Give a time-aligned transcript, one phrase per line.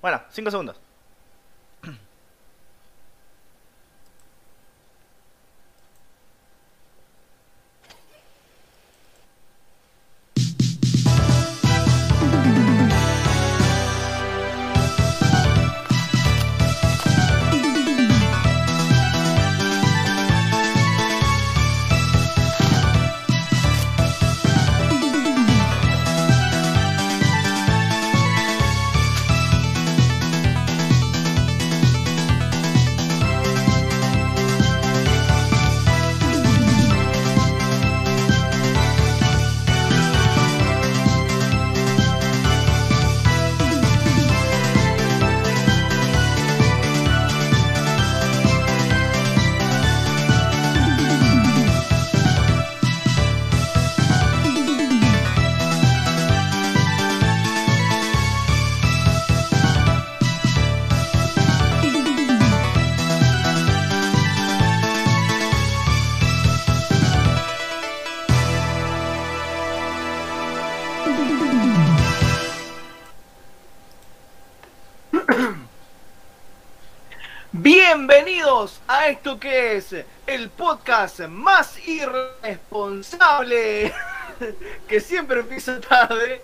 [0.00, 0.80] Bueno, 5 segundos.
[79.80, 83.92] Es el podcast más irresponsable
[84.88, 86.42] que siempre empieza tarde.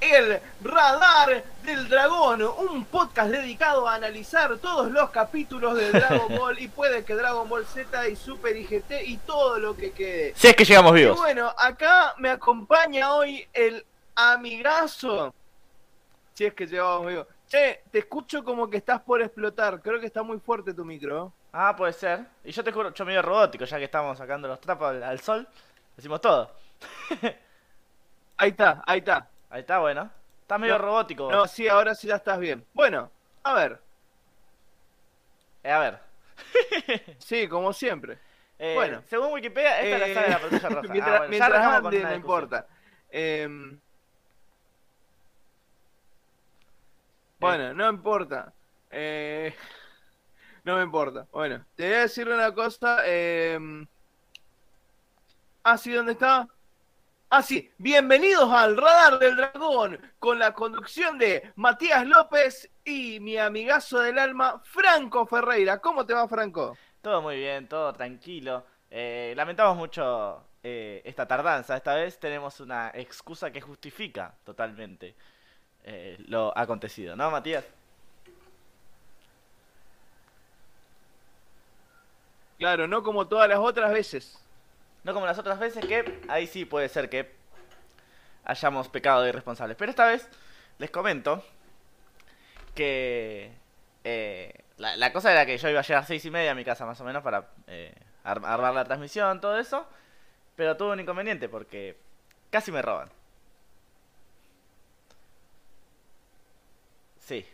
[0.00, 6.58] El Radar del Dragón, un podcast dedicado a analizar todos los capítulos de Dragon Ball
[6.60, 10.34] y puede que Dragon Ball Z y Super IGT y todo lo que quede.
[10.36, 11.16] Si es que llegamos Y vivos.
[11.18, 15.34] bueno, acá me acompaña hoy el amigazo.
[16.34, 17.26] Si es que llegamos vivos.
[17.54, 19.80] Che, te escucho como que estás por explotar.
[19.80, 21.32] Creo que está muy fuerte tu micro.
[21.52, 22.24] Ah, puede ser.
[22.42, 25.20] Y yo te juro, yo medio robótico, ya que estamos sacando los trapos al, al
[25.20, 25.46] sol.
[25.96, 26.50] Decimos todo.
[28.36, 29.28] Ahí está, ahí está.
[29.48, 30.10] Ahí está, bueno.
[30.42, 31.30] Está medio No, robótico.
[31.30, 32.66] No, sí, ahora sí ya estás bien.
[32.74, 33.08] Bueno,
[33.44, 33.80] a ver.
[35.62, 35.98] Eh, a ver.
[37.20, 38.18] Sí, como siempre.
[38.58, 39.02] Eh, Bueno.
[39.06, 40.88] Según Wikipedia, esta es la Eh, saga de la patrulla roja.
[40.88, 41.54] mientras ah, bueno, mientras
[41.84, 42.66] ande, una no importa.
[43.10, 43.78] Em,
[47.44, 48.52] bueno, no importa.
[48.90, 49.54] Eh,
[50.64, 51.26] no me importa.
[51.30, 53.02] Bueno, te voy a decir una cosa.
[53.06, 53.86] em,
[55.62, 56.48] ah, ¿dónde está?
[57.30, 57.42] Ah.
[57.78, 64.18] Bienvenidos al Radar del Dragón con la conducción de Matías López y mi amigazo del
[64.18, 65.80] alma, Franco Ferreira.
[65.80, 66.76] ¿Cómo te va, Franco?
[67.02, 68.64] Todo muy bien, todo tranquilo.
[68.88, 71.76] Eh, lamentamos mucho eh, esta tardanza.
[71.76, 75.16] Esta vez tenemos una excusa que justifica totalmente
[75.84, 77.64] eh, lo acontecido, ¿no, Matías?
[82.58, 84.38] Claro, no como todas las otras veces.
[85.04, 87.30] No como las otras veces que ahí sí puede ser que
[88.44, 89.76] hayamos pecado de irresponsables.
[89.76, 90.28] Pero esta vez
[90.78, 91.42] les comento
[92.74, 93.52] que
[94.04, 96.54] eh, la, la cosa era que yo iba a llegar a seis y media a
[96.54, 99.86] mi casa más o menos para eh, ar- armar la transmisión, todo eso.
[100.56, 101.96] Pero tuve un inconveniente porque
[102.50, 103.10] casi me roban.
[107.24, 107.44] Sí,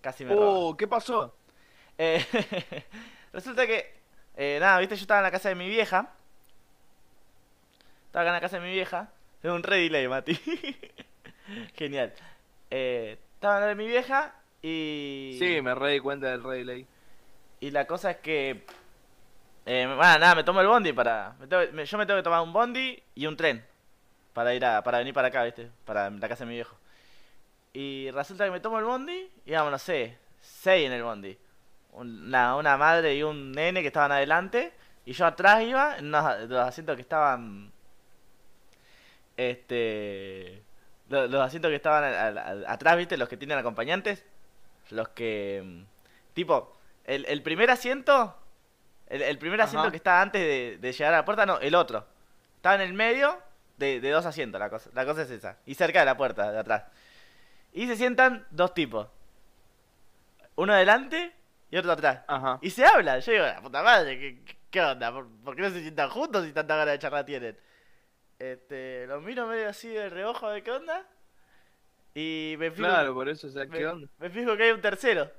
[0.00, 0.34] casi me.
[0.36, 1.34] Oh, ¿qué pasó?
[1.96, 2.24] Eh,
[3.32, 3.94] resulta que,
[4.36, 6.10] eh, nada, viste, yo estaba en la casa de mi vieja.
[8.06, 9.10] Estaba acá en la casa de mi vieja.
[9.42, 10.34] Es un re delay, Mati.
[11.76, 12.12] Genial.
[12.70, 15.36] Eh, estaba en la de mi vieja y...
[15.38, 16.86] Sí, me re di cuenta del Rey Ley.
[17.60, 18.64] Y la cosa es que...
[19.66, 21.34] Eh, bueno, nada, me tomo el bondi para...
[21.40, 23.64] me tengo- me- yo me tengo que tomar un bondi y un tren.
[24.32, 24.82] Para ir a...
[24.82, 25.70] Para venir para acá, viste.
[25.84, 26.76] Para la casa de mi viejo.
[27.74, 31.36] Y resulta que me tomo el bondi y vamos, no sé, seis en el bondi.
[31.92, 34.72] Una, una madre y un nene que estaban adelante.
[35.04, 37.70] Y yo atrás iba, en unos, los asientos que estaban...
[39.36, 40.62] Este...
[41.08, 44.24] Los, los asientos que estaban al- al- al- atrás, viste, los que tienen acompañantes.
[44.90, 45.84] Los que...
[46.32, 48.38] Tipo, el, el primer asiento...
[49.08, 51.74] El, el primer asiento que está antes de, de llegar a la puerta, no, el
[51.74, 52.06] otro.
[52.56, 53.38] Estaba en el medio
[53.76, 55.58] de, de dos asientos, la cosa, la cosa es esa.
[55.66, 56.84] Y cerca de la puerta, de atrás.
[57.74, 59.08] Y se sientan dos tipos.
[60.56, 61.34] Uno adelante
[61.70, 62.20] y otro atrás.
[62.28, 62.58] Ajá.
[62.62, 63.20] Y se hablan.
[63.20, 64.40] Yo digo, la puta madre,
[64.70, 65.12] ¿qué, onda?
[65.12, 67.58] ¿Por, por qué no se sientan juntos si tanta ganas de charlar tienen?
[68.38, 71.04] Este, los miro medio así de reojo de qué onda.
[72.14, 74.08] Y me fijo, Claro, por eso, o sea, me, ¿qué onda?
[74.18, 75.30] me fijo que hay un tercero.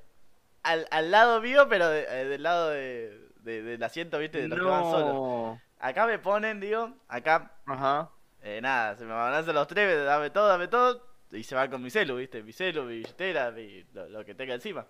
[0.63, 4.41] Al, al lado mío, pero de- eh, del lado de, de- del asiento, ¿viste?
[4.41, 5.13] De los que van solos.
[5.13, 5.61] No.
[5.79, 8.09] Acá me ponen, digo, acá, Ajá.
[8.41, 11.05] eh, nada, se me avanzan los tres, dame todo, dame todo.
[11.35, 12.41] Y se van con mi celu, ¿viste?
[12.43, 14.85] Mi celu, mi billetera, mi- lo, lo que tenga encima.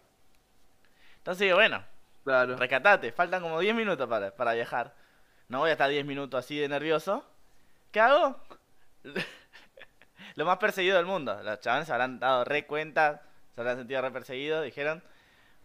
[1.17, 1.83] Entonces digo, bueno,
[2.23, 2.55] Claro.
[2.57, 4.93] rescatate, faltan como 10 minutos para, para viajar.
[5.49, 7.23] No voy a estar 10 minutos así de nervioso.
[7.91, 8.39] ¿Qué hago?
[10.35, 11.41] Lo más perseguido del mundo.
[11.43, 13.21] Los chavales se habrán dado re cuenta.
[13.55, 15.03] Se habrán sentido re perseguidos, dijeron.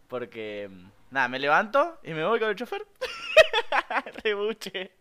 [0.09, 2.87] Porque, mm, nada, me levanto y me voy con el chofer.
[4.25, 4.93] Rebuche.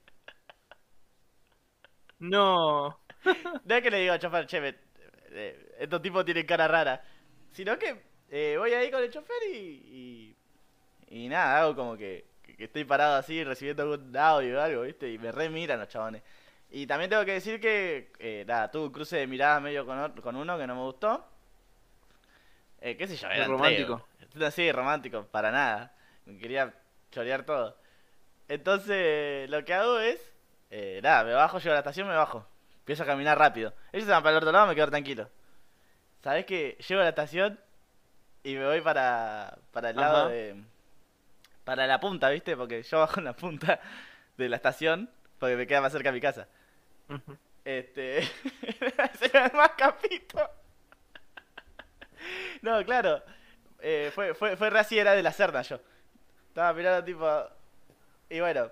[2.20, 3.00] No.
[3.66, 4.76] No es que le digo al chofer, che, me-
[5.32, 7.02] eh, estos tipos tienen cara rara.
[7.52, 7.96] Sino que
[8.30, 10.36] eh, voy ahí con el chofer y,
[11.10, 11.16] y.
[11.24, 14.82] y nada, hago como que, que- que estoy parado así recibiendo algún audio o algo,
[14.84, 15.12] ¿viste?
[15.12, 16.22] Y me re miran los chabones.
[16.72, 20.12] Y también tengo que decir que, eh, nada, tuve un cruce de miradas medio con,
[20.22, 21.26] con uno que no me gustó.
[22.82, 24.08] Eh, qué sé yo, era romántico.
[24.46, 25.96] Así, romántico, para nada.
[26.26, 26.74] Me quería
[27.12, 27.76] chorear todo.
[28.48, 30.20] Entonces, lo que hago es,
[30.70, 32.46] eh, nada, me bajo, llego a la estación, me bajo.
[32.80, 33.74] Empiezo a caminar rápido.
[33.92, 35.30] Ellos se van para el otro lado, me quedo tranquilo.
[36.24, 37.60] ¿Sabés que llego a la estación
[38.44, 40.62] y me voy para, para el lado de...
[41.64, 42.58] Para la punta, ¿viste?
[42.58, 43.80] Porque yo bajo en la punta
[44.38, 46.48] de la estación porque me queda más cerca de mi casa.
[47.64, 48.24] Este...
[49.20, 50.50] Se me más capito.
[52.62, 53.24] No, claro.
[53.80, 55.80] Eh, fue, fue, fue re así, era de la Serna yo.
[56.50, 57.50] Estaba mirando tipo...
[58.30, 58.70] Y bueno.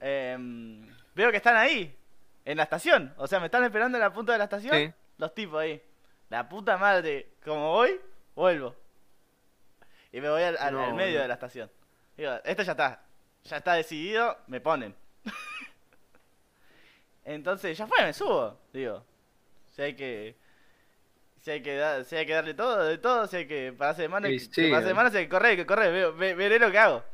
[0.00, 1.96] em, veo que están ahí.
[2.44, 3.12] En la estación.
[3.16, 4.74] O sea, me están esperando en la punta de la estación.
[4.74, 4.92] Sí.
[5.18, 5.82] Los tipos ahí.
[6.30, 7.28] La puta madre.
[7.44, 8.00] Como voy,
[8.34, 8.74] vuelvo.
[10.12, 11.22] Y me voy al, al- No, al medio no.
[11.22, 11.70] de la estación.
[12.16, 13.02] Digo, esto ya está.
[13.44, 14.94] Ya está decidido, me ponen.
[17.24, 18.58] Entonces, ya fue, me subo.
[18.72, 19.04] Digo,
[19.74, 20.36] si hay que.
[21.40, 24.08] Si hay que, si hay que darle todo, de todo, si hay que pararse de
[24.08, 24.94] mano, que sí, pararse de eh.
[24.94, 27.04] mano, si hay que correr, hay que correr, veo- ve- veré lo que hago.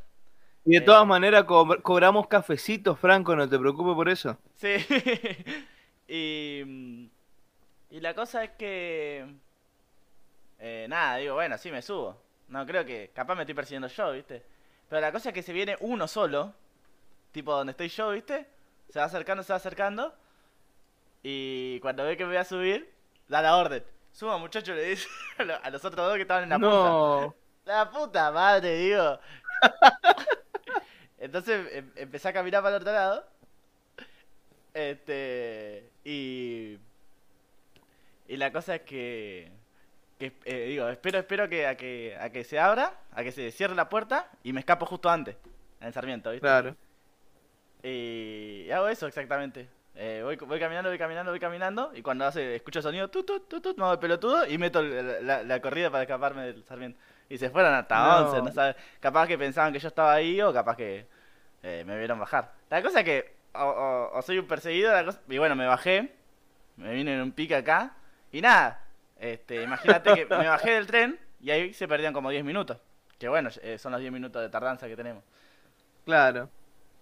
[0.65, 0.81] Y de Eh.
[0.81, 4.39] todas maneras co- cobramos cafecitos, Franco, no te preocupes por eso.
[4.55, 4.77] Sí.
[6.09, 7.11] y.
[7.93, 9.25] Y la cosa es que.
[10.59, 12.21] eh, nada, digo, bueno, sí, me subo.
[12.49, 13.11] No, creo que.
[13.15, 14.43] Capaz me estoy persiguiendo yo, ¿viste?
[14.89, 16.55] Pero la cosa es que se viene uno solo.
[17.33, 18.47] Tipo donde estoy yo, ¿viste?
[18.89, 20.15] Se va acercando, se va acercando.
[21.23, 22.91] Y cuando ve que me voy a subir,
[23.29, 23.85] da la orden.
[24.13, 25.07] Suba, muchacho, le dice
[25.39, 26.69] a lo- a los otros dos que estaban en la punta.
[26.89, 27.35] no.
[27.65, 29.19] La puta madre, digo.
[31.19, 33.25] Entonces em- empecé a caminar para el otro lado.
[34.75, 35.91] Este.
[36.05, 36.79] Y.
[38.33, 39.51] Y la cosa es que.
[40.19, 43.51] que eh, digo, espero, espero que a, que a que se abra, a que se
[43.51, 45.37] cierre la puerta y me escapo justo antes.
[45.81, 46.47] En Sarmiento, ¿viste?
[46.47, 46.75] Claro.
[47.83, 49.69] Y hago eso exactamente.
[49.95, 51.93] Eh, voy, voy caminando, voy caminando, voy caminando.
[51.95, 54.81] Y cuando hace, escucho el sonido, tut, tut, tut, me hago el pelotudo y meto
[54.83, 56.99] la corrida para escaparme del Sarmiento.
[57.29, 58.27] Y se fueron hasta No.
[58.31, 58.77] 11, no sabes.
[59.01, 61.07] Capaz que pensaban que yo estaba ahí o capaz que
[61.63, 62.53] eh, me vieron bajar.
[62.71, 65.67] La cosa es que o, o- o soy un perseguido, la cosa- y bueno, me
[65.67, 66.13] bajé.
[66.77, 67.95] Me vine en un pique acá.
[68.33, 68.81] Y nada,
[69.19, 72.79] este, imagínate que me bajé del tren y ahí se perdían como 10 minutos.
[73.19, 75.23] Que bueno, eh, son los 10 minutos de tardanza que tenemos.
[76.05, 76.49] Claro.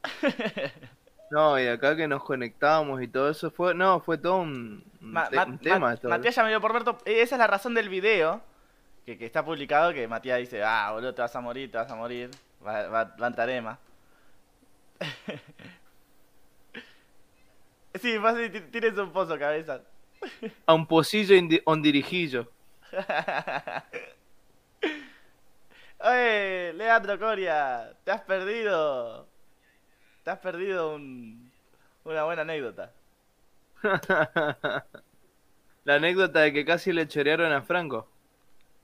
[1.31, 5.13] No, y acá que nos conectamos y todo eso fue, no, fue todo un, un
[5.13, 6.09] Ma- te- Ma- un tema Ma-.
[6.09, 6.99] Matías ya me dio por muerto.
[7.05, 8.43] Eh, Esa es la razón del video
[9.07, 9.93] que, que está publicado.
[9.93, 12.31] Que Matías dice: Ah, boludo, te vas a morir, te vas a morir.
[12.67, 13.79] Va, va, va a entrar Emma.
[18.01, 18.17] sí,
[18.71, 19.81] tienes un pozo, cabeza.
[20.67, 22.51] A un pocillo indi- on dirijillo.
[26.03, 29.27] Oye, Leandro Coria, te has perdido.
[30.25, 31.51] Te has perdido un,
[32.05, 32.93] una buena anécdota.
[35.85, 38.07] La anécdota de que casi le chorearon a Franco.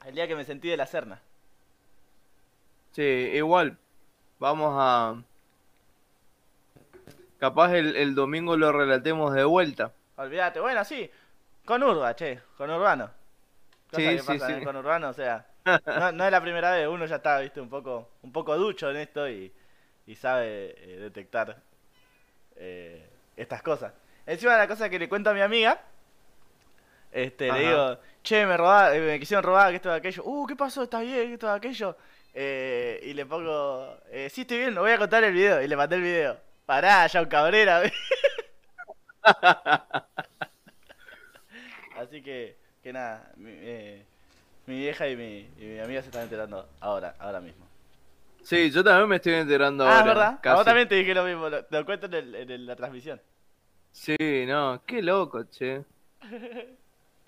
[0.05, 1.21] El día que me sentí de la Serna.
[2.93, 3.77] Sí, igual.
[4.39, 5.17] Vamos a.
[7.39, 9.93] Capaz el, el domingo lo relatemos de vuelta.
[10.17, 11.11] Olvídate, bueno, sí.
[11.67, 13.11] Con Urba, che, con Urbano.
[13.91, 14.65] Cosa Sí, que sí, pasa sí.
[14.65, 15.47] con Urbano, o sea,
[15.87, 18.91] no, no es la primera vez, uno ya está, viste, un poco, un poco ducho
[18.91, 19.53] en esto y,
[20.07, 21.61] y sabe eh, detectar
[22.57, 23.93] eh, estas cosas.
[24.27, 25.81] Encima la cosa que le cuento a mi amiga,
[27.13, 27.59] este, Ajá.
[27.59, 30.23] le digo, che, me robaron, me quisieron robar, que esto, que aquello.
[30.25, 30.83] Uh, ¿qué pasó?
[30.83, 31.29] ¿Estás bien?
[31.29, 31.97] ¿Qué esto, aquello?
[32.35, 35.63] Eh, y le pongo, eh, sí, estoy bien, lo voy a contar el video.
[35.63, 36.39] Y le mandé el video.
[36.67, 37.83] Pará, ya un cabrera.
[42.07, 44.07] Así que, que nada, mi, eh,
[44.67, 47.67] mi vieja y mi, y mi amiga se están enterando ahora, ahora mismo.
[48.43, 50.01] Sí, yo también me estoy enterando ah, ahora.
[50.01, 50.41] es verdad.
[50.45, 50.55] A casi.
[50.55, 53.21] vos también te dije lo mismo, lo, lo cuento en, el- en la transmisión.
[53.93, 55.85] Sí, no, qué loco, che.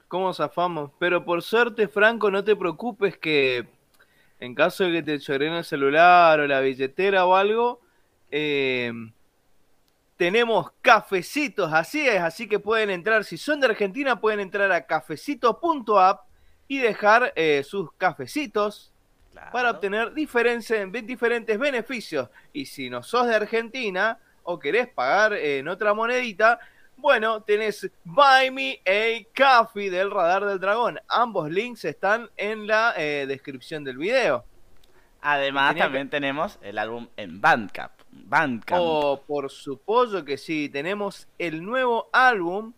[0.09, 0.91] ¿Cómo zafamos?
[0.99, 3.67] Pero por suerte, Franco, no te preocupes que
[4.41, 7.81] en caso de que te choreen el celular o la billetera o algo,
[8.31, 8.93] eh,
[10.19, 14.85] tenemos cafecitos, así es, así que pueden entrar, si son de Argentina, pueden entrar a
[14.85, 16.27] cafecito.app
[16.67, 18.93] y dejar eh, sus cafecitos
[19.33, 19.53] Claro.
[19.53, 22.29] para obtener diferentes, diferentes beneficios.
[22.53, 26.59] Y si no sos de Argentina o querés pagar eh, en otra monedita,
[26.97, 30.99] Bueno, tenés Buy Me a Coffee del Radar del Dragón.
[31.07, 34.45] Ambos links están en la eh, descripción del video.
[35.21, 37.93] Además, también tenemos el álbum en Bandcamp.
[38.27, 38.81] Bandcamp.
[38.83, 40.69] Oh, por supuesto que sí.
[40.69, 42.73] Tenemos el nuevo álbum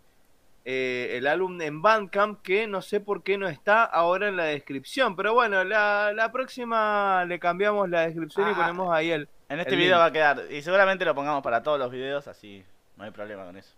[0.64, 4.44] eh, el álbum en Bandcamp que no sé por qué no está ahora en la
[4.44, 5.16] descripción.
[5.16, 9.28] Pero bueno, la, próxima le cambiamos la descripción y ah, ponemos ahí el.
[9.48, 10.44] En este video va a quedar.
[10.50, 12.64] Y seguramente lo pongamos para todos los videos, así
[12.96, 13.74] no hay problema con eso.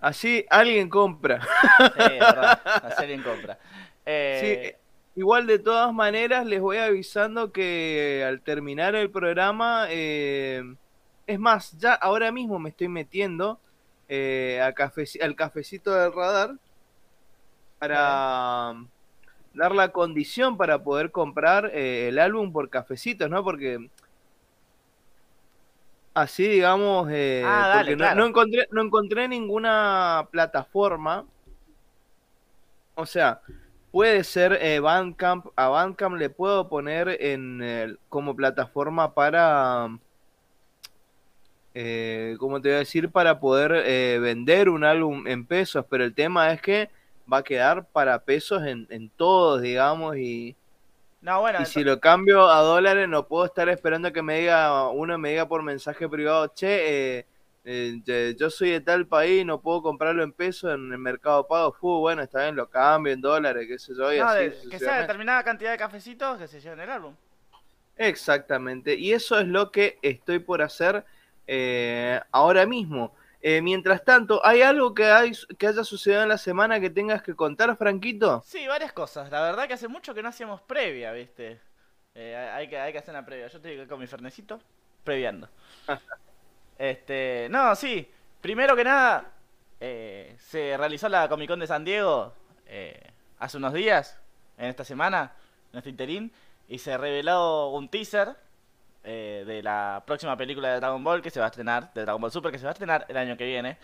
[0.00, 1.40] Así alguien compra.
[1.96, 2.60] Sí, verdad.
[2.64, 3.58] Así alguien compra.
[4.04, 4.76] Eh,
[5.14, 9.86] igual de todas maneras les voy avisando que al terminar el programa.
[9.90, 10.64] Eh,
[11.26, 13.58] es más, ya ahora mismo me estoy metiendo
[14.08, 16.56] eh, al cafecito del radar
[17.78, 18.74] para
[19.56, 23.42] dar la condición para poder comprar eh, el álbum por cafecitos, ¿no?
[23.42, 23.90] Porque
[26.14, 27.82] así, digamos, eh, ah,
[28.14, 31.24] no, encontré, no encontré ninguna plataforma.
[32.94, 33.40] O sea,
[33.90, 35.46] puede ser eh, Bandcamp.
[35.56, 39.88] A Bandcamp le puedo poner en como plataforma para
[41.78, 46.04] eh, como te voy a decir, para poder eh, vender un álbum en pesos, pero
[46.04, 46.88] el tema es que
[47.30, 50.56] va a quedar para pesos en, todos, digamos, y,
[51.20, 54.88] no, bueno, y si lo cambio a dólares no puedo estar esperando que me diga,
[54.88, 57.26] uno me diga por mensaje privado, che, eh,
[57.66, 61.74] eh, yo soy de tal país, no puedo comprarlo en pesos en el mercado pago,
[61.74, 65.02] Fu, bueno, está bien, lo cambio en dólares, qué sé yo, y así, Que sea
[65.02, 67.14] determinada cantidad de cafecitos que se lleven el álbum.
[67.98, 71.04] Exactamente, y eso es lo que estoy por hacer
[71.46, 73.14] eh, ahora mismo.
[73.40, 77.22] Eh, mientras tanto, ¿hay algo que, hay, que haya sucedido en la semana que tengas
[77.22, 78.42] que contar, Franquito?
[78.44, 79.30] Sí, varias cosas.
[79.30, 81.60] La verdad que hace mucho que no hacíamos previa, ¿viste?
[82.14, 83.46] Eh, hay, que, hay que hacer una previa.
[83.46, 84.60] Yo estoy con mi fernecito,
[85.04, 85.48] previando.
[86.78, 88.10] este, no, sí.
[88.40, 89.32] Primero que nada,
[89.78, 92.32] se realizó la Comic Con de San Diego
[93.38, 94.18] hace unos días,
[94.56, 95.32] en esta semana,
[95.72, 96.32] en este interín,
[96.68, 98.36] y se reveló un teaser
[99.08, 102.20] eh, de la próxima película de Dragon Ball que se va a estrenar, de Dragon
[102.20, 103.78] Ball Super que se va a estrenar el año que viene.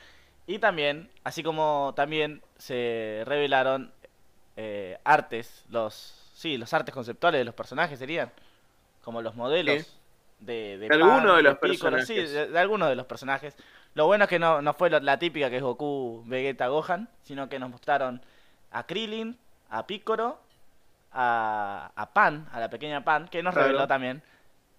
[0.49, 3.93] Y también, así como también se revelaron
[4.57, 8.33] eh, artes, los sí, los artes conceptuales de los personajes serían,
[9.05, 9.97] como los modelos
[10.41, 12.07] de, de, algunos de los personajes.
[12.09, 13.57] Sí, de, algunos de los personajes.
[13.95, 17.49] Lo bueno es que no, no fue la típica que es Goku, Vegeta, Gohan, sino
[17.49, 18.21] que nos mostraron
[18.73, 19.39] a Krillin,
[19.71, 20.41] a Piccolo,
[21.13, 24.21] a, a Pan, a la pequeña Pan, que nos reveló también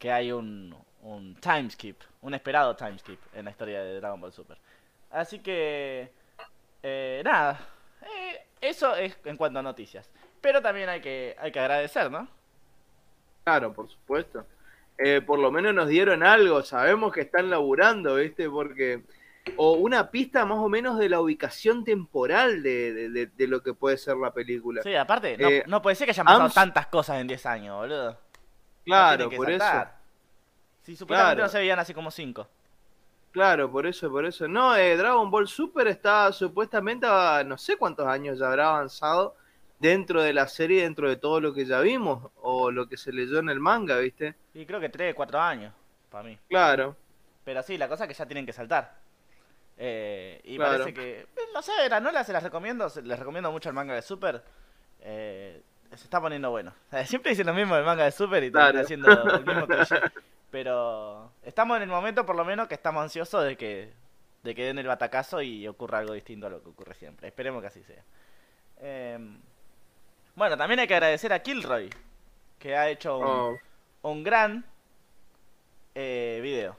[0.04, 4.20] que hay un, un time skip, un esperado time skip en la historia de Dragon
[4.20, 4.58] Ball Super.
[5.10, 6.12] Así que,
[6.84, 7.58] eh, nada,
[8.02, 10.10] eh, eso es en cuanto a noticias.
[10.42, 12.28] Pero también hay que, hay que agradecer, ¿no?
[13.46, 14.46] Claro, por supuesto.
[14.98, 18.50] Eh, por lo menos nos dieron algo, sabemos que están laburando, ¿viste?
[18.50, 19.04] Porque
[19.56, 23.96] o una pista más o menos de la ubicación temporal de, de, lo que puede
[23.96, 24.82] ser la película.
[24.84, 28.18] Sí, aparte, no, no puede ser que hayan pasado tantas cosas en 10 años, boludo.
[28.86, 29.66] Claro, por eso.
[30.82, 32.48] Sí, supuestamente no se veían así como cinco.
[33.32, 34.48] Claro, por eso, por eso.
[34.48, 39.36] No, eh, Dragon Ball Super está supuestamente a no sé cuántos años ya habrá avanzado
[39.80, 43.12] dentro de la serie, dentro de todo lo que ya vimos, o lo que se
[43.12, 44.36] leyó en el manga, ¿viste?
[44.54, 45.74] Sí, creo que tres, cuatro años,
[46.10, 46.38] para mí.
[46.48, 46.96] Claro.
[47.44, 48.96] Pero sí, la cosa es que ya tienen que saltar.
[49.78, 51.72] Eh, y parece que, eh, no sé,
[52.02, 54.44] no las se las recomiendo, les recomiendo mucho el manga de Super.
[55.02, 55.62] Eh,
[55.98, 56.74] se está poniendo bueno.
[57.06, 59.96] Siempre dicen lo mismo del manga de Super y están haciendo el mismo cliché.
[60.52, 63.92] Pero estamos en el momento, por lo menos, que estamos ansiosos de que,
[64.44, 67.28] de que den el batacazo y ocurra algo distinto a lo que ocurre siempre.
[67.28, 68.04] Esperemos que así sea.
[68.78, 69.40] Em,
[70.36, 71.90] bueno, también hay que agradecer a Kilroy,
[72.60, 73.60] que ha hecho un,
[74.02, 74.24] oh.
[74.24, 74.64] gran
[75.96, 76.76] eh, video.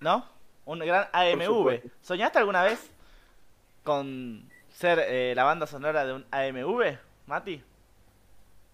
[0.00, 0.26] ¿No?
[0.64, 1.82] Un gran AMV.
[2.00, 2.90] ¿Soñaste alguna vez
[3.84, 6.98] con ser eh, la banda sonora de un AMV?
[7.32, 7.62] Mati.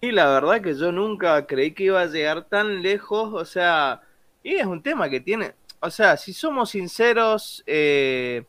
[0.00, 4.02] Y la verdad que yo nunca creí que iba a llegar tan lejos, o sea,
[4.42, 8.42] y es un tema que tiene, o sea, si somos sinceros, eh,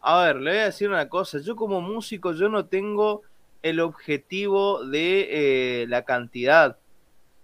[0.00, 3.22] a ver, le voy a decir una cosa, yo como músico yo no tengo
[3.62, 6.78] el objetivo de eh, la cantidad,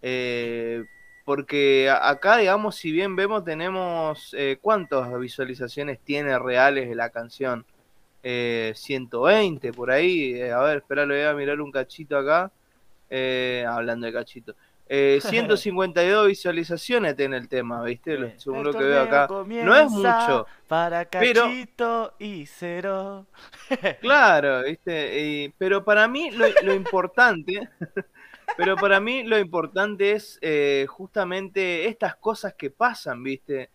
[0.02, 0.84] eh,
[1.24, 7.66] porque acá, digamos, si bien vemos, tenemos, ¿cuántas visualizaciones tiene reales de la canción?
[8.22, 12.52] 120 por ahí, a ver, espera, le voy a mirar un cachito acá.
[13.14, 14.54] Eh, hablando de cachito.
[14.88, 18.38] 152 eh, visualizaciones tiene el tema, ¿viste?
[18.38, 19.28] Según lo que veo acá.
[19.28, 20.46] No es mucho.
[20.66, 23.26] Para cachito y cero.
[24.00, 25.52] claro, ¿viste?
[25.58, 27.68] pero para mí lo, importante.
[28.56, 33.68] pero para mí lo importante es eh, justamente estas cosas que pasan, ¿viste?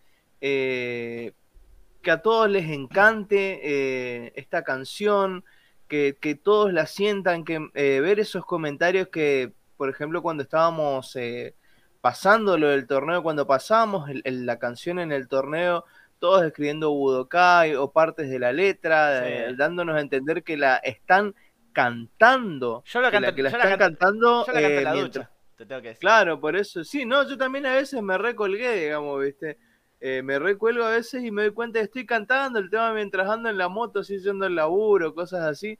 [2.02, 5.44] Que a todos les encante eh, esta canción,
[5.88, 11.16] que, que, todos la sientan, que eh, ver esos comentarios que, por ejemplo, cuando estábamos
[11.16, 11.54] eh,
[12.00, 15.84] pasando lo del torneo, cuando pasábamos el, el, la canción en el torneo,
[16.18, 19.32] todos escribiendo Budokai o partes de la letra, sí.
[19.32, 21.34] eh, dándonos a entender que la están
[21.72, 22.82] cantando.
[22.86, 24.46] Yo que la, que la están cantando.
[24.46, 25.26] Yo la canto en la mientras...
[25.26, 26.00] ducha, te tengo que decir.
[26.00, 26.84] Claro, por eso.
[26.84, 29.58] Sí, no, yo también a veces me recolgué, digamos, ¿viste?
[30.00, 33.28] Eh, me recuelgo a veces y me doy cuenta que estoy cantando el tema mientras
[33.28, 35.78] ando en la moto, así yendo el laburo, cosas así.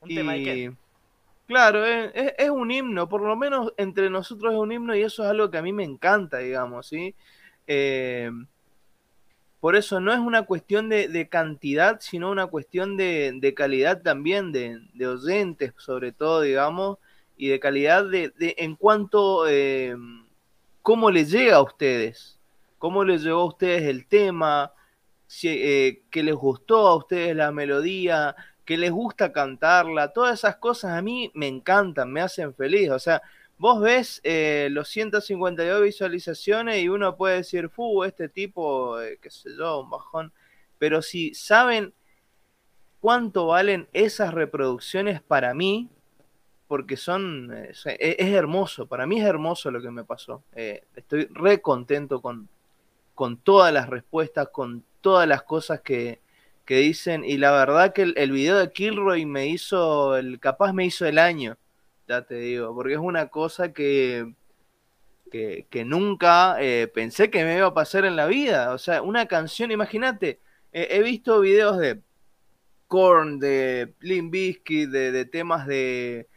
[0.00, 0.14] Un y...
[0.14, 0.72] tema de qué?
[1.46, 5.00] Claro, es, es, es, un himno, por lo menos entre nosotros es un himno y
[5.00, 7.14] eso es algo que a mí me encanta, digamos, ¿sí?
[7.66, 8.30] Eh,
[9.60, 14.02] por eso no es una cuestión de, de cantidad, sino una cuestión de, de calidad
[14.02, 16.98] también, de, de, oyentes sobre todo, digamos,
[17.36, 19.96] y de calidad de, en cuanto eh,
[20.82, 22.37] cómo les llega a ustedes,
[22.78, 24.72] cómo les llegó a ustedes el tema,
[25.26, 30.56] si, eh, que les gustó a ustedes la melodía, que les gusta cantarla, todas esas
[30.56, 33.22] cosas a mí me encantan, me hacen feliz, o sea,
[33.58, 39.30] vos ves eh, los 152 visualizaciones y uno puede decir, fu, este tipo, eh, qué
[39.30, 40.32] sé yo, un bajón.
[40.78, 41.92] Pero si saben
[43.00, 45.90] cuánto valen esas reproducciones para mí,
[46.68, 50.44] porque son, eh, es, es, hermoso, para mí es hermoso lo que me pasó.
[50.54, 52.48] Eh, estoy re contento con,
[53.18, 56.20] con todas las respuestas, con todas las cosas que,
[56.64, 57.24] que dicen.
[57.24, 61.18] Y la verdad que el, video de Kilroy me hizo, el capaz me hizo el
[61.18, 61.58] año
[62.06, 64.32] ya te digo, porque es una cosa que,
[65.30, 68.72] que, nunca eh, pensé que me iba a pasar en la vida.
[68.72, 70.40] O sea, una canción, imagínate,
[70.72, 72.00] eh, he visto videos de
[72.86, 76.28] Korn, de Limp de, de, temas de,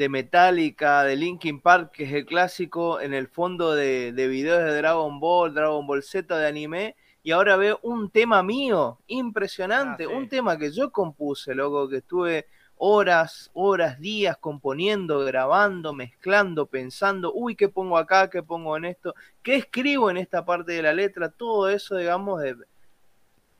[0.00, 4.64] de Metallica, de Linkin Park, que es el clásico en el fondo de, de videos
[4.64, 6.96] de Dragon Ball, Dragon Ball Z, de anime.
[7.22, 10.14] Y ahora veo un tema mío, impresionante, ah, sí.
[10.14, 12.46] un tema que yo compuse, loco, que estuve
[12.78, 18.30] horas, horas, días componiendo, grabando, mezclando, pensando, uy, ¿qué pongo acá?
[18.30, 19.14] ¿Qué pongo en esto?
[19.42, 21.28] ¿Qué escribo en esta parte de la letra?
[21.28, 22.56] Todo eso, digamos, de...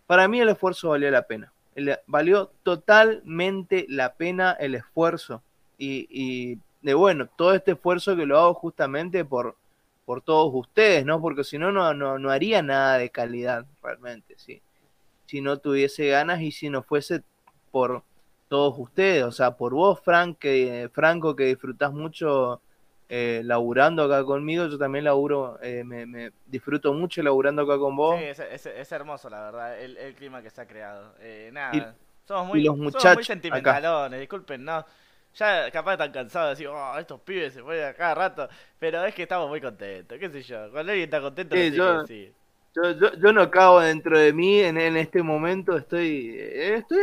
[0.07, 1.53] para mí el esfuerzo valió la pena.
[2.07, 5.43] Valió totalmente la pena el esfuerzo.
[5.81, 9.57] Y, y de bueno, todo este esfuerzo que lo hago justamente por,
[10.05, 11.21] por todos ustedes, ¿no?
[11.21, 14.61] Porque si no, no, no haría nada de calidad realmente, ¿sí?
[15.27, 17.23] Si no tuviese ganas y si no fuese
[17.71, 18.03] por
[18.49, 22.61] todos ustedes, o sea, por vos, Frank, que, Franco, que disfrutás mucho
[23.09, 27.95] eh, laburando acá conmigo, yo también laburo, eh, me, me, disfruto mucho laburando acá con
[27.95, 28.19] vos.
[28.19, 31.15] Sí, es, es, es hermoso, la verdad, el, el, clima que se ha creado.
[31.21, 31.85] Eh, nada, y,
[32.27, 34.21] somos, muy, y los muchachos somos muy sentimentalones, acá.
[34.21, 34.85] disculpen, no.
[35.35, 39.05] Ya capaz están cansados de decir, oh, estos pibes se fueron a cada rato, pero
[39.05, 42.05] es que estamos muy contentos, qué sé yo, cuando alguien está contento, sí, yo.
[42.73, 47.01] Yo, yo, yo, no cago dentro de mí en, en este momento, estoy, estoy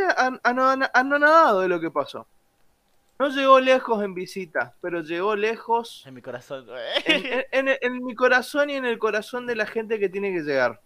[0.94, 2.26] anonadado de lo que pasó.
[3.18, 6.66] No llegó lejos en visita, pero llegó lejos en mi corazón.
[7.04, 10.32] en, en, en, en, mi corazón y en el corazón de la gente que tiene
[10.32, 10.80] que llegar.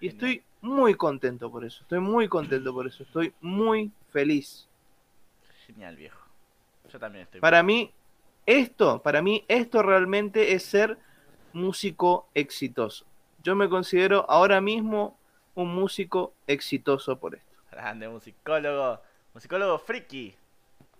[0.00, 4.66] Y estoy muy contento por eso, estoy muy contento por eso, estoy muy feliz.
[5.66, 6.19] Genial, viejo.
[6.92, 7.40] Yo también estoy.
[7.40, 7.92] Para mí,
[8.46, 10.98] esto, para mí, esto realmente es ser
[11.52, 13.06] músico exitoso
[13.42, 15.18] yo me considero ahora mismo
[15.54, 17.56] un músico exitoso por esto.
[17.70, 19.00] Grande musicólogo,
[19.34, 20.34] musicólogo friki,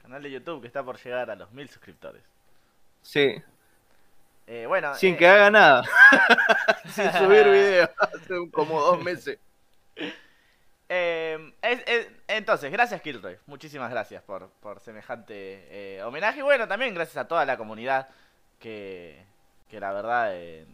[0.03, 2.23] canal de YouTube que está por llegar a los mil suscriptores.
[3.03, 3.43] Sí.
[4.47, 4.95] Eh, bueno.
[4.95, 5.17] Sin eh...
[5.19, 5.85] que haga nada.
[6.89, 9.39] Sin subir video hace como dos meses.
[10.93, 13.39] Es, entonces, gracias Kilroy.
[13.47, 16.41] Muchísimas gracias por, por semejante eh, homenaje.
[16.41, 18.09] Y bueno, también gracias a toda la comunidad
[18.59, 19.25] que,
[19.69, 20.67] que la verdad eh,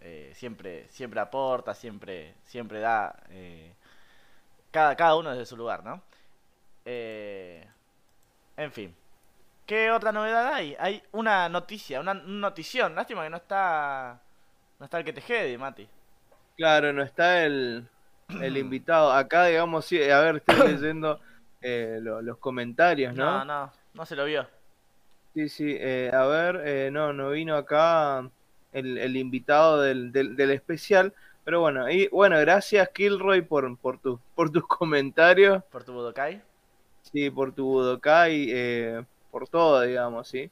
[0.00, 3.14] eh, siempre, siempre aporta, siempre, siempre da
[4.70, 6.02] cada, cada uno desde su lugar, ¿no?
[6.86, 8.96] En fin.
[9.66, 10.74] ¿Qué otra novedad hay?
[10.80, 12.94] Hay una noticia, una notición.
[12.94, 14.18] Lástima que no está.
[14.78, 15.86] No está el que te jede, Mati.
[16.56, 17.86] Claro, no está el,
[18.28, 19.12] el invitado.
[19.12, 21.20] Acá, digamos, sí, a ver, estoy leyendo
[21.60, 23.38] eh, lo, los comentarios, ¿no?
[23.38, 24.46] No, no, no se lo vio.
[25.34, 28.28] Sí, sí, eh, a ver, eh, no, no vino acá
[28.72, 31.14] el, el invitado del, del, del, especial.
[31.44, 35.62] Pero bueno, y bueno, gracias Kilroy por, por, tu, por tus comentarios.
[35.64, 36.42] ¿Por tu Budokai?
[37.02, 40.50] Sí, por tu Budokai, eh, por todo, digamos, sí.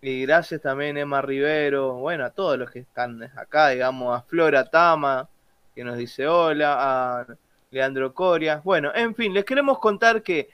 [0.00, 4.68] Y gracias también Emma Rivero, bueno, a todos los que están acá, digamos, a Flora
[4.68, 5.28] Tama,
[5.74, 6.76] que nos dice hola,
[7.20, 7.26] a
[7.70, 8.60] Leandro Coria.
[8.64, 10.48] Bueno, en fin, les queremos contar que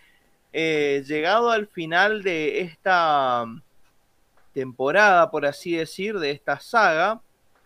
[0.52, 3.44] eh, llegado al final de esta
[4.52, 7.20] temporada, por así decir, de esta saga.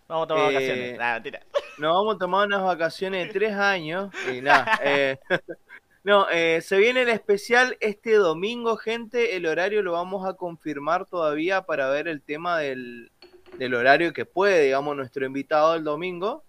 [0.08, 0.98] Vamos a tomar eh, vacaciones.
[0.98, 1.20] Nah,
[1.78, 4.78] nos vamos a tomar unas vacaciones de tres años y nada.
[4.82, 5.18] eh,
[6.04, 9.36] no, eh, se viene el especial este domingo, gente.
[9.36, 13.10] El horario lo vamos a confirmar todavía para ver el tema del,
[13.58, 16.44] del horario que puede, digamos, nuestro invitado el domingo.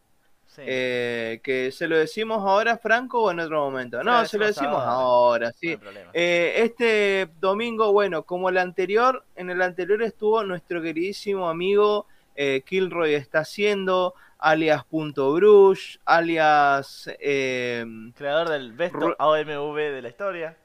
[0.56, 0.62] Sí.
[0.66, 4.02] Eh, que se lo decimos ahora, Franco, o en otro momento.
[4.04, 5.52] No, se lo decimos ahora.
[5.52, 5.78] sí.
[6.14, 12.64] Eh, este domingo, bueno, como el anterior, en el anterior estuvo nuestro queridísimo amigo eh,
[12.66, 17.86] Kilroy está haciendo, alias Punto Brush, alias eh,
[18.18, 20.58] Creador del best AOMV de la historia.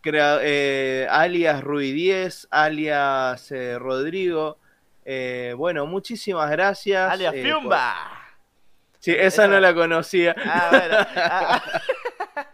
[0.00, 4.58] crea- eh, alias Rui 10, alias Rodrigo.
[5.56, 7.10] Bueno, muchísimas gracias.
[7.10, 7.94] Alias Fiumba.
[8.10, 8.17] por-
[8.98, 10.34] Sí, esa no la conocía.
[10.44, 10.96] Ah, bueno.
[11.16, 11.62] Ah.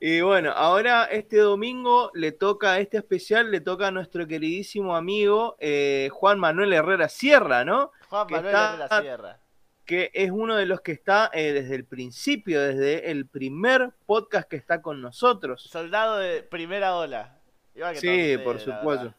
[0.00, 5.56] Y bueno, ahora este domingo le toca, este especial le toca a nuestro queridísimo amigo
[5.60, 7.90] eh, Juan Manuel Herrera Sierra, ¿no?
[8.10, 9.38] Juan Que Manuel está- la Sierra.
[9.86, 14.46] Que es uno de los que está eh, desde el principio, desde el primer podcast
[14.46, 15.62] que está con nosotros.
[15.62, 17.38] Soldado de primera ola.
[17.74, 19.14] Que Sí, por supuesto.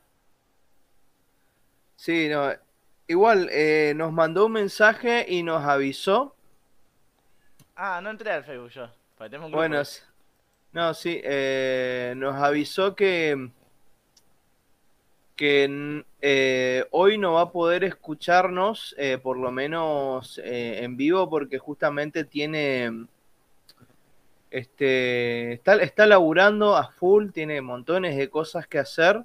[1.95, 2.51] Sí, no,
[3.07, 6.35] igual eh, nos mandó un mensaje y nos avisó.
[7.75, 8.89] Ah, no entré al Facebook yo.
[9.19, 9.51] un.
[9.51, 9.81] Bueno,
[10.73, 13.49] no, sí, eh, nos avisó que,
[15.35, 21.29] que eh, hoy no va a poder escucharnos, eh, por lo menos eh, en vivo,
[21.29, 23.07] porque justamente tiene,
[24.49, 29.23] este, está, está laburando a full, tiene montones de cosas que hacer.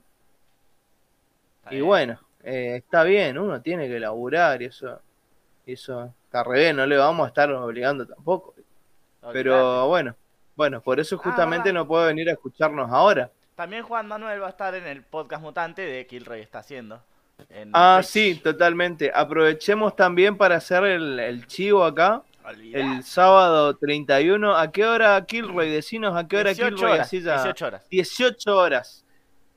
[1.58, 1.86] Está Y bien.
[1.86, 5.00] bueno, eh, está bien, uno tiene que laburar y eso,
[5.66, 8.54] y eso está re bien, no le vamos a estar obligando tampoco.
[9.32, 10.14] Pero bueno,
[10.56, 13.30] bueno, por eso Ah, justamente no puede venir a escucharnos ahora.
[13.54, 17.02] También Juan Manuel va a estar en el podcast mutante de Killroy está haciendo.
[17.50, 18.10] en Ah, Twitch.
[18.10, 19.10] sí, totalmente.
[19.14, 22.22] Aprovechemos también para hacer el, el chivo acá.
[22.72, 24.56] El sábado 31.
[24.56, 25.70] ¿A qué hora, Kilroy?
[25.70, 26.92] Decinos a qué hora 18 Kilroy.
[26.92, 27.06] horas.
[27.06, 27.88] Así ya- 18 horas.
[27.90, 29.04] 18 horas.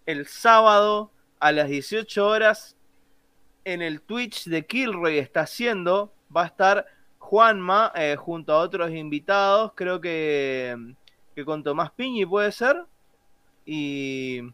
[0.06, 1.10] El sábado
[1.44, 2.78] a las 18 horas
[3.66, 6.14] en el Twitch de Kilroy está haciendo.
[6.36, 6.86] Va a estar
[7.20, 9.74] Juanma eh, junto a otros invitados.
[9.76, 10.96] Creo que,
[11.36, 12.86] que con Tomás Piñi puede ser.
[13.66, 14.54] Y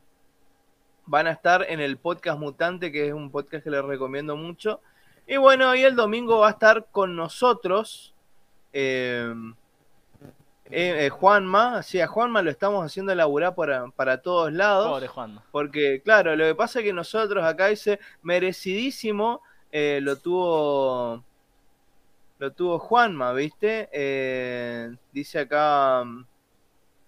[1.06, 4.82] van a estar en el podcast Mutante, que es un podcast que les recomiendo mucho.
[5.28, 8.16] Y bueno, y el domingo va a estar con nosotros.
[8.74, 9.32] eh,
[10.70, 14.88] eh, eh, Juanma, sí, a Juanma lo estamos haciendo laburar para, para todos lados.
[14.88, 15.40] Pobre Juan.
[15.52, 21.24] Porque, claro, lo que pasa es que nosotros acá dice merecidísimo eh, lo tuvo
[22.40, 23.90] lo tuvo Juanma, ¿viste?
[23.92, 26.26] Eh, dice acá mm,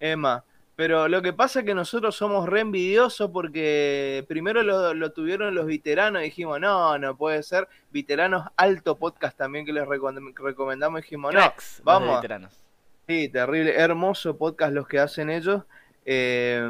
[0.00, 0.44] Emma.
[0.74, 5.54] Pero lo que pasa es que nosotros somos re envidiosos porque primero lo, lo tuvieron
[5.54, 7.68] los veteranos y dijimos, no, no puede ser.
[7.90, 12.16] Veteranos Alto Podcast también que les recom- recomendamos y dijimos, no, Cracks, los vamos.
[12.16, 12.61] veteranos.
[13.12, 15.64] Sí, terrible, hermoso podcast los que hacen ellos.
[16.06, 16.66] Eh,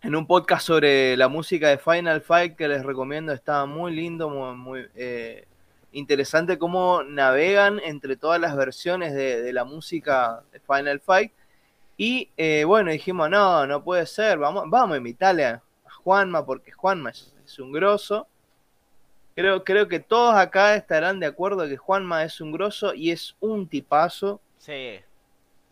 [0.00, 4.30] en un podcast sobre la música de Final Fight que les recomiendo, está muy lindo,
[4.30, 5.46] muy, eh,
[5.92, 11.32] interesante cómo navegan entre todas las versiones de, la música de Final Fight.
[11.98, 15.62] Y eh, bueno, dijimos, no, no puede ser, vamos, vamos a invitarle a,
[16.02, 18.26] Juanma porque Juanma es, es un grosso.
[19.34, 23.36] Creo, creo que todos acá estarán de acuerdo que Juanma es un grosso y es
[23.40, 24.40] un tipazo.
[24.56, 25.00] Sí,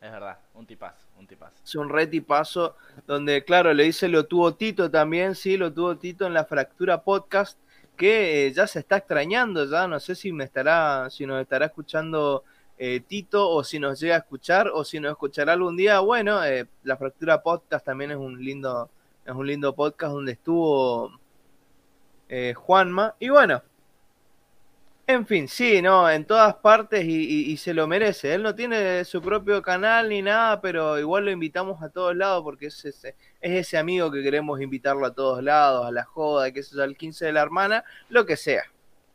[0.00, 0.38] es verdad.
[0.54, 1.56] Un tipazo, un tipazo.
[1.64, 5.96] Es un re tipazo donde, claro, le dice lo tuvo Tito también, sí, lo tuvo
[5.96, 7.58] Tito en la Fractura Podcast,
[7.96, 11.66] que eh, ya se está extrañando, ya no sé si me estará, si nos estará
[11.66, 12.44] escuchando
[12.80, 15.98] eh, Tito o si nos llega a escuchar o si nos escuchará algún día.
[15.98, 18.88] Bueno, eh, la Fractura Podcast también es un lindo,
[19.26, 21.10] es un lindo podcast donde estuvo
[22.28, 23.16] eh, Juanma.
[23.18, 23.62] Y bueno,
[25.08, 27.10] en fin, sí, no, en todas partes y,
[27.48, 28.34] y- y se lo merece.
[28.34, 32.42] Él no tiene su propio canal ni nada, pero igual lo invitamos a todos lados
[32.44, 36.52] porque es ese, es ese amigo que queremos invitarlo a todos lados, a la joda,
[36.52, 38.64] que es al 15 de la hermana, lo que sea.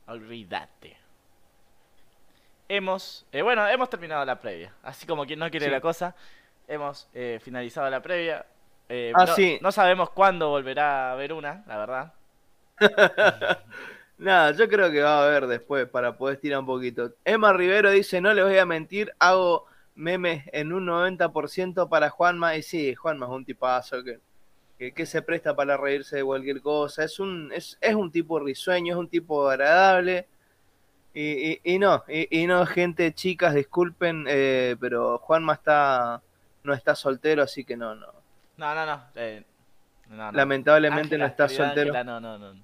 [0.08, 0.98] Olvídate.
[2.70, 4.74] Hemos, eh, bueno, hemos terminado la previa.
[4.82, 5.72] Así como quien no quiere Sí.
[5.72, 6.16] la cosa,
[6.68, 8.46] hemos eh, finalizado la previa.
[8.90, 9.60] Eh, Ah, no, sí.
[9.62, 12.14] no sabemos cuándo volverá a haber una, la verdad.
[14.24, 17.14] Nada, yo creo que va a haber después para poder estirar un poquito.
[17.26, 22.56] Emma Rivero dice, no les voy a mentir, hago memes en un 90% para Juanma.
[22.56, 24.22] Y sí, Juanma es un tipazo que,
[24.78, 27.04] que, que se presta para reírse de cualquier cosa.
[27.04, 30.26] Es un, es, es un tipo risueño, es un tipo agradable.
[31.14, 36.22] Y, y, y no, y, y no, gente, chicas, disculpen, eh, pero Juanma está
[36.64, 38.08] no está soltero, así que no, no.
[38.56, 39.04] No, no, no.
[39.16, 39.44] eh,
[40.08, 40.32] no, no.
[40.32, 41.94] Lamentablemente Ángela, no está soltero.
[41.94, 42.64] Ángela, no, no, no.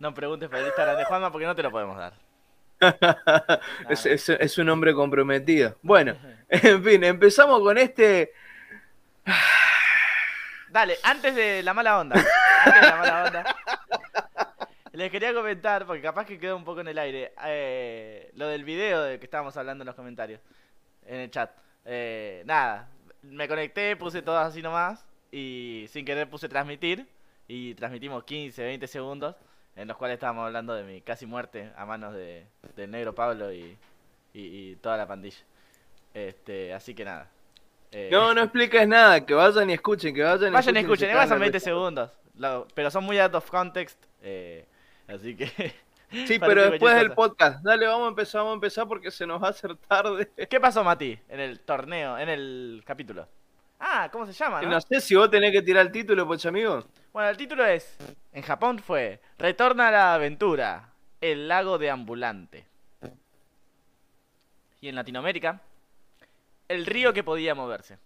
[0.00, 2.14] No preguntes por el Instagram de Juanma porque no te lo podemos dar.
[3.88, 5.76] es, es- es un hombre comprometido.
[5.82, 6.16] Bueno,
[6.48, 8.32] en fin, empezamos con este.
[10.70, 12.16] Dale, antes de la mala onda.
[12.64, 13.56] Antes de la mala onda.
[14.92, 18.64] Les quería comentar, porque capaz que quedó un poco en el aire, eh, lo del
[18.64, 20.40] video de que estábamos hablando en los comentarios,
[21.06, 21.50] en el chat.
[21.84, 22.88] Eh, nada,
[23.22, 27.06] me conecté, puse todo así nomás, y sin querer puse transmitir,
[27.46, 29.36] y transmitimos 15, 20 segundos,
[29.80, 33.52] en los cuales estábamos hablando de mi casi muerte a manos de, del negro Pablo
[33.52, 33.76] y,
[34.34, 35.38] y- y toda la pandilla.
[36.14, 37.28] Este, así que nada.
[37.92, 41.10] Eh, No, no expliques nada, que vayan y escuchen, que vayan y Vayan y escuchen.
[41.10, 41.64] escuchen, de 20 risa.
[41.64, 42.10] segundos.
[42.36, 44.02] lo- pero son muy out of context.
[44.22, 44.66] eh,
[45.08, 45.46] así que.
[46.26, 47.62] Sí, pero después del podcast.
[47.62, 50.30] Dale, vamos a empezar, vamos a empezar porque se nos va a hacer tarde.
[50.48, 51.18] ¿Qué pasó, Mati?
[51.28, 53.26] En el torneo, en el capítulo.
[53.78, 54.62] Ah, ¿cómo se llama?
[54.62, 54.72] Y no?
[54.72, 56.84] No sé si vos tenés que tirar el título, pues amigo.
[57.12, 57.96] Bueno, el título es.
[58.32, 59.20] En Japón fue.
[59.38, 60.92] Retorna a la aventura.
[61.20, 62.64] El lago de ambulante.
[64.80, 65.60] Y en Latinoamérica.
[66.68, 67.98] El río que podía moverse.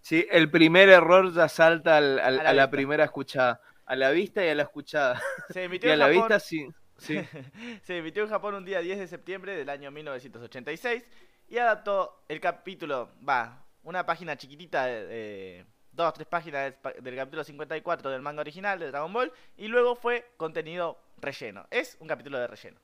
[0.00, 3.60] Sí, el primer error ya salta al- al- A la a la primera escuchada.
[3.84, 5.20] A la vista y a la escuchada.
[5.50, 6.20] Se Y emitió a en la Japón.
[6.22, 6.68] vista sí.
[6.98, 7.20] sí.
[7.82, 11.02] Se emitió en Japón un día 10 de septiembre del año 1986
[11.48, 17.16] y adaptó el capítulo, va, una página chiquitita de, de- dos, tres páginas del, del
[17.16, 21.66] capítulo 54 del manga original de Dragon Ball y luego fue contenido relleno.
[21.70, 22.78] Es un capítulo de relleno.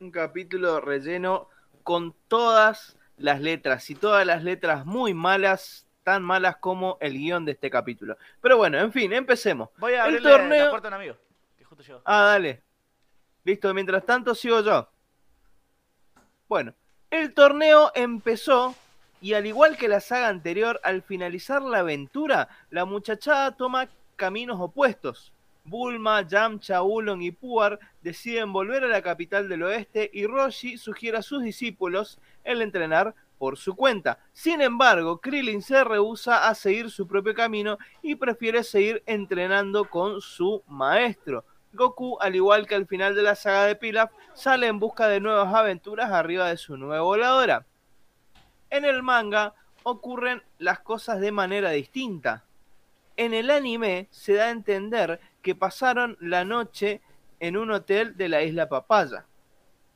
[0.00, 1.48] Un capítulo relleno
[1.82, 7.44] con todas las letras y todas las letras muy malas, tan malas como el guion
[7.44, 8.18] de este capítulo.
[8.42, 9.70] Pero bueno, en fin, empecemos.
[9.78, 11.16] Voy a El abrirle torneo- la puerta a un amigo,
[11.56, 12.02] que justo llegó.
[12.04, 12.62] Ah, dale.
[13.44, 14.88] Listo, mientras tanto sigo yo.
[16.48, 16.74] Bueno,
[17.10, 18.74] el torneo empezó
[19.26, 24.60] y al igual que la saga anterior, al finalizar la aventura, la muchachada toma caminos
[24.60, 25.32] opuestos.
[25.64, 31.18] Bulma, Yamcha, Ulon y Puar deciden volver a la capital del oeste y Roshi sugiere
[31.18, 34.20] a sus discípulos el entrenar por su cuenta.
[34.32, 40.20] Sin embargo, Krillin se rehúsa a seguir su propio camino y prefiere seguir entrenando con
[40.20, 41.44] su maestro.
[41.72, 45.18] Goku, al igual que al final de la saga de Pilaf, sale en busca de
[45.18, 47.66] nuevas aventuras arriba de su nueva voladora.
[48.70, 52.44] En el manga ocurren las cosas de manera distinta.
[53.16, 57.00] En el anime se da a entender que pasaron la noche
[57.40, 59.26] en un hotel de la isla Papaya,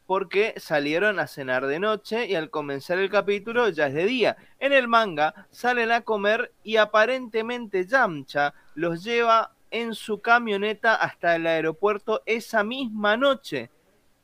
[0.07, 4.37] porque salieron a cenar de noche y al comenzar el capítulo ya es de día.
[4.59, 11.37] En el manga salen a comer y aparentemente Yamcha los lleva en su camioneta hasta
[11.37, 13.71] el aeropuerto esa misma noche.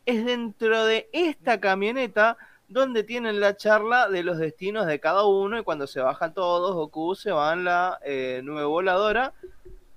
[0.05, 2.37] Es dentro de esta camioneta
[2.69, 6.75] donde tienen la charla de los destinos de cada uno y cuando se bajan todos,
[6.75, 9.33] Goku se va en la eh, nube voladora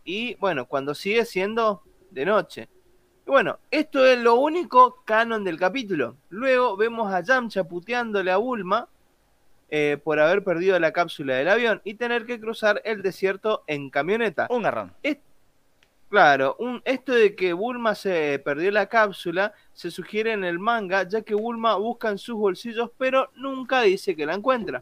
[0.03, 2.69] y bueno, cuando sigue siendo de noche.
[3.25, 6.17] Y bueno, esto es lo único canon del capítulo.
[6.29, 8.87] Luego vemos a Yamcha puteándole a Bulma
[9.69, 13.89] eh, por haber perdido la cápsula del avión y tener que cruzar el desierto en
[13.89, 14.47] camioneta.
[14.49, 14.93] Un garrón.
[16.09, 21.03] Claro, un, esto de que Bulma se perdió la cápsula se sugiere en el manga,
[21.03, 24.81] ya que Bulma busca en sus bolsillos, pero nunca dice que la encuentra.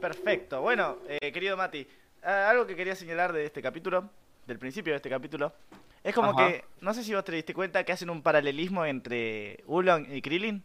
[0.00, 0.60] Perfecto.
[0.60, 1.86] Bueno, eh, querido Mati,
[2.22, 4.08] ah, algo que quería señalar de este capítulo,
[4.46, 5.52] del principio de este capítulo,
[6.04, 6.48] es como Ajá.
[6.48, 10.22] que, no sé si vos te diste cuenta que hacen un paralelismo entre Ulon y
[10.22, 10.62] Krillin.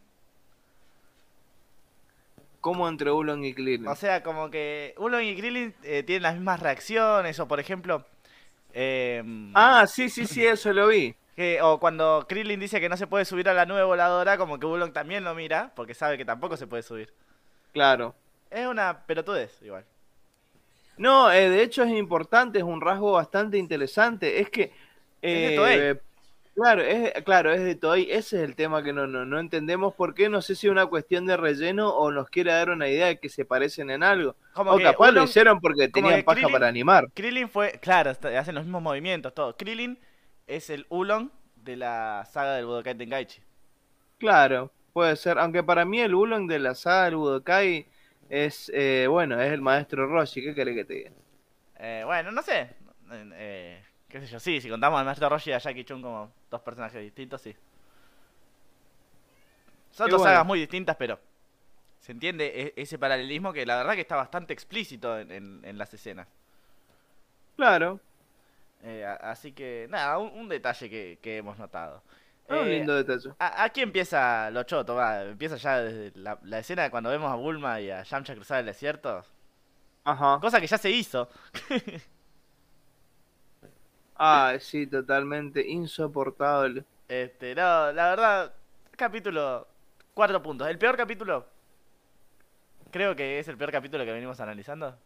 [2.60, 3.88] Como entre Ulon y Krillin.
[3.88, 8.04] O sea, como que Ulon y Krillin eh, tienen las mismas reacciones, o por ejemplo,
[8.72, 11.14] em, Ah, sí, sí, sí, eso lo vi.
[11.36, 14.58] que, o cuando Krillin dice que no se puede subir a la nube voladora, como
[14.58, 17.12] que Ulon también lo mira, porque sabe que tampoco se puede subir.
[17.72, 18.14] Claro.
[18.50, 19.84] Es una pelotudez, igual.
[20.96, 24.40] No, eh, de hecho es importante, es un rasgo bastante interesante.
[24.40, 24.72] Es que.
[25.22, 26.00] Eh.
[26.60, 28.10] Claro, es, claro, es de Toei.
[28.10, 30.28] Ese es el tema que no, no, no entendemos por qué.
[30.28, 33.20] No sé si es una cuestión de relleno o nos quiere dar una idea de
[33.20, 34.34] que se parecen en algo.
[34.54, 37.08] Como O capaz lo Ulon- hicieron porque tenían paja Krillin- para animar.
[37.14, 39.56] Krillin fue, claro, hacen los mismos movimientos, todo.
[39.56, 40.00] Krillin
[40.48, 43.40] es el Ulon de la saga del Budokai Tenkaichi.
[44.18, 45.38] Claro, puede ser.
[45.38, 47.86] Aunque para mí el Ulon de la saga del Budokai
[48.30, 50.42] es, eh, bueno, es el maestro Roshi.
[50.42, 51.10] ¿Qué querés que te diga?
[51.78, 52.62] Eh, bueno, no sé.
[53.12, 56.02] eh, eh, qué sé yo, sí, si contamos al maestro Roshi y a Jackie Chun
[56.02, 57.54] como dos personajes distintos, sí.
[59.90, 60.32] Son dos bueno.
[60.32, 61.18] sagas muy distintas, pero
[62.00, 65.78] se entiende e- ese paralelismo que la verdad que está bastante explícito en, en- en
[65.78, 66.28] las escenas.
[67.56, 68.00] Claro,
[68.84, 72.02] Eh, a- así que, nada, un, un detalle que, que hemos notado.
[72.48, 73.30] es un Eh, lindo detalle.
[73.40, 75.22] A- Aquí empieza lo choto, va.
[75.24, 78.66] Empieza ya desde la, la escena cuando vemos a Bulma y a Yamcha cruzar el
[78.66, 79.24] desierto.
[80.04, 80.38] Ajá.
[80.40, 81.28] Cosa que ya se hizo.
[84.18, 86.84] Ah, sí, totalmente insoportable.
[87.08, 88.54] Este, no, la verdad,
[88.96, 89.66] capítulo,
[90.14, 90.68] cuatro puntos.
[90.68, 91.46] El peor capítulo,
[92.90, 94.96] creo que es el peor capítulo que venimos analizando.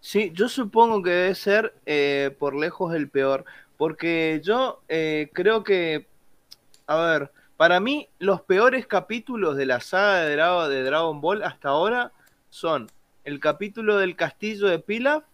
[0.00, 3.44] Sí, yo supongo que debe ser eh, por lejos el peor,
[3.76, 6.06] porque yo eh, creo que,
[6.86, 11.42] a ver, para mí los peores capítulos de la saga de, Dra- de Dragon Ball
[11.42, 12.12] hasta ahora
[12.50, 12.88] son
[13.24, 15.24] el capítulo del castillo de Pilaf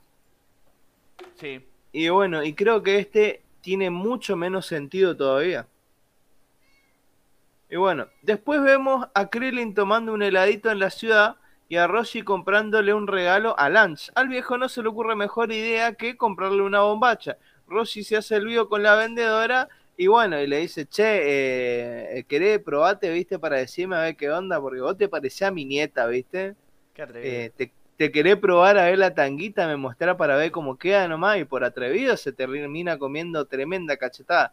[1.38, 1.60] Sí.
[1.92, 5.66] Y bueno, y creo que este tiene mucho menos sentido todavía.
[7.70, 11.36] Y bueno, después vemos a Krillin tomando un heladito en la ciudad
[11.68, 14.12] y a Roshi comprándole un regalo a Lance.
[14.14, 17.38] Al viejo no se le ocurre mejor idea que comprarle una bombacha.
[17.66, 22.24] Roshi se hace el vivo con la vendedora y bueno, y le dice, che, eh,
[22.24, 25.64] querés probate, viste, para decirme a ver qué onda, porque vos te parecés a mi
[25.64, 26.56] nieta, viste.
[26.92, 27.06] Qué.
[27.14, 27.72] Eh, te,
[28.02, 31.44] te querés probar a ver la tanguita, me mostrar para ver cómo queda nomás, y
[31.44, 34.52] por atrevido se termina comiendo tremenda cachetada.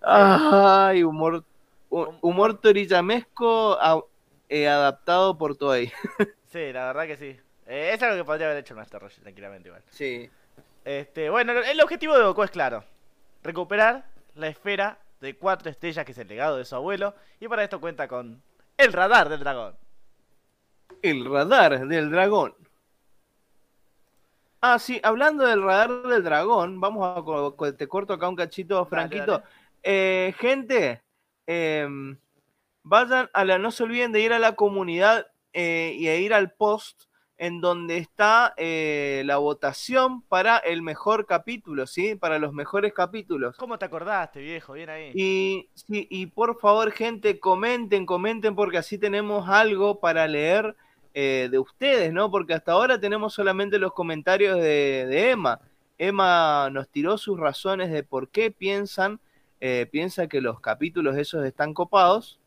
[0.00, 1.42] Ay, humor,
[1.90, 4.00] hu- humor torillamesco a-
[4.48, 5.90] eh, adaptado por Toei.
[6.52, 7.36] Sí, la verdad que sí.
[7.66, 9.82] Eh, es algo que podría haber hecho el Master Roshi, tranquilamente igual.
[9.90, 10.30] Sí,
[10.84, 12.84] Este, bueno, el objetivo de Goku es claro.
[13.42, 14.04] Recuperar
[14.36, 17.14] la esfera de cuatro estrellas que es el legado de su abuelo.
[17.40, 18.40] Y para esto cuenta con
[18.76, 19.74] el radar del dragón.
[21.02, 22.54] El radar del dragón.
[24.60, 29.32] Ah, sí, hablando del radar del dragón, vamos a te corto acá un cachito, Franquito.
[29.32, 29.44] dale.
[29.82, 31.02] Eh, gente,
[31.46, 32.16] em,
[32.84, 36.32] vayan a la, no se olviden de ir a la comunidad eh, y a ir
[36.32, 37.06] al post
[37.42, 42.14] en donde está eh, la votación para el mejor capítulo, ¿sí?
[42.14, 43.56] Para los mejores capítulos.
[43.56, 44.74] ¿Cómo te acordaste, viejo?
[44.74, 45.10] Bien ahí.
[45.12, 50.76] Y, sí, y por favor, gente, comenten, comenten, porque así tenemos algo para leer
[51.14, 52.30] eh, de ustedes, ¿no?
[52.30, 55.60] Porque hasta ahora tenemos solamente los comentarios de, de Emma.
[55.98, 59.20] Emma nos tiró sus razones de por qué piensan,
[59.60, 62.38] eh, piensa que los capítulos esos están copados,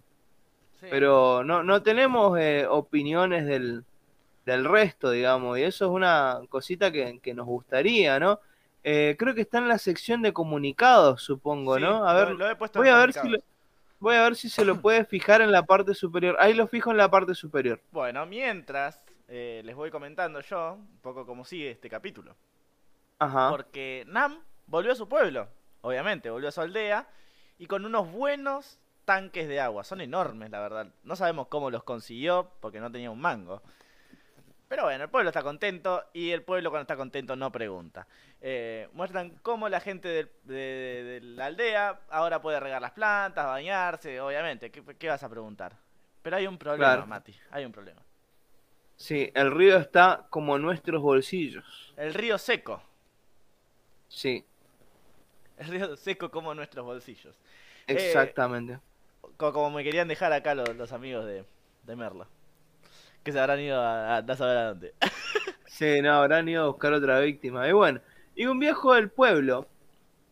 [0.80, 0.88] Sí.
[0.90, 3.86] pero no, no tenemos eh, opiniones del,
[4.46, 8.42] del resto, digamos, y eso es una cosita que, que nos gustaría, ¿no?
[8.84, 12.06] Eh, creo que está en la sección de comunicados, supongo, Sí, ¿no?
[12.08, 13.38] A ver, lo voy a ver si lo,
[14.00, 16.36] voy a ver si se lo puede fijar en la parte superior.
[16.40, 17.82] Ahí lo fijo en la parte superior.
[17.92, 22.36] Bueno, mientras eh, les voy comentando yo un poco cómo sigue este capítulo.
[23.20, 23.50] Ajá.
[23.50, 25.48] Porque Nam volvió a su pueblo,
[25.82, 27.08] obviamente, volvió a su aldea
[27.58, 29.84] y con unos buenos tanques de agua.
[29.84, 30.94] Son enormes, la verdad.
[31.04, 33.62] No sabemos cómo los consiguió porque no tenía un mango.
[34.68, 38.08] Pero bueno, el pueblo está contento y el pueblo cuando está contento no pregunta.
[38.42, 43.46] Eh, muestran cómo la gente de, de- de la aldea ahora puede regar las plantas,
[43.46, 44.72] bañarse, obviamente.
[44.72, 45.74] ¿Qué, qué vas a preguntar?
[46.24, 47.06] Pero hay un problema, Claro.
[47.06, 47.36] Mati.
[47.52, 48.02] Hay un problema.
[48.98, 51.94] Sí, el río está como en nuestros bolsillos.
[51.98, 52.82] El río seco.
[54.08, 54.46] Sí,
[55.58, 57.36] El río seco como en nuestros bolsillos.
[57.88, 58.80] Eh, exactamente.
[59.38, 61.46] Co- como me querían dejar acá los, los amigos de,
[61.84, 62.28] de Merlo.
[63.26, 64.94] Que se habrán ido a, a, a saber a dónde.
[65.68, 67.68] Sí, no, habrán ido a buscar otra víctima.
[67.68, 68.00] Y bueno,
[68.34, 69.68] y un viejo del pueblo,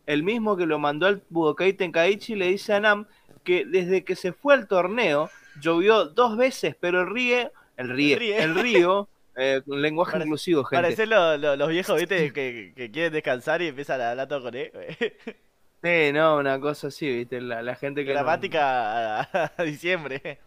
[0.06, 3.04] el mismo que lo mandó al Budokai Tenkaichi, le dice a Nam
[3.42, 5.28] que desde que se fue al torneo
[5.60, 9.08] llovió dos veces, pero el río, el río, El río.
[9.36, 10.82] eh, con lenguaje Parece- inclusivo, gente.
[10.82, 14.44] Parecen lo- lo- los viejos, viste, que, que quieren descansar y empiezan a hablar todo
[14.44, 14.70] con él.
[15.82, 20.38] Sí, no, una cosa así, viste, la, la gente que no- Gramática a, a diciembre.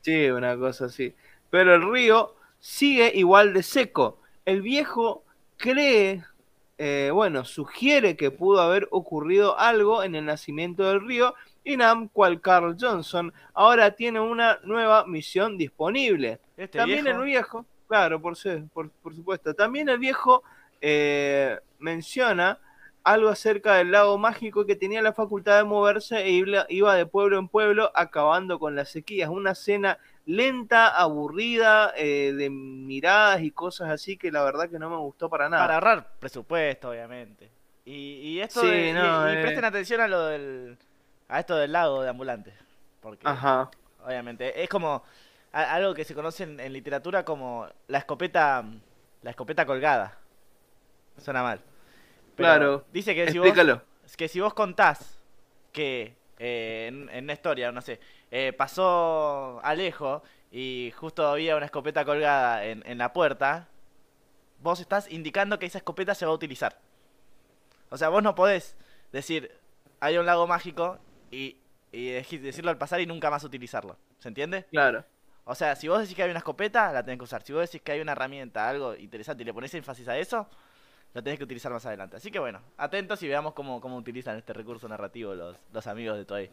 [0.00, 1.12] Sí, una cosa así.
[1.56, 4.18] Pero el río sigue igual de seco.
[4.44, 5.24] El viejo
[5.56, 6.22] cree,
[6.76, 12.08] eh, bueno, sugiere que pudo haber ocurrido algo en el nacimiento del río y Nam,
[12.08, 16.40] cual Carl Johnson, ahora tiene una nueva misión disponible.
[16.58, 18.36] Este También viejo, el viejo, claro, por,
[18.74, 20.42] por, por supuesto, también el viejo
[20.82, 22.58] eh, menciona
[23.02, 27.06] algo acerca del lago mágico que tenía la facultad de moverse e iba, iba de
[27.06, 29.30] pueblo en pueblo acabando con las sequías.
[29.30, 34.90] Una escena lenta, aburrida, eh, de miradas y cosas así que la verdad que no
[34.90, 35.62] me gustó para nada.
[35.62, 37.50] para ahorrar presupuesto, obviamente.
[37.84, 39.40] Y, y esto Sí, de- no, y, eh.
[39.42, 40.76] presten atención a lo del
[41.28, 42.54] a esto del lago de ambulantes.
[43.00, 43.70] Porque Ajá,
[44.04, 45.02] obviamente es como
[45.52, 48.64] a- algo que se conoce en, en literatura como la escopeta
[49.22, 50.18] la escopeta colgada.
[51.18, 51.60] Suena mal.
[52.34, 52.84] Pero Claro.
[52.92, 53.82] Dice que si vos explícalo.
[54.16, 55.18] que si vos contás
[55.72, 61.66] que eh, en, en una historia, no sé, eh, pasó Alejo y justo había una
[61.66, 63.68] escopeta colgada en, en la puerta,
[64.62, 66.78] vos estás indicando que esa escopeta se va a utilizar.
[67.90, 68.76] O sea, vos no podés
[69.12, 69.52] decir,
[70.00, 70.98] hay un lago mágico
[71.30, 71.56] y,
[71.92, 73.96] y decirlo al pasar y nunca más utilizarlo.
[74.18, 74.64] ¿Se entiende?
[74.70, 75.04] Claro.
[75.44, 77.42] O sea, si vos decís que hay una escopeta, la tenés que usar.
[77.42, 80.48] Si vos decís que hay una herramienta, algo interesante y le pones énfasis a eso,
[81.16, 82.18] lo tenés que utilizar más adelante.
[82.18, 86.18] Así que bueno, atentos y veamos cómo, cómo utilizan este recurso narrativo los, los amigos
[86.18, 86.50] de Toei.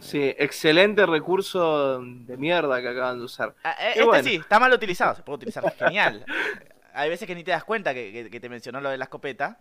[0.00, 3.54] Sí, excelente recurso de mierda que acaban de usar.
[3.64, 4.22] Ah, eh, este bueno.
[4.22, 6.22] sí, está mal utilizado, se puede utilizar genial.
[6.92, 9.04] Hay veces que ni te das cuenta que, que- que te mencionó lo de la
[9.04, 9.58] escopeta.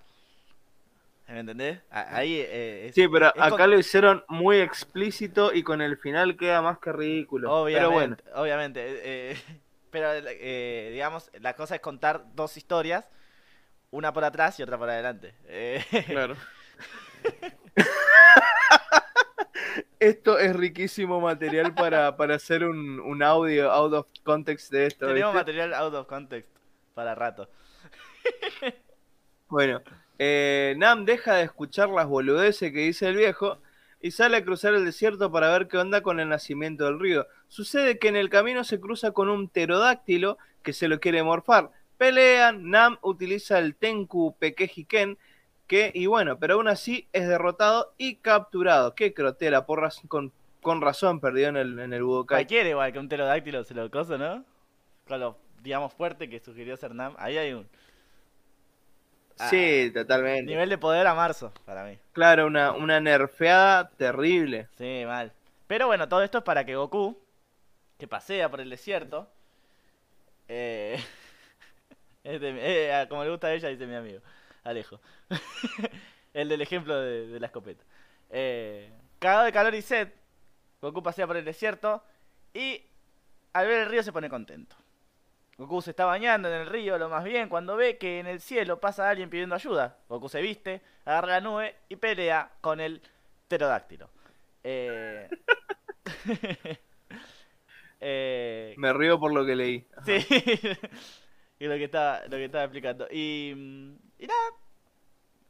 [1.29, 1.79] ¿Me entendés?
[1.89, 5.95] Ah, Ahí eh, es- Sí, pero acá con- lo hicieron muy explícito y con el
[5.97, 7.47] final queda más que ridículo.
[7.65, 8.81] Pero bueno, Obviamente, obviamente.
[8.85, 9.37] eh, eh,
[9.89, 13.09] pero, eh, digamos, la cosa es contar dos historias,
[13.95, 15.33] una por atrás y otra por adelante.
[15.47, 16.35] Eh, claro.
[19.99, 25.07] Esto es riquísimo material para, para hacer un, un audio out of context de esto.
[25.07, 25.39] tenemos ¿viste?
[25.39, 26.49] material out of context
[26.93, 27.49] para rato.
[29.47, 29.83] Bueno,
[30.17, 33.59] eh, Nam deja de escuchar las boludeces que dice el viejo
[34.01, 37.27] y sale a cruzar el desierto para ver qué onda con el nacimiento del río.
[37.47, 41.69] Sucede que en el camino se cruza con un pterodáctilo que se lo quiere morfar.
[41.97, 45.17] Pelean, Nam utiliza el Tenku Pekejiken,
[45.67, 48.95] que, y bueno, pero aún así es derrotado y capturado.
[48.95, 50.31] Qué crotera, por raz- con,
[50.61, 52.37] con razón perdió en el, en el Budokai.
[52.37, 54.43] Cualquiera igual que un pterodáctilo se lo coso, ¿no?
[55.07, 57.15] Con lo, digamos, fuerte que sugirió Cernam.
[57.17, 57.67] Ahí hay un
[59.37, 60.51] Sí, totalmente.
[60.51, 61.97] nivel de poder a marzo para mí.
[62.13, 64.67] Claro, una, una nerfeada terrible.
[64.77, 65.31] Sí, mal.
[65.67, 67.17] Pero bueno, todo esto es para que Goku,
[67.97, 69.29] que pasea por el desierto,
[70.47, 70.97] eh,
[72.25, 74.19] eh, como le gusta a ella, dice mi amigo,
[74.63, 74.99] Alejo.
[76.33, 77.83] el del ejemplo de, de la escopeta.
[78.29, 80.09] Eh, cagado de calor y sed,
[80.81, 82.03] Goku pasea por el desierto
[82.53, 82.83] y
[83.53, 84.75] al ver el río se pone contento.
[85.57, 88.41] Goku se está bañando en el río lo más bien cuando ve que en el
[88.41, 89.97] cielo pasa alguien pidiendo ayuda.
[90.09, 93.01] Goku se viste, agarra la nube y pelea con el
[93.47, 94.09] pterodáctilo.
[94.63, 95.29] Eh...
[98.01, 99.87] eh, Me río por lo que leí.
[100.05, 100.25] Sí.
[101.59, 103.07] Y lo que estaba, lo que estaba explicando.
[103.11, 104.49] Y, mm, y nada.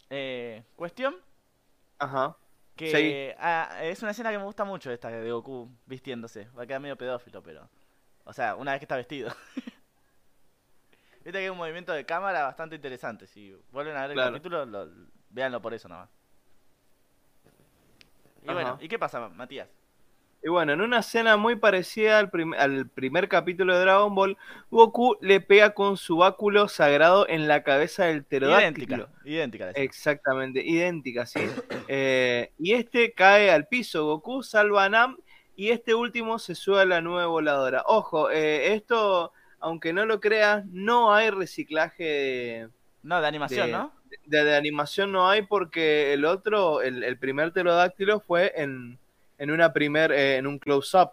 [0.10, 1.16] Eh, cuestión
[2.00, 2.38] Ajá.
[2.76, 3.36] que Seguí.
[3.40, 6.46] ah, es una escena que me gusta mucho esta de Goku vistiéndose.
[6.58, 7.70] Va a quedar medio pedófilo, pero.
[8.24, 9.30] O sea, una vez que está vestido.
[11.24, 13.26] Viste que hay un movimiento de cámara bastante interesante.
[13.26, 14.32] Si vuelven a ver el Claro.
[14.32, 14.90] capítulo, lo,
[15.30, 16.10] véanlo por eso nomás.
[18.44, 18.54] Y Ajá.
[18.54, 19.68] bueno, ¿y qué pasa, Matías?
[20.46, 24.38] Y bueno, en una escena muy parecida al, prim- al primer capítulo de Dragon Ball,
[24.70, 29.10] Goku le pega con su báculo sagrado en la cabeza del pterodáctilo.
[29.24, 29.70] Idéntica, idéntica.
[29.72, 31.40] Exactamente, idéntica, sí.
[31.88, 34.06] Eh, y este cae al piso.
[34.06, 35.18] Goku salva a Nam
[35.56, 37.82] y este último se sube a la nube voladora.
[37.88, 42.70] Ojo, eh, esto, aunque no lo creas, no hay reciclaje de,
[43.02, 43.92] No, de animación, de- ¿no?
[44.28, 49.00] de- de animación, no hay porque el otro, el, el primer pterodáctilo fue en,
[49.38, 51.12] en una primer, eh, en un close-up.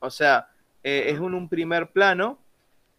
[0.00, 0.48] O sea,
[0.82, 2.38] eh, es un, un primer plano.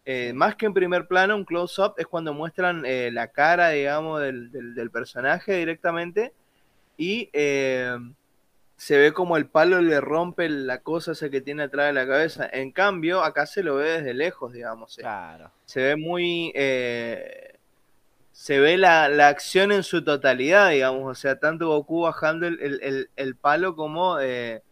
[0.04, 4.52] eh, más que en primer plano, un close-up es cuando muestran la cara, digamos, del,
[4.52, 6.32] del- del personaje directamente.
[6.96, 11.92] Y se ve como el palo le rompe la cosa esa que tiene atrás de
[11.94, 12.48] la cabeza.
[12.52, 14.96] En cambio, acá se lo ve desde lejos, digamos.
[14.96, 15.50] Claro.
[15.64, 17.55] se ve muy eh,
[18.38, 22.60] se ve la, la acción en su totalidad digamos o sea tanto Goku bajando el,
[22.60, 24.62] el- el- el palo como eh,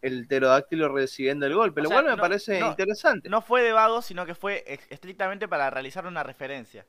[0.00, 3.42] el pterodáctilo recibiendo el golpe O lo sea, cual me no- parece no- interesante No
[3.42, 6.86] fue de vago, sino que fue estrictamente para realizar una referencia.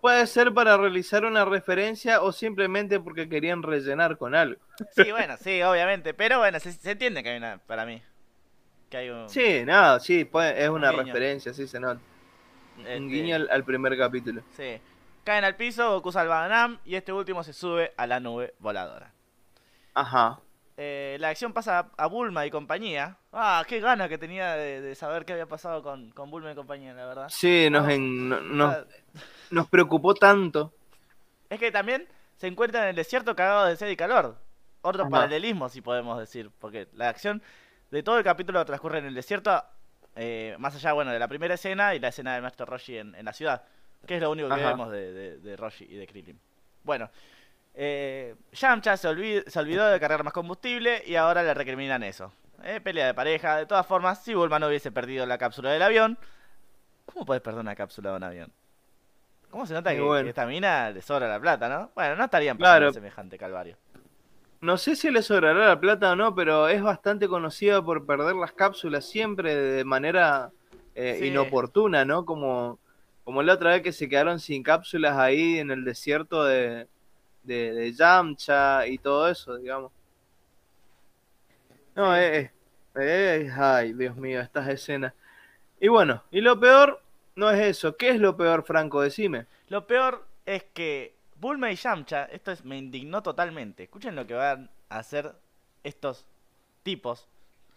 [0.00, 4.60] puede ser para realizar una referencia o simplemente porque querían rellenar con algo
[4.94, 6.14] Sí, bueno, sí, obviamente.
[6.14, 8.00] Pero bueno, se, se entiende que hay una, para mí.
[8.90, 9.28] Que hay un...
[9.28, 11.02] sí nada sí puede- es una guiño.
[11.06, 12.00] referencia sí se nota
[12.78, 14.78] Este- un guiño al, al primer capítulo Sí.
[15.26, 18.54] Caen al piso, Goku salva a Nam y este último se sube a la nube
[18.60, 19.12] voladora.
[19.94, 20.38] ajá
[20.78, 23.16] Eh, la acción pasa a Bulma y compañía.
[23.32, 26.54] Ah, qué gana que tenía de, de saber qué había pasado con, con Bulma y
[26.54, 27.26] compañía, la verdad.
[27.28, 27.90] sí nos, No.
[27.90, 28.84] en- no- nos, Ah,
[29.50, 30.72] nos preocupó tanto
[31.50, 32.06] Es que también
[32.36, 34.36] se encuentra en el desierto cagado de sed y calor.
[34.82, 35.10] Otro Ajá.
[35.10, 36.50] paralelismo, si podemos decir.
[36.60, 37.42] Porque la acción
[37.90, 39.64] de todo el capítulo transcurre en el desierto.
[40.14, 43.14] eh, más allá, bueno, de la primera escena y la escena del maestro Roshi en,
[43.16, 43.62] en la ciudad.
[44.06, 44.68] Que es lo único que Ajá.
[44.68, 46.38] vemos de, de, de Roshi y de Krillin.
[46.82, 47.08] Bueno,
[47.74, 52.32] eh, Yamcha se, olvid- se olvidó de cargar más combustible y ahora le recriminan eso.
[52.64, 53.56] Eh, pelea de pareja.
[53.56, 56.18] De todas formas, si Bulma no hubiese perdido la cápsula del avión,
[57.04, 58.52] ¿cómo puedes perder una cápsula de un avión?
[59.50, 60.24] ¿Cómo se nota que, bueno.
[60.24, 61.90] que esta mina le sobra la plata, no?
[61.94, 62.92] Bueno, no estarían pasando Claro.
[62.92, 63.76] semejante calvario.
[64.60, 68.34] No sé si le sobrará la plata o no, pero es bastante conocida por perder
[68.36, 70.50] las cápsulas siempre de manera
[70.94, 71.26] eh, Sí.
[71.26, 72.24] inoportuna, ¿no?
[72.24, 72.78] Como,
[73.26, 76.88] como la otra vez que se quedaron sin cápsulas ahí en el desierto de,
[77.44, 79.92] de, de Yamcha y todo eso, digamos.
[81.94, 82.50] No, es,
[82.94, 85.14] es- Ay, Dios mío, estas escenas.
[85.80, 87.02] Y bueno, y lo peor
[87.36, 87.96] no es eso.
[87.96, 89.02] ¿Qué es lo peor, Franco?
[89.02, 89.46] Decime.
[89.68, 93.84] Lo peor es que Bulma y Yamcha, esto es, me indignó totalmente.
[93.84, 95.34] Escuchen lo que van a hacer
[95.82, 96.26] estos
[96.82, 97.28] tipos.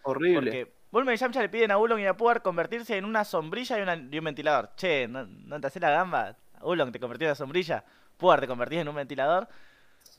[0.02, 0.50] Horrible.
[0.50, 3.78] Porque Bulma y Yamcha le piden a Ulong y a Puar convertirse en una sombrilla
[3.78, 4.70] y, una- y un ventilador.
[4.76, 6.36] Che, ¿no, no te haces la gamba?
[6.62, 7.84] Ulong te convirtió en una sombrilla.
[8.16, 9.48] Puar te convertís en un ventilador.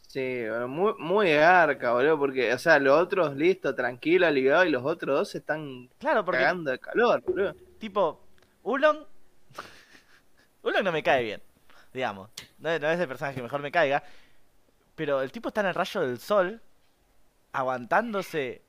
[0.07, 4.83] Sí, muy, muy garca, boludo, porque, o sea, los otros, listo, tranquilo, aliviado, y los
[4.83, 7.53] otros dos se están Claro, porque cagando de calor, boludo.
[7.79, 8.21] tipo,
[8.63, 9.05] Ulong...
[10.63, 11.41] Ulong no me cae bien,
[11.93, 12.29] digamos.
[12.59, 14.03] No, no es el personaje que mejor me caiga.
[14.95, 16.61] Pero el tipo está en el rayo del sol,
[17.53, 18.61] aguantándose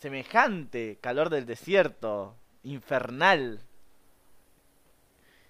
[0.00, 3.60] semejante calor del desierto, infernal.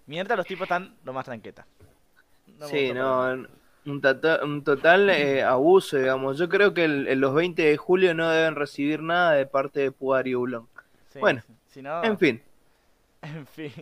[0.07, 1.27] Mientras los tipos están lo más.
[1.29, 3.47] No me sí, no,
[3.87, 6.37] un, tata- un total eh, abuso, digamos.
[6.37, 9.93] Yo creo que el- los 20 de julio no deben recibir nada de parte de
[9.93, 10.67] Puar y Ulong.
[11.13, 12.43] Sí, Bueno, si no- En fin,
[13.23, 13.73] En fin.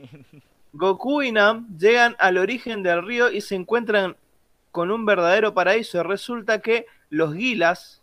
[0.72, 4.16] Goku y Nam llegan al origen del río y se encuentran
[4.70, 6.02] con un verdadero paraíso.
[6.02, 7.97] Resulta que los gilas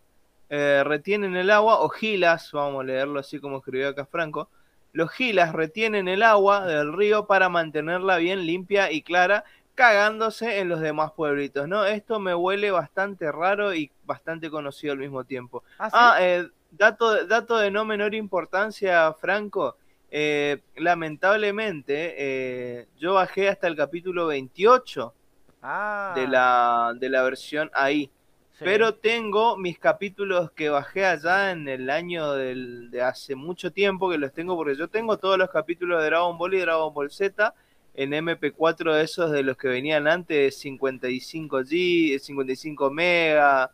[0.50, 4.50] eh, retienen el agua, o gilas, vamos a leerlo así como escribió acá Franco.
[4.94, 9.44] Los gilas retienen el agua del río para mantenerla bien limpia y clara,
[9.76, 11.86] cagándose en los demás pueblitos, ¿no?
[11.86, 15.64] Esto me huele bastante raro y bastante conocido al mismo tiempo.
[15.78, 15.98] Ah, ¿sí?
[15.98, 19.78] Ah, eh, dato, dato de no menor importancia, Franco.
[20.10, 25.14] eh, lamentablemente, eh, yo bajé hasta el capítulo 28
[25.62, 28.12] Ah, de la, de la versión ahí.
[28.58, 28.64] Sí.
[28.64, 34.10] Pero tengo mis capítulos que bajé allá en el año del, de hace mucho tiempo,
[34.10, 37.12] que los tengo porque yo tengo todos los capítulos de Dragon Ball y Dragon Ball
[37.12, 37.54] Z
[37.94, 43.72] en MP4 de esos de los que venían antes, 55G, 55 mega,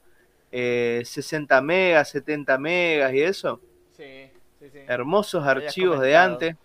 [0.52, 3.60] eh, 60 megas, 70 megas y eso.
[3.96, 4.30] Sí,
[4.60, 4.80] sí, sí.
[4.88, 6.56] Hermosos archivos de antes.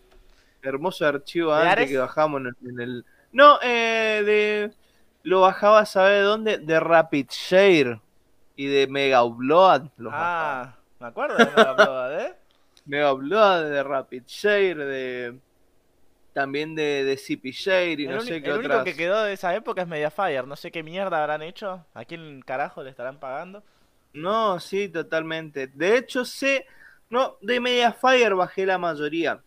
[0.62, 1.90] Hermosos archivos ¿De antes Ares?
[1.90, 4.72] que bajamos en el, en el- No, eh, de...
[5.22, 6.58] Lo bajaba, ¿sabe de dónde?
[6.58, 8.00] De Rapid Share
[8.57, 9.88] y de Mega Upload.
[9.98, 10.12] Los.
[10.16, 12.34] Ah, me acuerdo de Mega Upload, ¿eh?
[12.86, 15.38] Mega Upload, de Rapid Share, de...
[16.32, 18.84] También de, de CP Share y el no sé qué el único otras.
[18.84, 20.46] que quedó de esa época es Mediafire.
[20.46, 21.84] No sé qué mierda habrán hecho.
[21.94, 23.62] ¿A quién carajo le estarán pagando?
[24.12, 25.66] No, sí, totalmente.
[25.68, 26.66] De hecho, sé...
[27.09, 29.40] No, de Mediafire bajé la mayoría.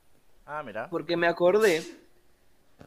[0.47, 0.89] Ah, mira.
[0.89, 1.83] Porque me acordé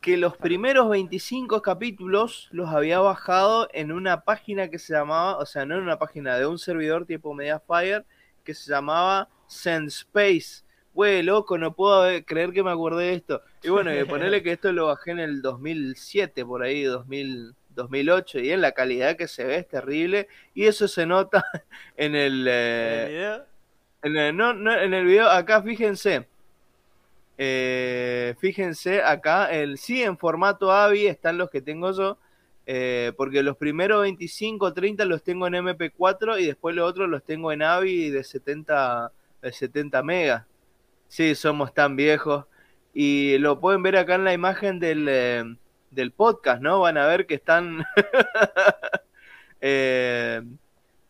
[0.01, 5.47] que los primeros 25 capítulos los había bajado en una página que se llamaba, o
[5.47, 8.05] sea, no en una página de un servidor tipo Mediafire,
[8.45, 10.65] que se llamaba SendSpace.
[10.95, 13.43] Güey, loco, no puedo creer que me acordé de esto.
[13.63, 18.41] Y bueno, y ponerle que esto lo bajé en el 2007, por ahí, 2000, 2008,
[18.41, 20.29] y en la calidad que se ve es terrible.
[20.55, 21.45] Y eso se nota
[21.97, 22.41] en el...
[22.41, 23.53] ¿En eh, el video?
[24.03, 26.27] en el, no, no, en el video, acá fíjense.
[27.45, 32.19] Eh, fíjense acá, el, sí, en formato AVI están los que tengo yo.
[32.67, 37.25] eh, porque los primeros 25, 30 los tengo en MP4 y después los otros los
[37.25, 39.13] tengo en AVI de 70,
[39.43, 40.47] de 70 megas.
[41.09, 42.47] Sí, somos tan viejos.
[42.95, 45.45] Y lo pueden ver acá en la imagen del, eh,
[45.91, 46.81] del podcast, ¿no?
[46.81, 47.85] Van a ver que están.
[49.61, 50.43] eh,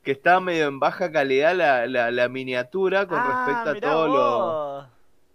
[0.03, 3.91] que está medio en baja calidad la, la, la miniatura con Ah, respecto a mirá
[3.91, 4.89] todo lo vos.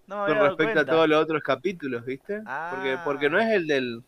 [0.07, 2.41] No con respecto a todos los otros capítulos, ¿viste?
[2.71, 3.43] Porque, porque no Ah.
[3.43, 4.03] es el del,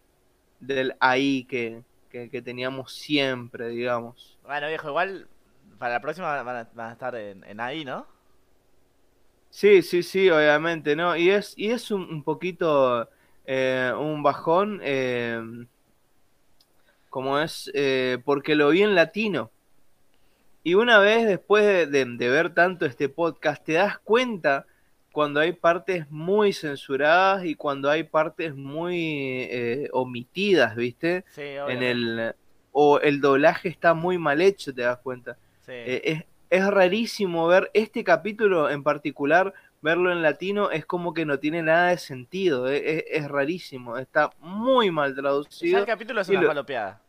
[0.60, 4.38] del ahí que, que, que teníamos siempre, digamos.
[4.43, 5.28] Bueno, viejo, igual
[5.78, 8.06] para la próxima van a, van a estar en, en ahí, ¿no?
[9.50, 11.16] Sí, sí, sí, obviamente, ¿no?
[11.16, 13.10] Y es, y es un, un poquito
[13.45, 15.41] eh, un bajón, eh,
[17.10, 19.52] como es, eh, porque lo vi en latino.
[20.64, 24.66] Y una vez después de, de- de ver tanto este podcast, te das cuenta
[25.20, 31.26] cuando hay partes muy censuradas y cuando hay partes muy eh, omitidas, ¿viste?
[31.36, 32.34] Sí, En el,
[32.72, 35.36] o el doblaje está muy mal hecho, te das cuenta.
[35.65, 35.74] Sí.
[35.74, 41.26] Eh, es, es rarísimo ver este capítulo en particular, verlo en latino es como que
[41.26, 45.80] no tiene nada de sentido, eh, es, es rarísimo, está muy mal traducido.
[45.80, 47.01] el capítulo es una lo- falopeada.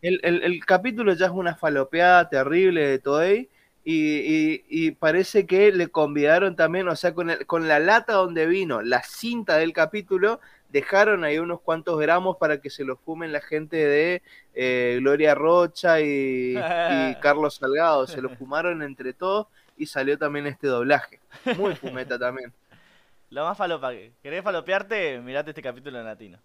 [0.00, 3.50] El, el- el capítulo ya es una falopeada terrible de Toei
[3.84, 8.14] y, y- y parece que le convidaron también, o sea, con, el- con la lata
[8.14, 12.96] donde vino la cinta del capítulo, dejaron ahí unos cuantos gramos para que se lo
[12.96, 14.22] fumen la gente de
[14.54, 20.46] eh, Gloria Rocha y, y Carlos Salgado, se lo fumaron entre todos y salió también
[20.46, 21.20] este doblaje.
[21.56, 22.52] Muy fumeta también.
[23.30, 24.12] Lo más falopa que.
[24.22, 25.18] ¿Querés falopearte?
[25.20, 26.38] Mirate este capítulo en latino.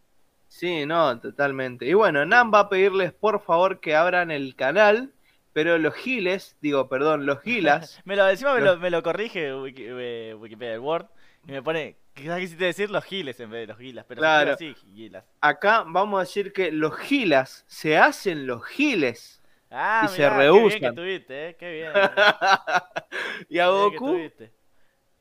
[0.48, 1.86] Sí, no, totalmente.
[1.86, 5.12] Y bueno, Nam va a pedirles por favor que abran el canal,
[5.58, 9.54] pero los giles, digo, perdón, los gilas, Me lo, encima me lo, me lo corrige
[9.56, 11.08] Wiki- eh, Wikipedia, el Word,
[11.48, 14.56] y me pone, quizás quisiste decir los giles en vez de los gilas, pero Claro.
[14.58, 15.26] sí, gilas.
[15.42, 19.42] acá vamos a decir que los gilas se hacen los giles.
[19.70, 20.96] Ah, Y se mirá, qué bien que rehusan.
[20.96, 21.92] tuviste, eh, qué bien.
[23.50, 24.30] Y a Mirá Goku,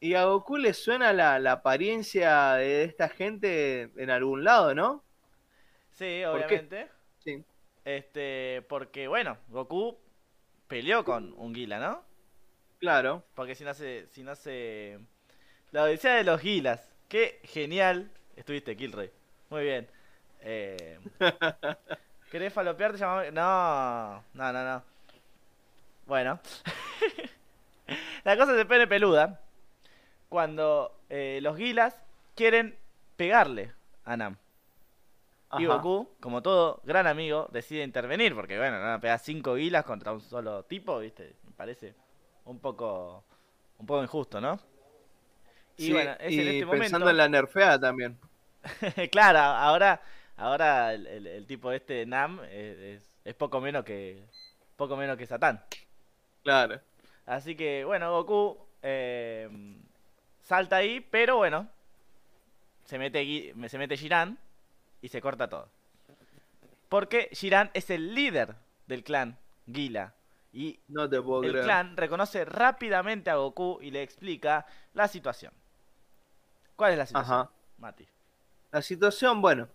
[0.01, 5.03] y a Goku le suena la, la apariencia de esta gente en algún lado, ¿no?
[5.91, 6.67] Sí, ¿Por qué?
[6.67, 6.89] obviamente.
[7.25, 7.45] Sí.
[7.85, 9.99] Este, porque bueno, Goku
[10.69, 12.03] peleó con un Gila, ¿no?
[12.79, 13.25] Claro.
[13.35, 14.99] Porque si no se, si no se...
[15.73, 16.89] La odisea de los Gilas.
[17.09, 19.11] Qué genial estuviste, Kilroy.
[19.51, 19.89] Muy bien.
[20.49, 21.01] Eh...
[22.31, 22.99] ¿Querés falopearte?
[22.99, 24.85] Llamame- No, no, no, no.
[26.07, 26.39] Bueno.
[28.25, 29.41] La cosa se pone peluda
[30.29, 32.01] cuando eh, los Gilas
[32.35, 32.77] quieren
[33.17, 33.73] pegarle
[34.05, 34.37] a Nam.
[35.61, 35.67] Y.
[35.67, 39.85] Goku, como todo gran amigo, decide intervenir, porque bueno, no van a pegar cinco guilas
[39.85, 41.37] contra un solo tipo, ¿viste?
[41.45, 41.95] Me parece
[42.45, 43.25] un poco
[43.79, 44.59] un poco injusto, ¿no?
[45.79, 47.11] Y Sí, bueno, es y en este pensando momento.
[47.11, 48.19] en la nerfeada también.
[49.13, 50.01] claro, ahora
[50.37, 54.23] ahora el, el- el tipo este Nam es, es- es poco menos que
[54.77, 55.63] poco menos que Satán.
[56.43, 56.81] Claro.
[57.27, 59.49] Así que bueno, Goku eh,
[60.43, 61.69] salta ahí, pero bueno,
[62.85, 63.97] se mete se mete
[65.07, 65.69] y se corta todo.
[66.89, 68.57] Porque Jiran es el líder
[68.89, 69.39] del clan
[69.73, 70.15] Gila
[70.53, 71.65] y No te puedo el creer.
[71.65, 75.53] clan reconoce rápidamente a Goku y le explica la situación.
[76.75, 77.51] ¿Cuál es la situación, Ajá.
[77.79, 78.05] Mati?
[78.73, 79.69] La situación, bueno.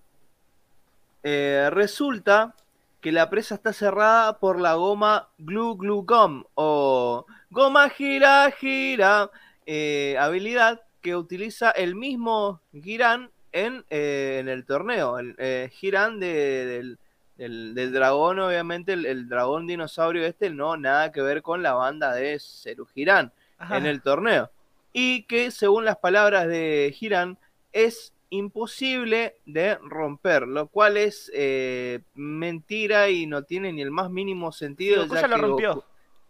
[1.23, 2.53] eh, resulta
[2.99, 9.29] que la presa está cerrada por la goma Glue Glue Gum o goma gira gira,
[9.65, 15.19] eh, habilidad que utiliza el mismo Giran en, eh, en el torneo.
[15.19, 16.99] El eh, Giran de- del,
[17.37, 21.73] del- del dragón, obviamente, el, el dragón dinosaurio este, no nada que ver con la
[21.73, 23.31] banda de Seru Giran
[23.69, 24.49] en el torneo.
[24.93, 27.37] Y que según las palabras de Giran
[27.73, 34.09] es imposible de romper, lo cual es eh, mentira y no tiene ni el más
[34.09, 35.03] mínimo sentido.
[35.03, 35.75] Goku ya ya lo rompió.
[35.75, 35.83] Goku-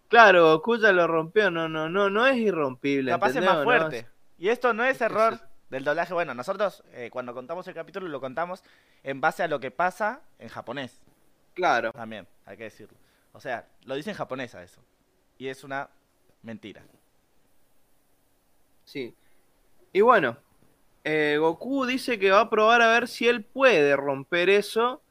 [0.09, 3.11] claro, Goku ya lo rompió, no, no, no, no es irrompible.
[3.11, 4.07] Capaz es más No, fuerte.
[4.39, 5.39] Y esto no es- error
[5.71, 6.13] del doblaje.
[6.13, 8.63] Bueno, nosotros eh, cuando contamos el capítulo lo contamos
[9.03, 11.01] en base a lo que pasa en japonés.
[11.55, 12.95] claro, También, hay que decirlo.
[13.33, 14.81] O sea, lo dice en japonés a eso.
[15.37, 15.89] Y es una
[16.43, 16.83] mentira.
[18.85, 19.15] sí.
[19.93, 20.37] Y bueno,
[21.03, 25.01] eh, Goku dice que va a probar a ver si él puede romper eso.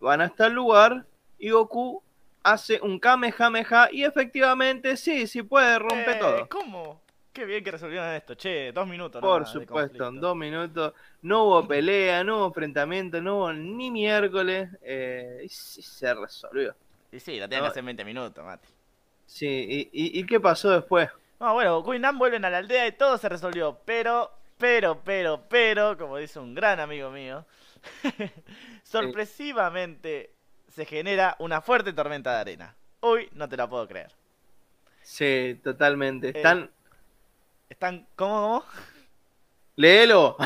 [0.00, 1.04] Van hasta el lugar
[1.38, 2.02] y Goku
[2.42, 6.48] hace un Kamehameha y efectivamente sí, sí puede romper Eh, todo.
[6.48, 7.01] ¿Cómo?
[7.32, 8.34] Qué bien que resolvieron esto.
[8.34, 9.20] Che, dos minutos.
[9.20, 14.68] Por supuesto, en dos minutos no hubo pelea, no hubo enfrentamiento, no hubo ni miércoles,
[14.82, 16.74] eh, y sí se resolvió.
[17.12, 17.64] Y sí, lo tienen No.
[17.64, 18.68] que hacer en 20 minutos, Mati.
[19.26, 21.08] Sí, ¿y, y, y qué pasó después?
[21.40, 23.80] No, bueno, Goku y vuelven a la aldea y todo se resolvió.
[23.84, 27.44] Pero, pero, pero, pero, como dice un gran amigo mío,
[28.84, 30.34] sorpresivamente
[30.68, 32.76] se genera una fuerte tormenta de arena.
[33.00, 34.12] Uy, no te la puedo creer.
[35.02, 36.32] Sí, totalmente.
[36.34, 36.60] Eh.
[37.72, 38.06] Están...
[38.16, 38.64] ¿cómo, cómo?
[39.76, 40.36] ¡Léelo!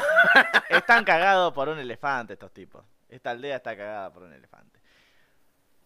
[0.70, 2.84] Están cagados por un elefante estos tipos.
[3.08, 4.78] Esta aldea está cagada por un elefante.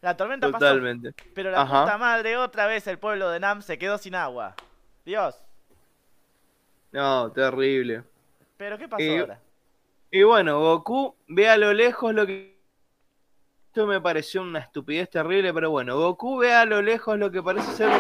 [0.03, 1.15] La tormenta pasó, Totalmente.
[1.35, 1.85] pero la Ajá.
[1.85, 4.55] puta madre, otra vez el pueblo de Nam se quedó sin agua.
[5.07, 5.43] Dios,
[6.93, 8.05] No, terrible.
[8.59, 9.41] pero ¿qué pasó Y- ahora?
[10.11, 12.59] Y bueno, Goku ve a lo lejos lo que...
[13.69, 17.43] Esto me pareció una estupidez terrible, pero bueno, Goku ve a lo lejos lo que
[17.43, 17.91] parece ser...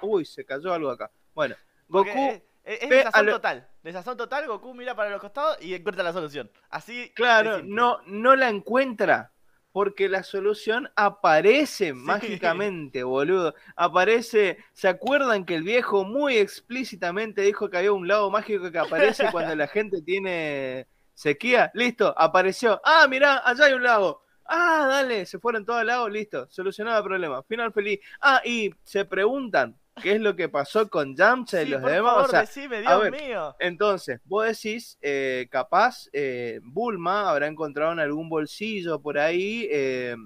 [0.00, 1.10] Uy, se cayó algo acá.
[1.34, 1.56] Bueno,
[1.88, 2.40] Goku...
[2.74, 3.68] es- desazón lo- total.
[3.82, 6.50] Desazón total, Goku mira para los costados y encuentra la solución.
[6.68, 7.12] Así.
[7.14, 9.32] Claro, no, no la encuentra.
[9.72, 13.54] Porque la solución aparece mágicamente, boludo.
[13.76, 14.58] Aparece.
[14.72, 19.24] ¿Se acuerdan que el viejo muy explícitamente dijo que había un lago mágico que aparece
[19.32, 21.70] cuando la gente tiene sequía?
[21.74, 22.80] Listo, apareció.
[22.84, 24.22] Ah, mirá, allá hay un lago.
[24.44, 27.40] Ah, dale, se fueron todos al lago, listo, solucionado el problema.
[27.44, 28.00] Final feliz.
[28.20, 31.90] Ah, y se preguntan qué es lo que pasó con Yamcha y Sí, los por
[31.90, 32.12] demás.
[32.12, 33.56] favor, o sea, decime, a Dios ver, mío.
[33.58, 40.16] entonces, vos decís, eh, capaz eh, Bulma habrá encontrado en algún bolsillo por ahí, eh,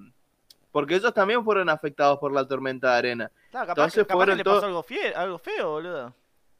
[0.72, 3.30] porque ellos también fueron afectados por la tormenta de arena.
[3.50, 6.14] Claro, capaz, entonces capaz fueron que le pasó algo, fie- algo feo, boludo.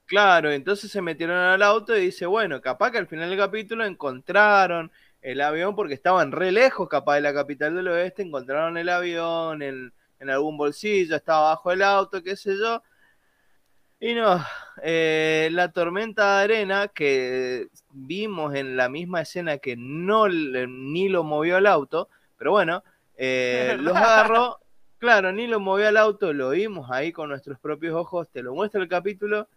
[0.06, 3.84] Claro, entonces se metieron al auto y dice, bueno, capaz que al final del capítulo
[3.86, 4.92] encontraron
[5.22, 9.62] el avión porque estaban re lejos, capaz de la capital del oeste, encontraron el avión
[9.62, 12.82] en, en algún bolsillo, estaba bajo el auto, qué sé yo.
[14.05, 14.38] Y no,
[14.82, 21.24] eh, la tormenta de arena que vimos en la misma escena que no ni lo
[21.24, 22.84] movió el auto, pero bueno,
[23.16, 24.61] eh, los agarró,
[24.98, 28.52] claro, ni lo movió al auto, lo vimos ahí con nuestros propios ojos, te lo
[28.52, 29.48] muestra el capítulo.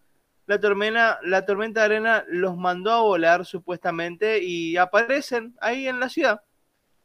[0.46, 6.00] La tormenta, la tormenta de arena los mandó a volar supuestamente y aparecen ahí en
[6.00, 6.42] la ciudad.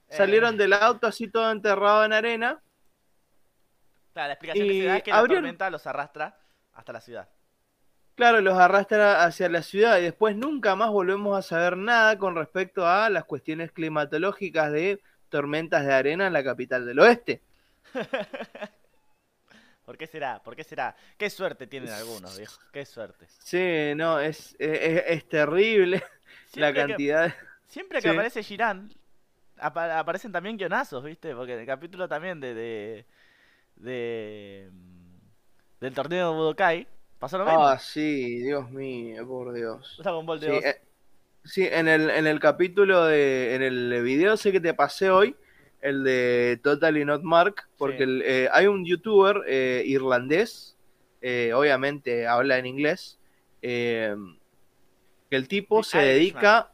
[0.09, 2.63] Salieron Eh, del auto así todo enterrado en arena.
[4.13, 6.39] Claro, la explicación que se da es que la tormenta los arrastra
[6.75, 7.29] hasta la ciudad.
[8.15, 12.35] Claro, los arrastra hacia la ciudad y después nunca más volvemos a saber nada con
[12.37, 15.01] respecto a las cuestiones climatológicas de
[15.31, 17.43] tormentas de arena en la capital del oeste.
[19.85, 20.43] ¿Por qué será?
[20.43, 20.95] ¿Por qué será?
[21.19, 22.61] Qué suerte tienen algunos, viejo.
[22.73, 23.27] Qué suerte.
[23.43, 25.97] Sí, no, es, es, es terrible
[26.55, 27.25] la Siempre que- cantidad.
[27.29, 27.35] de-
[27.67, 28.15] Siempre que Sí.
[28.15, 28.93] aparece Girán,
[29.59, 31.35] apa- aparecen también guionazos, ¿viste?
[31.35, 32.55] Porque en el capítulo también de.
[32.55, 33.07] de,
[33.77, 35.02] de- mm,
[35.83, 36.87] del torneo de Budokai
[37.19, 37.61] pasó lo mismo.
[37.61, 39.97] Ah, sí, Dios mío, por Dios.
[40.03, 40.81] Dragon Ball de Sí, eh,
[41.45, 45.37] sí, en el, en el capítulo de, en el video sé que te pasé hoy,
[45.81, 48.03] el de Totally Not Mark, porque Sí.
[48.05, 50.77] el, eh, hay un youtuber eh, irlandés,
[51.55, 53.19] obviamente habla en inglés,
[53.61, 54.17] que
[55.31, 56.15] el tipo The se Irishman.
[56.15, 56.73] dedica,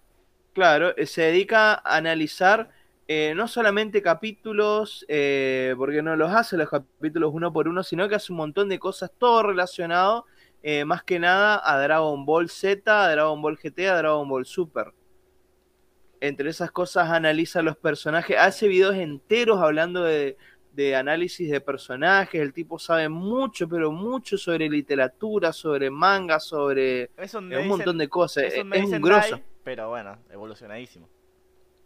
[0.55, 2.71] claro, se dedica a analizar
[3.11, 8.07] eh, no solamente capítulos, eh, porque no los hace los capítulos uno por uno, sino
[8.07, 10.27] que hace un montón de cosas, todo relacionado
[10.63, 14.45] eh, más que nada a Dragon Ball Z, a Dragon Ball GT, a Dragon Ball
[14.45, 14.93] Super.
[16.21, 20.37] Entre esas cosas analiza los personajes, hace videos enteros hablando de,
[20.75, 27.11] de análisis de personajes, el tipo sabe mucho, pero mucho sobre literatura, sobre manga, sobre
[27.33, 29.41] un, montón de cosas, es es, un grosso.
[29.65, 31.09] Pero bueno, evolucionadísimo.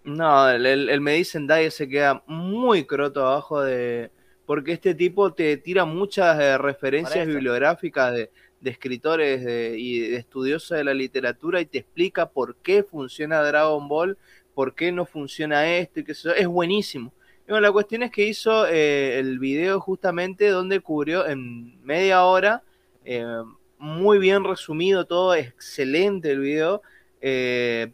[0.05, 4.11] No, el, el, el Medicine Dai se queda muy croto abajo de...
[4.45, 8.31] Porque este tipo te tira muchas eh, referencias bibliográficas de,
[8.61, 13.41] de escritores de- y de estudiosos de la literatura y te explica por qué funciona
[13.43, 14.19] Dragon Ball,
[14.55, 16.35] por qué no funciona esto y qué sé yo.
[16.35, 17.13] Es buenísimo.
[17.47, 22.25] Y bueno, la cuestión es que hizo eh, el video justamente donde cubrió en media
[22.25, 22.63] hora,
[23.05, 23.25] eh,
[23.79, 26.83] muy bien resumido todo, excelente el video,
[27.21, 27.93] eh,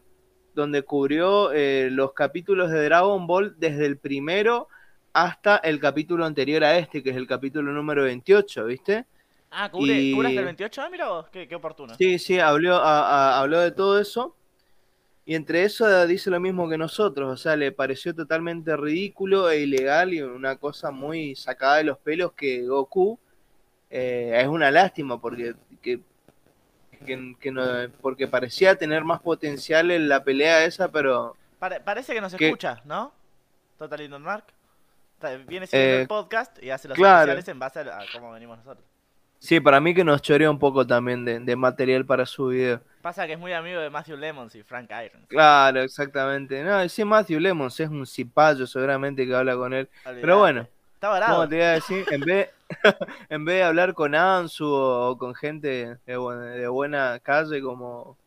[0.59, 4.69] donde cubrió eh, los capítulos de Dragon Ball desde el primero
[5.13, 9.07] hasta el capítulo anterior a este, que es el capítulo número 28, ¿viste?
[9.51, 10.83] Ah, ¿cubre, Y- cubre hasta el 28?
[10.83, 11.95] Ah, mira vos, qué, qué oportuno.
[11.95, 14.35] Sí, sí, habló, a- a- habló de todo eso.
[15.25, 19.61] Y entre eso dice lo mismo que nosotros, o sea, le pareció totalmente ridículo e
[19.61, 23.19] ilegal y una cosa muy sacada de los pelos que Goku
[23.91, 26.01] eh, es una lástima porque que,
[26.99, 27.63] que- que no,
[28.01, 32.47] porque parecía tener más potencial en la pelea esa, pero Pare- parece que nos ¿Qué?
[32.47, 33.13] escucha, ¿no?
[33.79, 34.45] Total Indon Mark.
[35.49, 37.33] Viene siguiendo Eh, el podcast y hace los claro.
[37.33, 38.85] especiales en base a, cómo venimos nosotros.
[39.41, 42.81] sí, para mí que nos chorea un poco también de, de material para su video.
[43.03, 45.27] Pasa que es muy amigo de Matthew Lemons y Frank Irons.
[45.29, 46.63] Claro, exactamente.
[46.63, 49.89] No, sí, Matthew Lemons es un cipayo seguramente que habla con él.
[50.05, 50.21] Olvidate.
[50.21, 50.69] Pero bueno,
[50.99, 51.35] Está varado.
[51.37, 52.05] ¿Cómo te iba a decir?
[52.11, 52.51] En vez,
[53.29, 58.19] en vez de hablar con Ansu o con gente de, de buena calle como,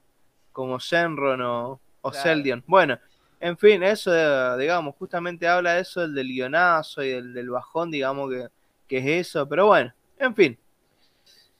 [0.53, 2.23] como Shenron o, o Claro.
[2.23, 2.63] Seldion.
[2.65, 2.97] Bueno,
[3.41, 7.91] en fin, eso, digamos, justamente habla de eso, el del guionazo y del, del bajón,
[7.91, 8.47] digamos, que,
[8.87, 9.49] que es eso.
[9.49, 10.57] Pero bueno, en fin.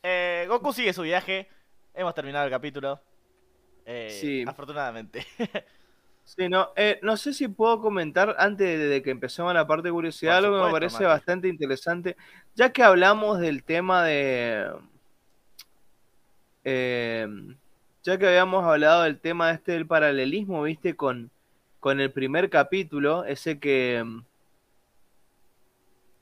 [0.03, 1.49] Eh, Goku sigue su viaje.
[1.93, 3.01] Hemos terminado el capítulo.
[3.86, 4.45] Eh, Sí.
[4.47, 5.26] Afortunadamente.
[6.38, 9.90] Sí, no, eh, no sé si puedo comentar antes de, de que empecemos la parte
[9.90, 11.06] de curiosidad, algo que me parece Mati.
[11.06, 12.16] bastante interesante,
[12.56, 14.72] ya que hablamos del tema de...
[16.64, 17.28] eh,
[18.04, 21.32] ya que habíamos hablado del tema este del paralelismo, viste, con,
[21.82, 24.06] con el primer capítulo, ese que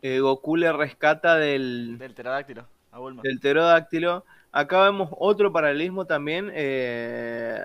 [0.02, 2.66] eh, Goku le rescata del, Del pterodáctilo.
[2.92, 3.22] A Bulma.
[3.22, 4.26] del pterodáctilo.
[4.52, 7.59] Acá vemos otro paralelismo también eh,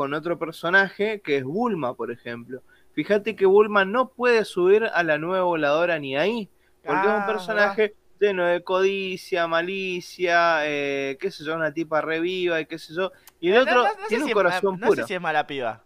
[0.00, 2.62] con otro personaje que es Bulma, por ejemplo.
[2.94, 6.48] Fíjate que Bulma no puede subir a la nueva voladora ni ahí,
[6.82, 12.00] porque es Ah, un personaje lleno de codicia, malicia, eh, qué sé yo, una tipa
[12.00, 13.12] reviva y qué sé yo.
[13.40, 15.02] Y el Eh, no- otro no- no tiene si un es- corazón no puro.
[15.02, 15.82] sé si es mala piba.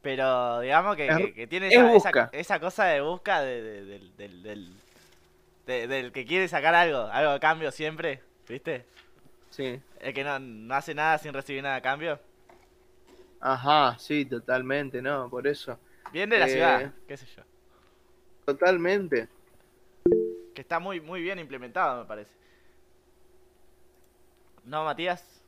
[0.00, 1.74] Pero digamos que, Es- que- que tiene es
[2.32, 4.72] esa, cosa de busca de- de- del, del, del,
[5.66, 8.86] de- del que quiere sacar algo, algo a cambio siempre, ¿viste?
[9.50, 9.80] Sí.
[10.00, 12.18] El que no, no hace nada sin recibir nada a cambio.
[13.46, 15.28] Ajá, sí, totalmente, ¿no?
[15.28, 15.78] Por eso.
[16.12, 16.48] Bien de la Eh.
[16.48, 17.42] ciudad, qué sé yo.
[18.46, 19.28] Totalmente.
[20.54, 22.32] Que está muy, muy bien implementado, me parece.
[24.64, 25.42] ¿No, Matías?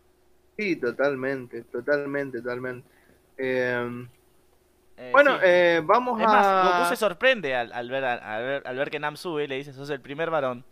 [0.58, 2.86] Sí, totalmente, totalmente, totalmente.
[3.38, 4.06] Eh,
[4.98, 5.40] Eh, bueno, sí.
[5.44, 6.30] eh, vamos Es a...
[6.30, 9.46] más, Goku se sorprende al, al ver, al, ver, al ver que Nam sube y
[9.46, 10.64] le dice, sos el primer varón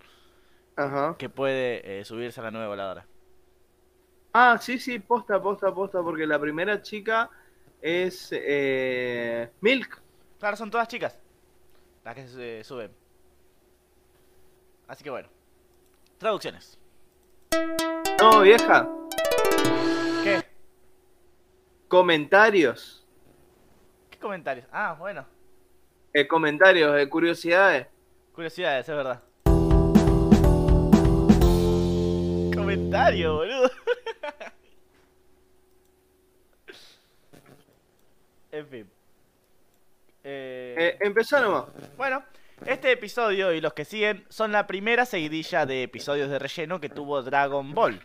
[0.76, 1.16] Ajá.
[1.18, 3.06] que puede eh, subirse a la nueva voladora.
[4.36, 7.30] Ah, sí, sí, posta, posta, posta, porque la primera chica
[7.80, 10.02] es eh, Milk.
[10.40, 11.16] Claro, son todas chicas
[12.04, 12.92] las que se suben.
[14.86, 15.28] Así que bueno.
[16.18, 16.78] Traducciones.
[18.20, 18.88] No, vieja.
[20.22, 20.42] ¿Qué?
[21.88, 23.06] Comentarios.
[24.10, 24.66] ¿Qué comentarios?
[24.70, 25.24] Ah, bueno.
[26.12, 27.86] Eh, comentarios, eh, curiosidades.
[28.32, 29.22] Curiosidades, es verdad.
[32.54, 33.70] Comentario, boludo.
[40.22, 41.66] Empezá nomás.
[41.96, 42.24] Bueno,
[42.66, 46.88] este episodio y los que siguen son la primera seguidilla de episodios de relleno que
[46.88, 48.00] tuvo Dragon Ball.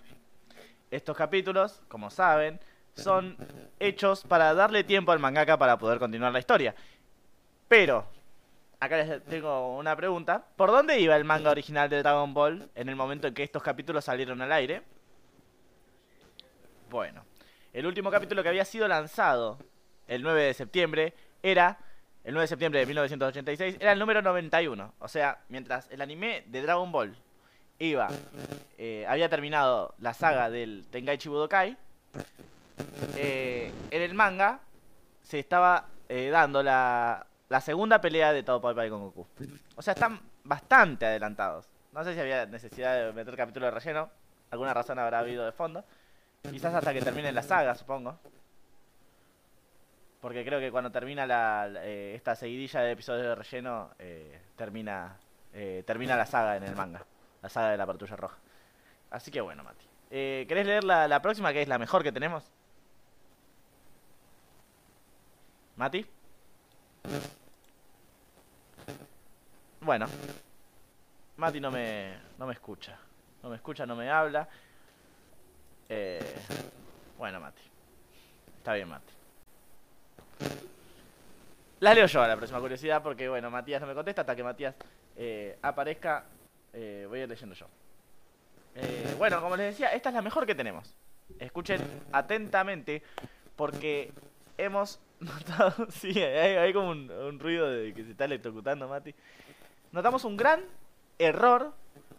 [0.91, 2.59] Estos capítulos, como saben,
[2.95, 3.37] son
[3.79, 6.75] hechos para darle tiempo al mangaka para poder continuar la historia.
[7.67, 8.07] Pero,
[8.79, 10.43] acá les tengo una pregunta.
[10.55, 13.63] ¿Por dónde iba el manga original de Dragon Ball en el momento en que estos
[13.63, 14.81] capítulos salieron al aire?
[16.89, 17.23] Bueno,
[17.71, 19.59] el último capítulo que había sido lanzado
[20.09, 21.77] el 9 de septiembre era
[22.23, 24.93] el 9 de septiembre de 1986, era el número 91.
[24.99, 27.15] O sea, mientras el anime de Dragon Ball
[27.79, 28.09] iba,
[28.77, 31.77] eh, había terminado la saga del Tenkaichi Budokai,
[33.15, 34.59] eh, en el manga
[35.23, 39.27] se estaba eh, dando la, la segunda pelea de Todo Pai con Goku.
[39.75, 41.69] O sea, están bastante adelantados.
[41.93, 44.09] No sé si había necesidad de meter capítulo de relleno.
[44.51, 45.83] Alguna razón habrá habido de fondo.
[46.49, 48.17] Quizás hasta que termine la saga, supongo.
[50.19, 55.17] Porque creo que cuando termina la, eh, esta seguidilla de episodios de relleno, eh, termina,
[55.53, 57.05] eh, termina la saga en el manga.
[57.41, 58.37] La saga de la patrulla roja.
[59.11, 59.85] Así que bueno, Mati.
[60.11, 62.51] Eh, ¿Querés leer la, la próxima, que es la mejor que tenemos?
[65.77, 66.05] Mati.
[69.79, 70.05] Bueno.
[71.37, 72.97] Mati no me, no me escucha.
[73.41, 74.49] No me escucha, no me habla.
[77.17, 77.61] Bueno, Mati.
[78.57, 79.18] Está bien, Mati.
[81.79, 84.43] La leo yo a la próxima curiosidad porque, bueno, Matías no me contesta hasta que
[84.43, 84.75] Matías
[85.15, 86.25] eh, aparezca.
[86.73, 87.67] eh, voy a ir leyendo yo.
[88.75, 90.93] Eh, bueno, como les decía, esta es la mejor que tenemos.
[91.39, 91.81] Escuchen
[92.11, 93.01] atentamente
[93.55, 94.11] porque
[94.57, 95.87] hemos notado...
[95.89, 99.13] Sí, hay, hay como un, un ruido de que se está electrocutando, Mati.
[99.91, 100.63] Notamos un gran
[101.17, 101.73] error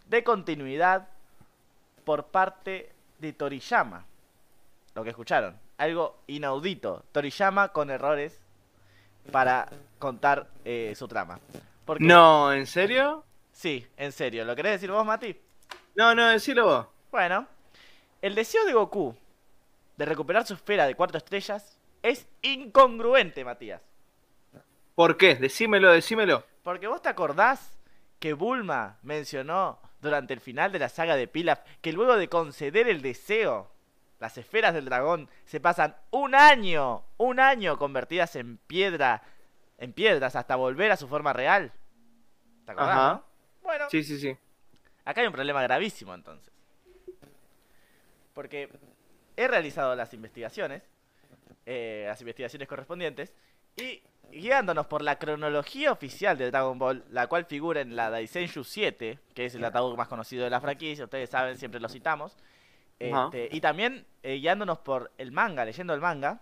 [0.07, 1.07] de continuidad
[2.03, 4.05] por parte de Toriyama.
[4.95, 5.55] Lo que escucharon.
[5.81, 7.03] Algo inaudito.
[7.11, 8.39] Toriyama con errores
[9.31, 9.67] para
[9.97, 11.39] contar eh, su trama.
[11.85, 13.23] Porque, No, ¿en serio?
[13.51, 14.45] Sí, en serio.
[14.45, 15.35] ¿Lo querés decir vos, Mati?
[15.95, 16.85] No, no, decilo vos.
[17.09, 17.47] Bueno,
[18.21, 19.15] el deseo de Goku
[19.97, 23.81] de recuperar su esfera de cuatro estrellas es incongruente, Matías.
[24.93, 25.33] ¿Por qué?
[25.33, 26.43] Decímelo, decímelo.
[26.61, 27.79] Porque vos te acordás
[28.19, 32.87] que Bulma mencionó durante el final de la saga de Pilaf que luego de conceder
[32.87, 33.71] el deseo,
[34.21, 39.23] las esferas del dragón se pasan un año, un año convertidas en piedra,
[39.79, 41.73] en piedras hasta volver a su forma real.
[42.65, 42.97] ¿Te acordás?
[42.97, 43.13] Ajá.
[43.13, 43.25] no?
[43.63, 44.37] Bueno, Sí, sí, sí.
[45.05, 46.53] Acá hay un problema gravísimo entonces.
[48.35, 48.69] Porque
[49.35, 50.83] he realizado las investigaciones,
[51.65, 53.33] eh, las investigaciones correspondientes,
[53.75, 58.63] y guiándonos por la cronología oficial de Dragon Ball, la cual figura en la Daisenju
[58.63, 62.37] 7, que es el ataúd más conocido de la franquicia, ustedes saben, siempre lo citamos,
[63.09, 66.41] Este, y también eh, guiándonos por el manga, leyendo el manga,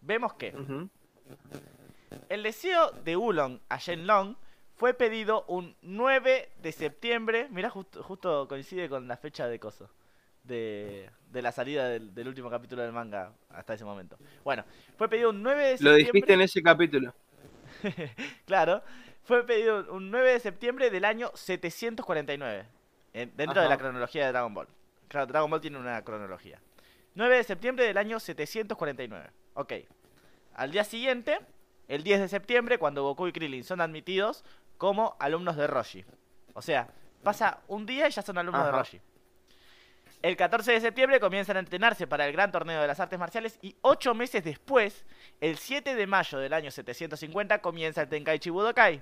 [0.00, 0.52] vemos que
[2.28, 4.36] el deseo de Ulong a Shenlong
[4.76, 7.48] fue pedido un 9 de septiembre.
[7.50, 9.88] Mirá, justo, justo coincide con la fecha de coso.
[10.42, 14.18] De, de la salida del, del último capítulo del manga hasta ese momento.
[14.44, 14.62] Bueno,
[14.98, 16.04] fue pedido un 9 de Lo septiembre.
[16.04, 17.14] dijiste en ese capítulo.
[18.44, 18.82] Claro,
[19.22, 22.66] fue pedido un 9 de septiembre del año 749.
[23.14, 24.68] en- dentro de la cronología de Dragon Ball.
[25.14, 26.60] Claro, Dragon Ball tiene una cronología.
[27.14, 29.30] 9 de septiembre del año 749.
[29.54, 29.72] Ok.
[30.54, 31.38] Al día siguiente,
[31.86, 34.44] el 10 de septiembre, cuando Goku y Krillin son admitidos
[34.76, 36.04] como alumnos de Roshi.
[36.54, 36.88] O sea,
[37.22, 38.72] pasa un día y ya son alumnos de.
[38.72, 39.00] Roshi.
[40.20, 43.60] El 14 de septiembre comienzan a entrenarse para el gran torneo de las artes marciales
[43.62, 45.04] y 8 meses después,
[45.40, 49.00] el 7 de mayo del año 750, comienza el Tenkaichi Budokai.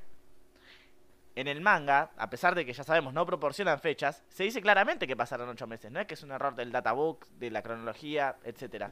[1.34, 5.06] En el manga, a pesar de que ya sabemos no proporcionan fechas, se dice claramente
[5.06, 5.90] que pasaron 8 meses.
[5.90, 8.90] No es que es un error del databook, de la cronología, etcétera.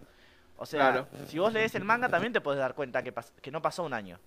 [0.56, 1.08] O sea, Claro.
[1.26, 3.82] si vos lees el manga también te puedes dar cuenta que, pas- que no pasó
[3.84, 4.18] un año.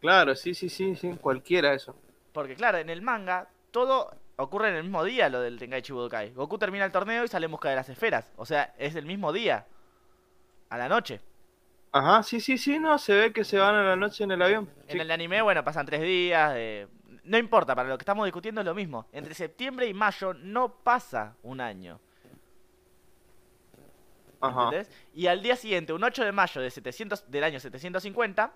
[0.00, 1.16] Claro, sí, sí, sí, sí.
[1.20, 1.96] Cualquiera eso.
[2.32, 6.32] Porque claro, en el manga todo ocurre en el mismo día lo del Tenkaichi Budokai.
[6.32, 8.32] Goku termina el torneo y sale en busca de las esferas.
[8.36, 9.66] O sea, es el mismo día.
[10.70, 11.20] A la noche.
[11.90, 14.42] Ajá, sí, sí, sí, no, se ve que se van a la noche en el
[14.42, 14.68] avión.
[14.86, 14.92] Sí.
[14.92, 16.52] En el anime, bueno, pasan tres días.
[16.56, 16.86] eh,
[17.24, 19.06] No importa, para lo que estamos discutiendo es lo mismo.
[19.12, 22.00] Entre septiembre y mayo no pasa un año.
[24.40, 24.64] Ajá.
[24.64, 24.90] ¿Entendés?
[25.14, 28.52] Y al día siguiente, un 8 de mayo de 700, del año 750,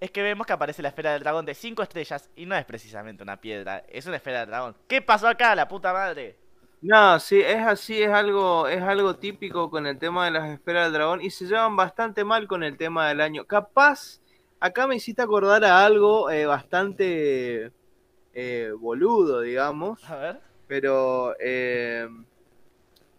[0.00, 2.64] es que vemos que aparece la esfera del dragón de 5 estrellas y no es
[2.64, 4.76] precisamente una piedra, es una esfera del dragón.
[4.88, 6.36] ¿Qué pasó acá, la puta madre?
[6.82, 10.84] No, sí, es así, es algo, es algo típico con el tema de las esferas
[10.86, 13.44] del dragón y se llevan bastante mal con el tema del año.
[13.46, 14.20] Capaz,
[14.60, 17.70] acá me hiciste acordar a algo eh, bastante
[18.32, 20.40] eh, boludo, digamos, A ver.
[20.66, 22.08] pero eh,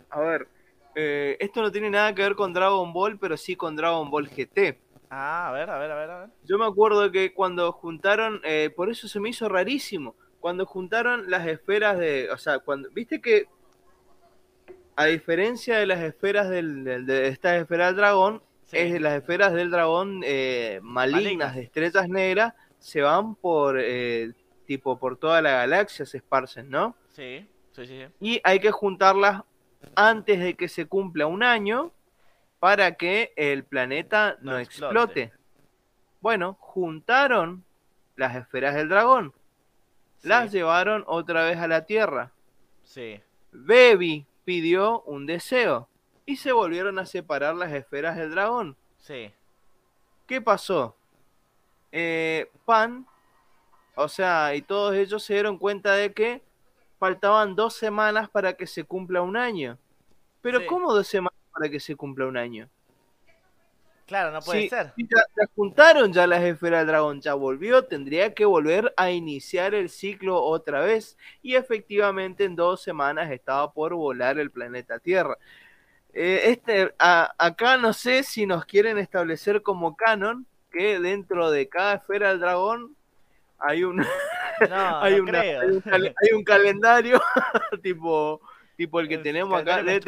[0.09, 0.47] a ver,
[0.95, 4.27] eh, esto no tiene nada que ver con Dragon Ball, pero sí con Dragon Ball
[4.29, 4.79] GT.
[5.09, 6.29] Ah, a ver, a ver, a ver, a ver.
[6.43, 11.29] Yo me acuerdo que cuando juntaron, eh, por eso se me hizo rarísimo, cuando juntaron
[11.29, 13.45] las esferas de, o sea, cuando, viste que
[14.95, 18.77] a diferencia de las esferas del, del- de estas esferas del dragón, Sí.
[18.77, 21.55] es de las esferas del dragón eh, malignas, Malignas.
[21.55, 24.31] de estrellas negras, se van por, eh,
[24.65, 26.95] tipo, por toda la galaxia, se esparcen, ¿no?
[27.09, 27.99] Sí, sí, sí.
[28.05, 28.07] sí.
[28.19, 29.43] Y hay que juntarlas
[29.95, 31.91] antes de que se cumpla un año
[32.59, 35.23] para que el planeta no, No explote.
[35.23, 35.33] explote.
[36.21, 37.63] Bueno, juntaron
[38.15, 39.33] las esferas del dragón,
[40.23, 42.31] las Sí, llevaron otra vez a la Tierra.
[42.83, 43.19] sí.
[43.53, 45.89] Baby pidió un deseo
[46.25, 48.75] y se volvieron a separar las esferas del dragón.
[48.99, 49.31] sí.
[50.27, 50.95] ¿Qué pasó?
[51.91, 53.05] Eh, Pan,
[53.95, 56.41] o sea, y todos ellos se dieron cuenta de que
[56.99, 59.77] faltaban dos semanas para que se cumpla un año.
[60.41, 60.65] Pero Sí.
[60.67, 62.69] ¿cómo dos semanas para que se cumpla un año?
[64.11, 64.91] Claro, no puede Sí, ser.
[64.95, 69.09] sí, ya, ya juntaron ya las esferas del dragón, ya volvió, tendría que volver a
[69.09, 71.17] iniciar el ciclo otra vez.
[71.41, 75.37] Y efectivamente en dos semanas estaba por volar el planeta Tierra.
[76.13, 81.69] Eh, este, a- acá no sé si nos quieren establecer como canon que dentro de
[81.69, 82.95] cada esfera del dragón
[83.59, 83.97] hay un,
[84.69, 85.61] No, hay, no una- creo.
[85.61, 85.83] hay un,
[86.21, 87.21] hay un calendario
[87.81, 88.41] tipo,
[88.75, 89.77] tipo el que El tenemos acá.
[89.77, 90.03] tener,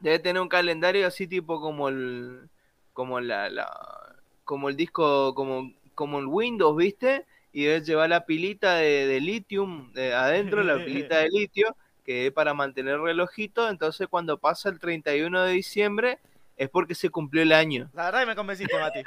[0.00, 2.48] debe tener un calendario así tipo como el
[2.92, 7.26] como la, la como el disco como como el Windows, ¿viste?
[7.52, 12.26] Y debe llevar la pilita de, de litium de adentro, la pilita de litio, que
[12.26, 13.68] es para mantener el relojito.
[13.68, 16.18] Entonces, cuando pasa el 31 de diciembre,
[16.56, 17.90] es porque se cumplió el año.
[17.92, 19.02] La verdad que me convenciste, Mati.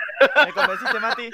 [0.45, 1.29] Me convenciste, Mati.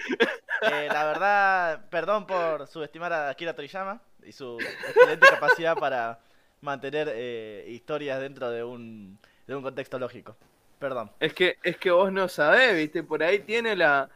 [0.61, 6.19] Eh, la verdad, perdón por subestimar a Akira Toriyama y su excelente capacidad para
[6.61, 10.37] mantener eh, historias dentro de un, de un contexto lógico.
[10.81, 11.11] Perdón.
[11.21, 13.03] Es que, es que vos no sabés, ¿viste?
[13.03, 14.09] Por ahí tiene la.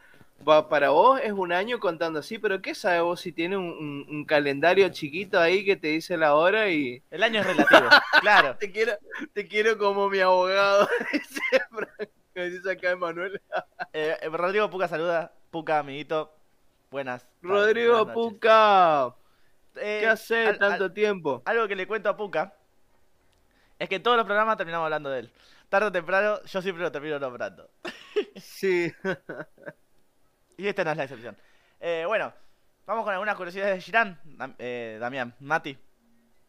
[0.46, 3.64] va, Para vos es un año contando así, pero ¿qué sabes vos si tiene un,
[3.70, 7.02] un- un calendario chiquito ahí que te dice la hora y.
[7.10, 7.88] El año es relativo,
[8.20, 8.56] claro.
[8.58, 8.92] Te quiero,
[9.32, 10.88] te quiero como mi abogado,
[12.34, 13.40] que dice acá Emanuel.
[13.92, 15.32] Eh, eh, Rodrigo Puca saluda.
[15.50, 16.32] Puca, amiguito.
[16.90, 17.22] Buenas.
[17.22, 18.14] tardes, Rodrigo buenas.
[18.14, 19.14] Puca,
[19.76, 21.42] Eh, ¿qué haces al- tanto al- tiempo?
[21.44, 22.54] Algo que le cuento a Puka
[23.78, 25.30] es que en todos los programas terminamos hablando de él.
[25.68, 27.70] Tarde o temprano, yo siempre lo termino nombrando.
[28.36, 28.92] Sí.
[30.58, 31.36] Y esta no es la excepción.
[31.80, 32.32] Eh, bueno,
[32.86, 34.18] vamos con algunas curiosidades de Girán,
[34.58, 35.76] eh, Damián, Mati.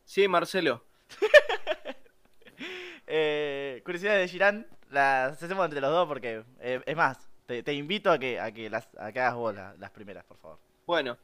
[0.05, 0.83] Sí, Marcelo.
[3.09, 7.73] Eh, curiosidades de Girán, las hacemos entre los dos porque, eh, es más, te, te
[7.73, 10.59] invito a que, a que, las, a que hagas vos la- las primeras, por favor.
[10.85, 11.17] Bueno,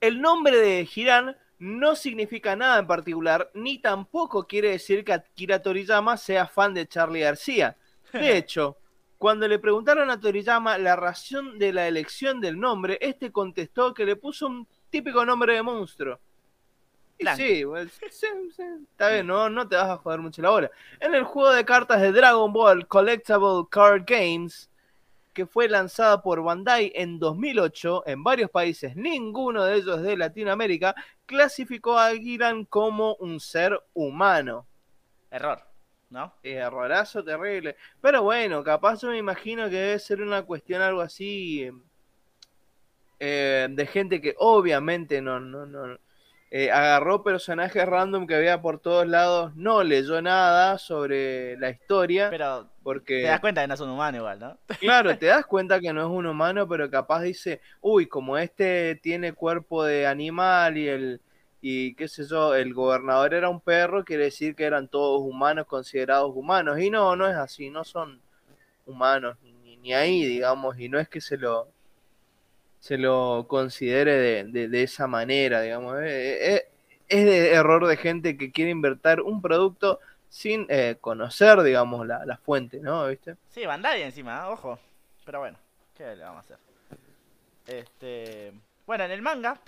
[0.00, 5.60] el nombre de Girán no significa nada en particular, ni tampoco quiere decir que Akira
[5.60, 7.76] Toriyama sea fan de Charlie García.
[8.12, 8.76] De hecho,
[9.18, 14.04] cuando le preguntaron a Toriyama la razón de la elección del nombre, este contestó que
[14.04, 16.20] le puso un típico nombre de monstruo.
[17.18, 17.64] Y sí,
[18.10, 20.70] sí, sí, está bien, no, no te vas a joder mucho la hora.
[21.00, 24.70] En el juego de cartas de Dragon Ball Collectible Card Games,
[25.38, 30.96] que fue lanzada por Bandai en 2008 en varios países, ninguno de ellos de Latinoamérica,
[31.26, 34.66] clasificó a Giran como un ser humano.
[35.30, 35.62] Error,
[36.10, 36.34] ¿no?
[36.42, 37.76] Errorazo terrible.
[38.00, 41.70] Pero bueno, capaz yo me imagino que debe ser una cuestión algo así
[43.20, 46.00] eh, de gente que obviamente no, no, no
[46.50, 52.30] eh, agarró personajes random que había por todos lados, no leyó nada sobre la historia,
[52.30, 54.58] Pero porque te das cuenta que no es un humano igual, ¿no?
[54.80, 58.94] Claro, te das cuenta que no es un humano, pero capaz dice, uy, como este
[59.02, 61.20] tiene cuerpo de animal y el
[61.60, 65.66] y qué sé yo, el gobernador era un perro, quiere decir que eran todos humanos
[65.66, 66.78] considerados humanos.
[66.78, 68.20] Y no, no es así, no son
[68.86, 71.68] humanos ni, ni ahí, digamos, y no es que se lo
[72.80, 75.96] se lo considere de, de- de esa manera, digamos.
[76.02, 76.68] eh, eh,
[77.08, 79.98] es de error de gente que quiere invertir un producto
[80.28, 83.06] sin eh, conocer, digamos, la, la fuente, ¿no?
[83.06, 83.36] ¿Viste?
[83.50, 84.48] Sí, Bandai encima, ¿eh?
[84.52, 84.78] ojo.
[85.24, 85.56] Pero bueno,
[85.96, 86.58] ¿qué le vamos a hacer?
[87.66, 88.52] Este.
[88.86, 89.58] Bueno, en el manga,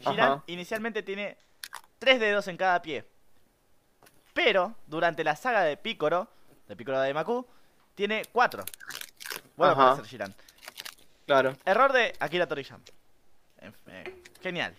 [0.00, 0.42] Jiran Ajá.
[0.46, 1.36] inicialmente tiene
[1.98, 3.04] tres dedos en cada pie.
[4.34, 6.28] Pero durante la saga de Picoro,
[6.68, 7.46] de Picoro de Maku,
[7.94, 8.64] tiene cuatro.
[9.56, 9.82] Bueno, Ajá.
[9.84, 10.34] para ser Jiran.
[11.26, 11.56] Claro.
[11.64, 12.82] Error de Akira Toriyama.
[13.58, 14.74] En- eh, genial.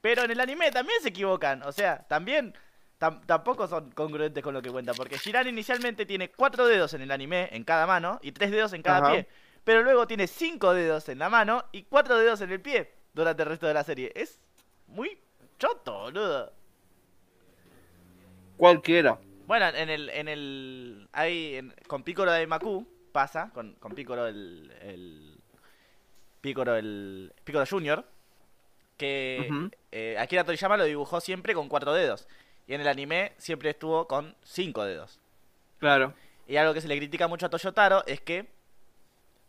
[0.00, 1.62] Pero en el anime también se equivocan.
[1.62, 2.54] O sea, también
[2.98, 4.94] tam- tampoco son congruentes con lo que cuentan.
[4.94, 8.72] Porque Jiran inicialmente tiene cuatro dedos en el anime, en cada mano, y tres dedos
[8.72, 9.12] en cada Ajá.
[9.12, 9.26] pie.
[9.64, 13.42] Pero luego tiene cinco dedos en la mano y cuatro dedos en el pie durante
[13.42, 14.12] el resto de la serie.
[14.14, 14.40] Es
[14.86, 15.18] muy
[15.58, 16.52] choto, boludo.
[18.56, 19.18] Cualquiera.
[19.46, 24.26] Bueno, en el, en el, hay, en- con Piccolo de Maku, pasa con, con Piccolo
[24.26, 25.29] el, el
[26.40, 28.04] Piccolo el Piccolo Junior
[28.96, 29.70] que Ujú.
[29.92, 32.28] eh, Akira Toriyama lo dibujó siempre con cuatro dedos
[32.66, 35.18] y en el anime siempre estuvo con cinco dedos.
[35.78, 36.12] Claro.
[36.46, 38.46] Y algo que se le critica mucho a Toyotaro es que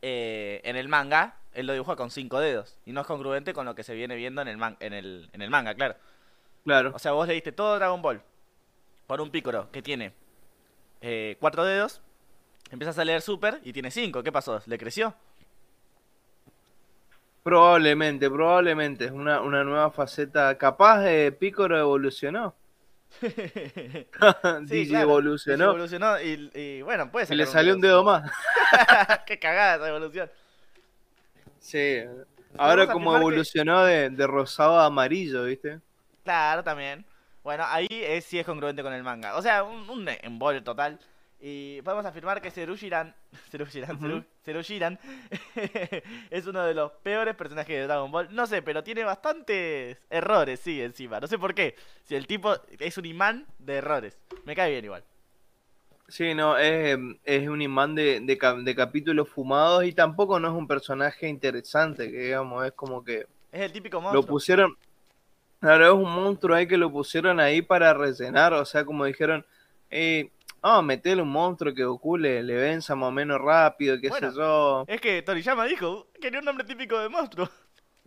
[0.02, 3.66] eh, en el manga él lo dibujó con cinco dedos y no es congruente con
[3.66, 5.96] lo que se viene viendo en el, man- en el, en el manga, claro.
[6.64, 6.92] Claro.
[6.94, 8.22] O sea, vos leíste todo Dragon Ball
[9.08, 10.14] por un Piccolo que tiene
[11.02, 12.02] eh, cuatro dedos,
[12.70, 14.24] empiezas a leer Super y tiene cinco.
[14.24, 14.62] ¿Qué pasó?
[14.66, 15.14] ¿Le creció?
[17.44, 19.06] Probablemente, probablemente.
[19.06, 20.58] Es una, una nueva faceta.
[20.58, 22.56] Capaz eh, Piccolo evolucionó.
[23.22, 25.66] Sí, claro, evolucionó.
[25.72, 28.32] evolucionó y, y, bueno, puede Y le salió un dedo más.
[29.26, 30.32] Qué cagada esa evolución.
[31.60, 32.00] Sí.
[32.58, 35.80] Ahora como que- evolucionó de, de rosado a amarillo, ¿viste?
[36.24, 37.06] Claro, también.
[37.44, 39.36] Bueno, ahí es, sí es congruente con el manga.
[39.36, 41.00] O sea, un, un embole total.
[41.44, 43.16] Y podemos afirmar que Serushiran,
[43.52, 44.06] Serushiran, Ujú.
[44.06, 45.00] Seru- Serushiran
[46.30, 48.28] es uno de los peores personajes de Dragon Ball.
[48.34, 51.20] No sé, pero tiene bastantes errores, sí, encima.
[51.20, 51.76] No sé por qué.
[52.04, 54.18] Si el tipo es un imán de errores.
[54.46, 55.04] Me cae bien igual.
[56.08, 60.50] Sí, no, es, es un imán de, de, ca- de capítulos fumados y tampoco no
[60.50, 64.26] es un personaje interesante, que digamos, es como que Es el típico lo monstruo.
[64.26, 64.78] pusieron,
[65.62, 69.46] claro, es un monstruo ahí que lo pusieron ahí para rellenar, o sea, como dijeron,
[69.90, 70.32] eh,
[70.62, 74.28] ah, metele un monstruo que Goku le, le venza más o menos rápido, qué Bueno.
[74.32, 74.88] sé yo.
[74.88, 77.50] Es que Toriyama dijo, quería un nombre típico de monstruo.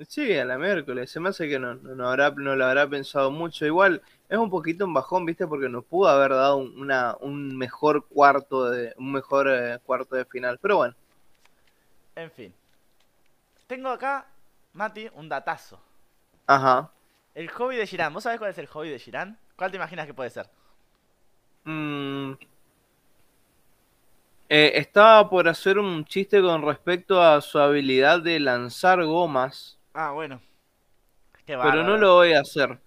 [0.09, 3.31] Sí, a la miércoles, se me hace que no, no, habrá, no lo habrá pensado
[3.31, 3.65] mucho.
[3.67, 5.47] Igual es un poquito un bajón, ¿viste?
[5.47, 10.17] Porque nos pudo haber dado un, una, un mejor cuarto de, un mejor eh, cuarto
[10.17, 10.59] de final.
[10.61, 10.95] Pero bueno,
[12.17, 12.55] En fin.
[13.67, 14.27] Tengo acá,
[14.73, 15.79] Mati, un datazo.
[16.47, 16.91] ajá.
[17.35, 18.13] El hobby de Shiran.
[18.13, 19.39] ¿Vos sabés cuál es el hobby de Shiran?
[19.57, 20.51] ¿Cuál te imaginas que puede ser?
[21.65, 22.33] Mm.
[24.49, 30.11] Eh, estaba por hacer un chiste con respecto a su habilidad de lanzar gomas, Ah,
[30.11, 30.41] bueno.
[31.47, 32.79] Qué pero no lo voy a hacer.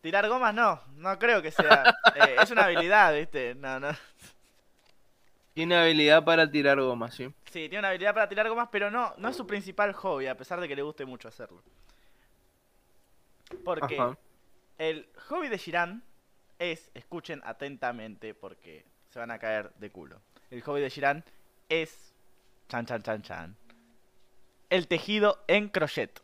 [0.00, 1.82] Tirar gomas no, no creo que sea.
[2.14, 3.54] eh, es una habilidad, ¿viste?
[3.56, 3.88] No, no.
[5.52, 7.32] Tiene habilidad para tirar gomas, ¿sí?
[7.46, 10.36] Sí, tiene una habilidad para tirar gomas, pero no, no es su principal hobby, a
[10.36, 11.62] pesar de que le guste mucho hacerlo.
[13.64, 14.16] Porque Ajá.
[14.78, 16.04] el hobby de Shiran
[16.58, 20.22] es, escuchen atentamente porque se van a caer de culo.
[20.50, 21.24] El hobby de Shiran
[21.68, 22.14] es,
[22.68, 23.56] chan chan chan chan,
[24.68, 26.20] el tejido en crochet.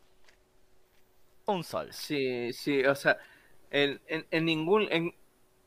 [1.45, 1.89] Un sol.
[1.89, 3.17] Sí, sí, o sea,
[3.69, 4.87] en, en, en ningún...
[4.91, 5.13] En,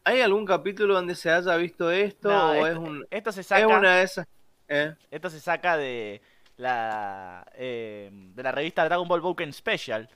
[0.04, 3.06] ¿Hay algún capítulo donde se haya visto esto No, o esto, es un...
[3.10, 4.26] esto se Es saca, una de esas...
[4.68, 4.94] ¿eh?
[5.10, 6.22] esto se saca de
[6.56, 10.08] la eh, de la revista Dragon Ball Boken Special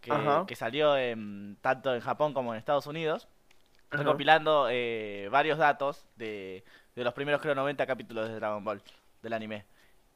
[0.00, 0.12] que,
[0.46, 3.28] que salió en- tanto en Japón como en Estados Unidos.
[3.94, 4.02] Ajá.
[4.04, 6.64] recopilando eh, varios datos de,
[6.94, 8.80] de los primeros creo 90 capítulos de Dragon Ball
[9.22, 9.64] del anime.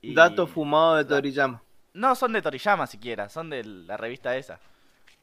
[0.01, 1.63] Y Dato fumado de Toriyama.
[1.95, 4.61] No son de Toriyama siquiera, son de la revista esa.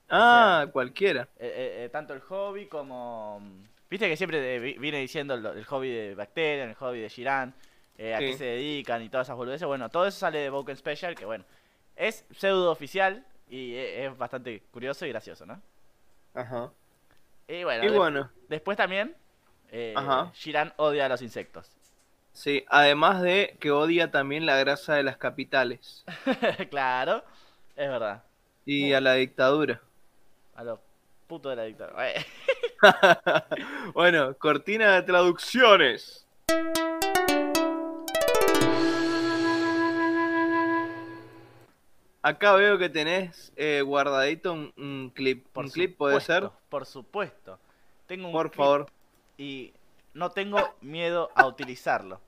[0.09, 1.23] Ah, cualquiera.
[1.37, 3.41] Eh, eh, eh, tanto el hobby como...
[3.89, 8.19] Viste que siempre vi- viene diciendo el hobby de Bacterian, el hobby de Shiran, a
[8.19, 9.65] qué se dedican y todas esas boludeces.
[9.67, 11.45] Bueno, todo eso sale de Boken Special, que bueno,
[11.95, 15.61] es pseudo oficial y es bastante curioso y gracioso, ¿no?
[16.33, 16.71] Ajá.
[17.47, 19.15] Y bueno, Y de- bueno, después también,
[19.71, 19.93] eh.
[20.33, 21.69] Shiran odia a los insectos.
[22.33, 26.03] sí, además de que odia también la grasa de las capitales
[26.70, 27.24] claro,
[27.75, 28.24] es verdad.
[28.65, 29.82] y a la dictadura.
[30.55, 30.79] A los
[31.28, 32.05] putos de la dictadura.
[33.93, 36.28] Bueno, cortina de traducciones.
[42.25, 45.45] Acá veo que tenés eh, guardadito un, un clip.
[45.49, 46.49] por ¿Un clip puede ser?
[46.69, 47.59] Por supuesto.
[48.07, 48.91] Tengo un Por clip favor.
[49.37, 49.73] Y
[50.15, 52.19] no tengo miedo a utilizarlo.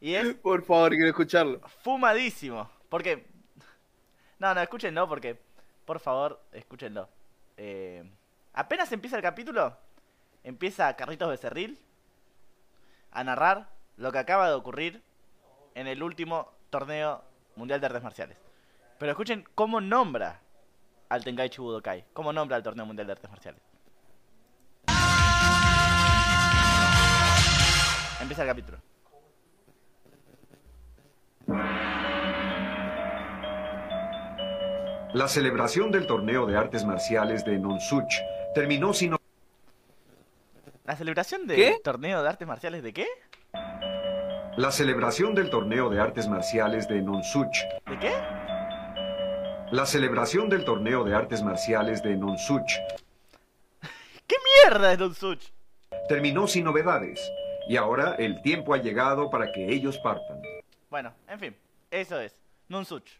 [0.00, 1.60] Y es Por favor, quiero escucharlo.
[1.82, 2.70] fumadísimo.
[2.88, 3.26] Porque...
[4.38, 5.38] No, no, escúchenlo porque...
[5.84, 7.06] Por favor, escúchenlo.
[7.58, 8.02] Eh,
[8.54, 9.76] apenas empieza el capítulo,
[10.42, 11.78] empieza Carlitos Becerril
[13.10, 13.68] a narrar
[13.98, 15.02] lo que acaba de ocurrir
[15.74, 17.22] en el último torneo
[17.56, 18.43] mundial de artes marciales.
[18.98, 20.40] Pero escuchen cómo nombra
[21.08, 23.60] al Tenkaichi Budokai, cómo nombra al torneo mundial de artes marciales.
[28.20, 28.78] Empieza el capítulo.
[35.12, 38.14] La celebración del torneo de artes marciales de Nonsuch
[38.54, 39.14] terminó sin
[40.84, 41.80] ¿La celebración del ¿Qué?
[41.82, 43.06] torneo de artes marciales de qué?
[44.56, 47.56] la celebración del torneo de artes marciales de Nonsuch.
[47.90, 48.12] ¿De qué?
[49.74, 52.78] La celebración del torneo de artes marciales de Nonsuch
[54.24, 55.46] ¿Qué mierda es Don Such?
[56.08, 57.20] terminó sin novedades
[57.68, 60.40] y ahora el tiempo ha llegado para que ellos partan.
[60.88, 61.56] Bueno, en fin,
[61.90, 62.40] eso es.
[62.68, 63.18] Nunsuch.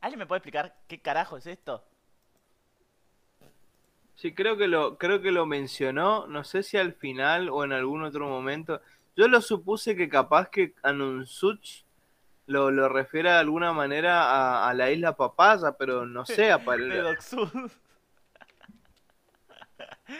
[0.00, 1.84] ¿Alguien me puede explicar qué carajo es esto?
[4.14, 7.72] Sí, creo que lo, creo que lo mencionó, no sé si al final o en
[7.72, 8.80] algún otro momento.
[9.16, 11.82] Yo lo supuse que capaz que Anunsuch
[12.50, 16.52] lo, lo refiere de alguna manera a, a la isla Papaya, pero no sé, De
[16.52, 17.70] apare- Dogsud.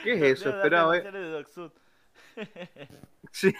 [0.03, 0.49] ¿qué es eso?
[0.49, 1.71] Espera, De.
[3.33, 3.53] Sí.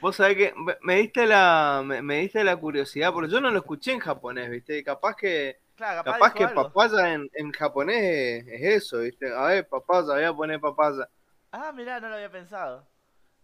[0.00, 3.58] Vos sabés que me- diste la me, me diste la curiosidad, porque yo no lo
[3.58, 4.82] escuché en japonés, ¿viste?
[4.84, 6.62] Capaz que Claro, capaz, que algo.
[6.62, 9.30] papaya en, en japonés es, es eso, ¿viste?
[9.34, 11.08] A ver, papaya, voy a poner papaya.
[11.52, 12.86] Ah, mirá, no lo había pensado.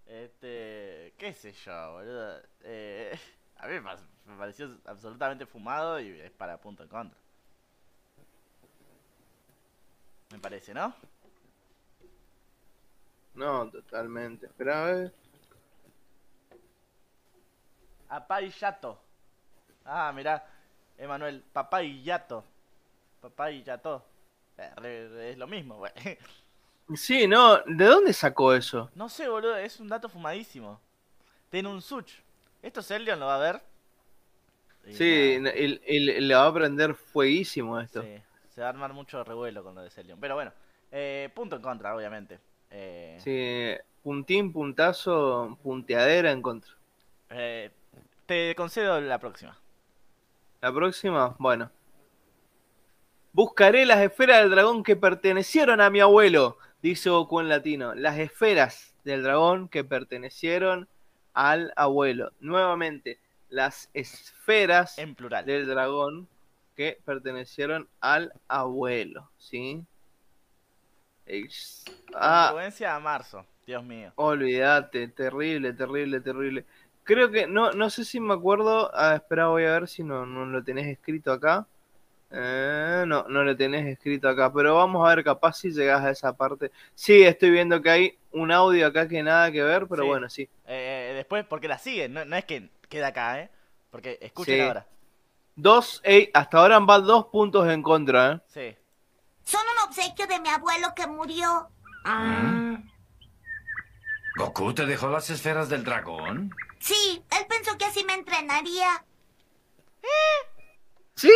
[0.07, 1.15] Este.
[1.19, 2.41] ¿Qué sé yo, boludo?
[2.65, 3.19] Eh,
[3.63, 7.19] a mí me, pa- me pareció absolutamente fumado y es para punto en contra.
[10.31, 10.95] Me parece, ¿no?
[13.35, 14.47] No, totalmente.
[14.47, 15.15] Espera, a ver.
[18.09, 18.99] Papá y Yato.
[19.85, 20.47] Ah, mirá.
[20.99, 22.45] Emanuel, papá y Yato.
[23.21, 24.05] Papá y Yato.
[24.59, 25.93] Eh, Es lo mismo, güey.
[26.97, 28.91] Sí, no, ¿de dónde sacó eso?
[28.95, 30.79] No sé, boludo, es un dato fumadísimo.
[31.49, 32.11] Tenunsuch.
[32.63, 33.61] Esto Celion lo va a ver.
[34.87, 38.03] Y Sí, nada, y, y le va a prender fueguísimo esto.
[38.03, 38.21] sí,
[38.55, 40.19] se va a armar mucho revuelo con lo de Celion.
[40.21, 40.53] Pero bueno,
[40.91, 42.39] eh, punto en contra, obviamente.
[42.71, 46.73] Eh, Sí, puntín, puntazo, punteadera en contra.
[47.31, 47.71] eh,
[48.27, 49.59] te concedo la próxima.
[50.61, 51.71] La próxima, bueno.
[53.33, 57.95] Buscaré las esferas del dragón que pertenecieron a mi abuelo, dice Goku en latino.
[57.95, 60.89] Las esferas del dragón que pertenecieron
[61.35, 62.33] al abuelo.
[62.41, 63.19] Nuevamente,
[63.49, 65.45] las esferas En plural.
[65.45, 66.29] del dragón
[66.77, 69.85] que pertenecieron al abuelo, ¿sí?
[71.27, 71.85] Ex-
[72.15, 74.13] Ah, Influencia a marzo, Dios mío.
[74.17, 76.65] olvídate, terrible, terrible, terrible.
[77.05, 80.27] Creo que, no, no sé si me acuerdo, ah, espera, voy a ver si no,
[80.27, 81.67] no lo tenés escrito acá.
[82.31, 86.11] Eh, no, no lo tenés escrito acá, pero vamos a ver capaz si llegás a
[86.11, 86.71] esa parte.
[86.95, 90.09] Sí, estoy viendo que hay un audio acá que nada que ver, pero Sí.
[90.09, 90.49] bueno, sí.
[90.67, 90.82] Eh,
[91.23, 93.51] después, porque la siguen, no, no es que queda acá, ¿eh?
[93.91, 94.61] Porque escuchen Sí.
[94.61, 94.87] ahora.
[95.55, 98.41] Dos, ey, hasta ahora van dos puntos en contra, ¿eh?
[98.49, 98.77] Sí.
[99.45, 101.69] Son un obsequio de mi abuelo que murió.
[102.05, 102.75] ¿Mm?
[104.37, 106.51] ¿Goku te dejó las esferas del dragón?
[106.81, 109.05] Sí, él pensó que así me entrenaría.
[111.15, 111.31] Sí,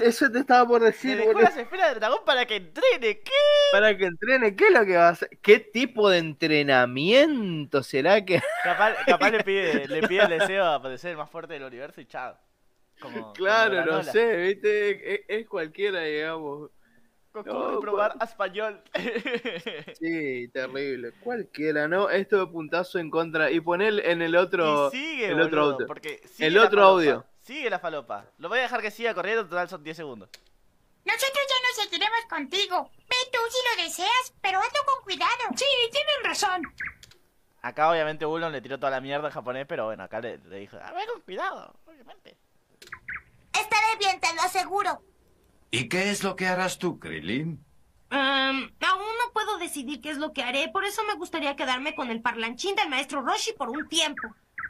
[0.00, 1.42] eso te estaba por decir, dejó boludo.
[1.42, 3.32] las esferas del dragón para que entrene, ¿qué?
[3.72, 5.30] Para que entrene, ¿qué es lo que va a hacer?
[5.42, 11.10] ¿Qué tipo de entrenamiento será que Capaz, capaz le pide, le pide el deseo ser
[11.12, 12.36] el más fuerte del universo y chao.
[13.00, 16.70] Como, Claro, como no sé, viste, es, es cualquiera, digamos.
[17.44, 18.82] No, de probar pa- español.
[20.00, 21.12] Sí, terrible.
[21.20, 22.10] Cualquiera, ¿no?
[22.10, 23.50] Esto de puntazo en contra.
[23.50, 24.88] Y poner en el otro.
[24.92, 25.86] y sigue, el otro audio.
[25.86, 27.24] porque sigue El otro audio.
[27.48, 28.26] Sigue la falopa.
[28.36, 30.28] Lo voy a dejar que siga corriendo, total son 10 segundos.
[31.02, 32.90] Nosotros ya no seguiremos contigo.
[33.08, 35.32] Ve tú si lo deseas, pero hazlo con cuidado.
[35.56, 36.60] Sí, tienen razón.
[37.62, 40.58] Acá obviamente Bulon le tiró toda la mierda en japonés, pero bueno, acá le, le
[40.58, 42.36] dijo, a ver, con cuidado, obviamente.
[43.58, 45.02] Estaré bien, te lo aseguro.
[45.70, 47.64] ¿Y qué es lo que harás tú, Krillin?
[48.10, 51.94] Am, aún no puedo decidir qué es lo que haré, por eso me gustaría quedarme
[51.94, 54.28] con el parlanchín del maestro Roshi por un tiempo.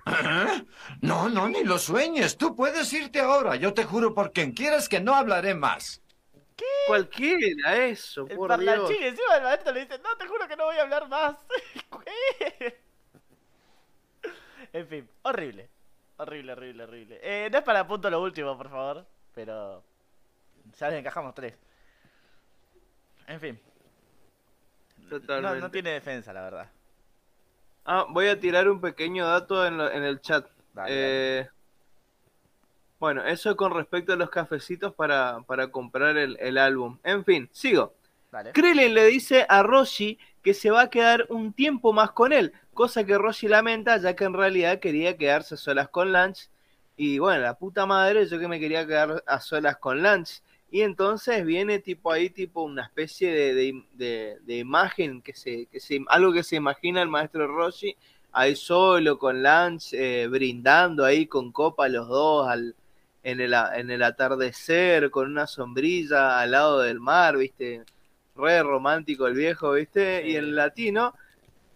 [0.08, 0.64] ¿Eh?
[1.00, 2.36] No, no, ni lo sueñes.
[2.36, 3.56] Tú puedes irte ahora.
[3.56, 6.02] Yo te juro por quien quieras que no hablaré más.
[6.88, 8.90] Cualquiera, eso, El por Dios.
[8.90, 11.36] encima del maestro le dice, no, te juro que no voy a hablar más.
[12.58, 12.80] ¿Qué?
[14.72, 15.68] en fin, horrible.
[16.16, 17.20] Horrible, horrible, horrible.
[17.22, 19.84] Eh, no es para punto lo último, por favor, pero
[20.76, 21.54] ya les encajamos tres.
[23.28, 23.60] En fin.
[25.02, 25.60] No, Totalmente.
[25.60, 26.70] no tiene defensa, la verdad.
[27.90, 30.46] Ah, voy a tirar un pequeño dato en, lo- en el chat.
[30.74, 31.48] Dale, Eh,
[33.00, 36.98] bueno, eso con respecto a los cafecitos para, para comprar el, el álbum.
[37.04, 37.94] En fin, sigo.
[38.32, 38.52] Dale.
[38.52, 42.52] Krillin le dice a Roshi que se va a quedar un tiempo más con él,
[42.74, 46.48] cosa que Roshi lamenta ya que en realidad quería quedarse a solas con Lance.
[46.96, 50.42] Y bueno, la puta madre, yo que me quería quedar a solas con Lance.
[50.70, 55.66] Y entonces viene tipo ahí, tipo una especie de, de- de- de imagen, que se,
[55.66, 57.96] que se, algo que se imagina el maestro Roshi,
[58.32, 62.74] ahí solo con Lance, eh, brindando ahí con copa los dos al,
[63.22, 67.82] en, el, a- en el atardecer, con una sombrilla al lado del mar, viste,
[68.36, 70.32] re romántico el viejo, viste, Sí.
[70.32, 71.14] y en latino,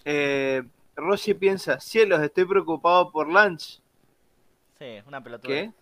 [0.04, 0.62] eh,
[0.96, 3.80] Roshi piensa, cielos, estoy preocupado por Lance.
[4.78, 5.48] Sí, una pelotuda.
[5.48, 5.72] ¿Qué?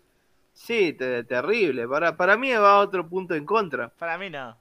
[0.61, 1.89] Sí, te- terrible.
[1.89, 3.89] Para, para mí va a otro punto en contra.
[3.89, 4.55] Para mí no.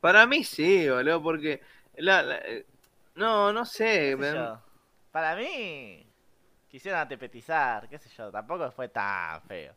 [0.00, 1.60] Para mí sí, boludo, porque
[1.96, 2.64] la, la- eh,
[3.16, 4.16] no, no sé.
[5.12, 6.02] Para mí...
[6.70, 9.74] Quisieron atepetizar, qué sé yo, tampoco fue tan feo.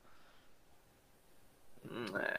[1.84, 2.38] Mm, eh,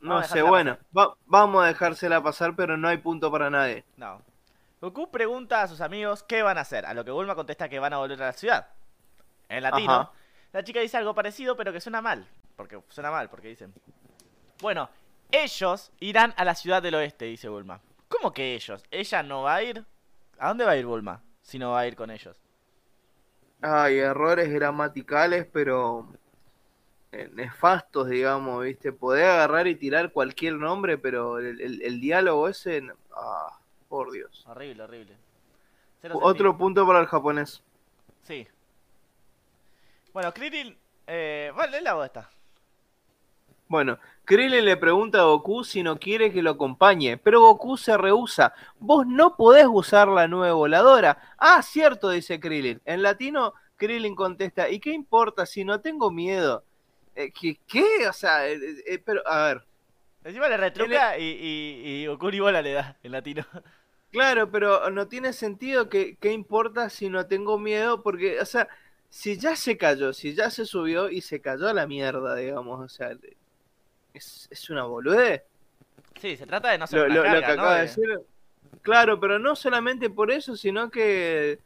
[0.00, 3.84] No sé, bueno, va- vamos a dejársela pasar, pero no hay punto para nadie.
[3.96, 4.22] No.
[4.80, 7.78] Goku pregunta a sus amigos qué van a hacer, a lo que Bulma contesta que
[7.80, 8.68] van a volver a la ciudad.
[9.48, 10.12] En latino, Ajá.
[10.52, 12.26] La chica dice algo parecido, pero que suena mal.
[12.56, 13.72] Porque suena mal, porque dicen.
[14.60, 14.88] Bueno,
[15.30, 17.80] ellos irán a la ciudad del oeste, dice Bulma.
[18.08, 18.82] ¿Cómo que ellos?
[18.90, 19.84] ¿Ella no va a ir?
[20.38, 21.22] ¿A dónde va a ir Bulma?
[21.42, 22.36] Si no va a ir con ellos.
[23.62, 26.08] Hay errores gramaticales, pero
[27.12, 28.92] eh, nefastos, digamos, ¿viste?
[28.92, 32.82] Podés agarrar y tirar cualquier nombre, pero el, el- el diálogo ese...
[33.14, 33.58] Ah,
[33.88, 34.44] por Dios.
[34.46, 35.16] Horrible, horrible.
[36.00, 36.56] Cero Otro sentido.
[36.58, 37.62] punto para el japonés.
[38.22, 38.46] Sí.
[40.12, 40.76] Bueno, Krillin.
[41.06, 42.30] Eh, vale, la esta.
[43.68, 47.96] Bueno, Krillin le pregunta a Goku si no quiere que lo acompañe, pero Goku se
[47.96, 48.52] rehúsa.
[48.80, 51.34] Vos no podés usar la nube voladora.
[51.38, 52.80] Ah, cierto, dice Krillin.
[52.84, 56.64] En latino, Krillin contesta, ¿y qué importa si no tengo miedo?
[57.14, 58.08] Eh, ¿qué, ¿Qué?
[58.08, 59.64] O sea, eh, eh, pero, a ver.
[60.24, 63.46] Encima le retruca y, y, y Goku ni bola le da en latino.
[64.10, 68.02] Claro, pero no tiene sentido que, ¿qué importa si no tengo miedo?
[68.02, 68.68] Porque, o sea,
[69.10, 72.80] si ya se cayó, si ya se subió y se cayó a la mierda, digamos,
[72.80, 73.12] o sea,
[74.14, 75.42] es, es una boludez.
[76.20, 77.62] Sí, se trata de no ser lo, una lo- lo que ¿no?
[77.62, 78.20] acaba de De- decir.
[78.82, 81.58] Claro, pero no solamente por eso, sino que,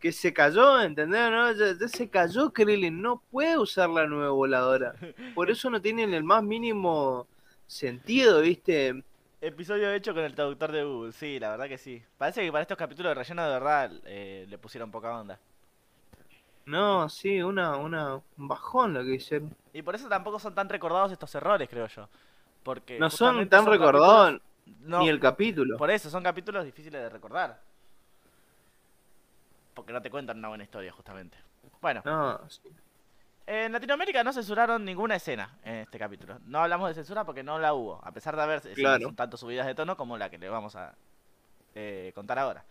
[0.00, 1.30] que se cayó, ¿entendés?
[1.30, 1.52] ¿No?
[1.52, 4.94] Ya, ya se cayó Krillin, no puede usar la nueva voladora.
[5.34, 7.26] Por eso no tiene el más mínimo
[7.66, 9.04] sentido, ¿viste?
[9.40, 12.02] Episodio hecho con el traductor de Google, sí, la verdad que sí.
[12.18, 15.38] Parece que para estos capítulos de relleno de verdad eh, le pusieron poca onda.
[16.66, 19.54] No, sí, una, una, un bajón lo que hicieron.
[19.72, 22.08] Y por eso tampoco son tan recordados estos errores, creo yo.
[22.62, 24.40] Porque No son tan recordados
[24.80, 25.76] no, ni el capítulo.
[25.76, 27.60] Por eso, son capítulos difíciles de recordar.
[29.74, 31.36] Porque no te cuentan una buena historia, justamente.
[31.82, 32.60] Bueno, No, sí.
[33.46, 36.38] en Latinoamérica no censuraron ninguna escena en este capítulo.
[36.46, 39.12] No hablamos de censura porque no la hubo, a pesar de haber Claro.
[39.14, 40.94] tanto subidas de tono como la que le vamos a
[41.74, 42.64] eh, contar ahora.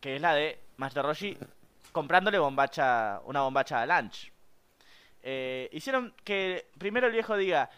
[0.00, 1.36] Que es la de Master Roshi
[1.92, 4.32] comprándole bombacha, una bombacha a Lunch.
[5.22, 7.70] Eh, hicieron que primero el viejo diga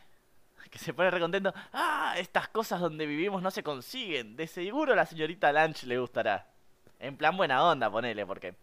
[0.71, 1.53] que se pone recontento.
[1.73, 4.37] Ah, estas cosas donde vivimos no se consiguen.
[4.37, 6.47] De seguro la señorita Lunch le gustará.
[6.99, 8.55] En plan buena onda, ponele, porque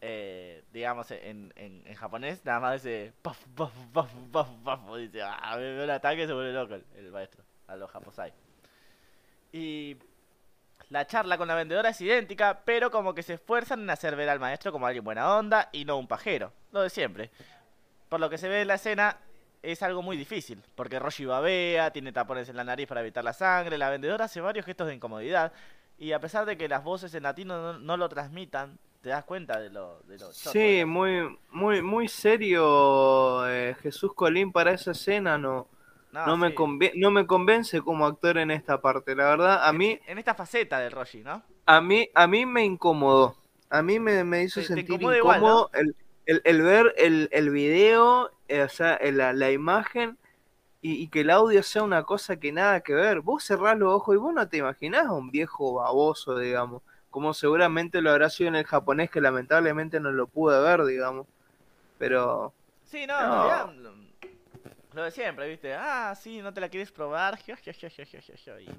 [0.00, 5.54] eh, digamos en, en, japonés nada más dice puff, puff, puff, puff, puff, dice ah,
[5.56, 8.32] me ve un ataque se vuelve loco el, el maestro a los japosai.
[9.52, 9.96] Y
[10.92, 14.28] la charla con la vendedora es idéntica, pero como que se esfuerzan en hacer ver
[14.28, 17.30] al maestro como alguien buena onda y no un pajero, lo de siempre.
[18.10, 19.16] Por lo que se ve en la escena,
[19.62, 23.32] es algo muy difícil, porque Roshi babea, tiene tapones en la nariz para evitar la
[23.32, 25.54] sangre, la vendedora hace varios gestos de incomodidad,
[25.96, 29.24] y a pesar de que las voces en latino no, no lo transmitan, te das
[29.24, 30.00] cuenta de lo...
[30.00, 35.68] De lo Sí, muy, muy, muy serio eh, Jesús Colín para esa escena, no,
[36.12, 36.54] no, me sí.
[36.54, 40.34] conven- no me convence como actor en esta parte, la verdad, a mí, En esta
[40.34, 41.42] faceta del Roshi, ¿no?
[41.66, 43.36] a mí, a mí me incomodó,
[43.70, 47.28] a mí me, me hizo Te- te sentir igual, incómodo el, el, el ver el,
[47.32, 50.18] el video, eh, o sea, el- la, la imagen
[50.82, 53.20] y, y que el audio sea una cosa que nada que ver.
[53.20, 57.34] Vos cerrás los ojos y vos no te imaginás a un viejo baboso, digamos, como
[57.34, 61.26] seguramente lo habrá sido en el japonés que lamentablemente no lo pude ver, digamos.
[61.98, 62.52] Pero
[62.84, 64.11] Sí, no, No.
[64.94, 65.74] Lo- de siempre, ¿viste?
[65.74, 67.38] Ah, sí, no te la quieres probar.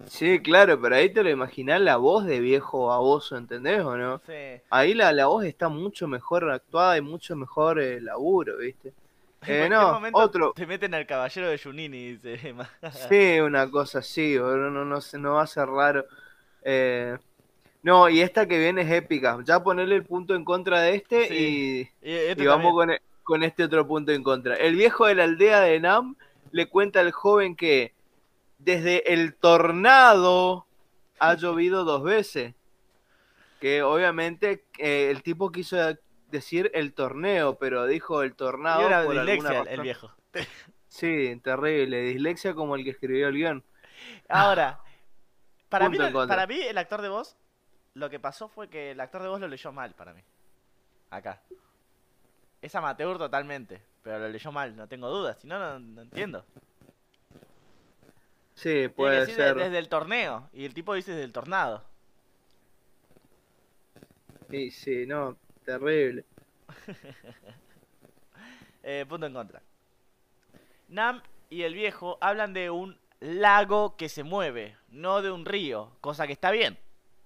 [0.07, 4.19] Sí, claro, pero ahí te lo imaginás la voz de viejo baboso, ¿entendés o no?
[4.25, 4.61] Sí.
[4.69, 8.93] Ahí la, la voz está mucho mejor actuada y mucho mejor eh, laburo, ¿viste?
[9.45, 10.53] Eh, no, otro.
[10.55, 12.55] Te meten al caballero de Junini, dice.
[13.09, 16.05] Sí, una cosa así, boludo, no, no, no va a ser raro.
[16.63, 17.17] Eh,
[17.81, 19.37] no, y esta que viene es épica.
[19.43, 21.89] Ya ponerle el punto en contra de este Sí.
[22.01, 24.55] y, Y, este y vamos con, e- con este otro punto en contra.
[24.55, 26.15] El viejo de la aldea de Nam
[26.51, 27.93] le cuenta al joven que
[28.59, 30.65] desde el tornado
[31.19, 32.53] ha llovido dos veces.
[33.59, 35.77] Que obviamente eh, el tipo quiso
[36.29, 38.85] decir el torneo, pero dijo el tornado.
[38.85, 40.11] Una por alguna dislexia el- viejo.
[40.93, 42.01] Sí, terrible.
[42.03, 43.63] Dislexia como el que escribió el guion.
[44.29, 44.79] Ahora,
[45.69, 47.35] para mí, para mí el actor de voz,
[47.95, 50.21] lo que pasó fue que el actor de voz lo leyó mal para mí.
[51.09, 51.41] Acá.
[52.63, 56.45] Es amateur totalmente, pero lo leyó mal, no tengo dudas, si no, no, no entiendo.
[58.55, 59.55] Sí, Tiene que puede de- ser.
[59.55, 61.83] desde el torneo, y el tipo dice desde el tornado.
[64.49, 66.25] Sí, sí, no, terrible.
[68.85, 69.61] Eh, punto en contra.
[70.89, 75.95] Nam y el viejo hablan de un lago que se mueve, no de un río,
[76.01, 76.77] cosa que está bien.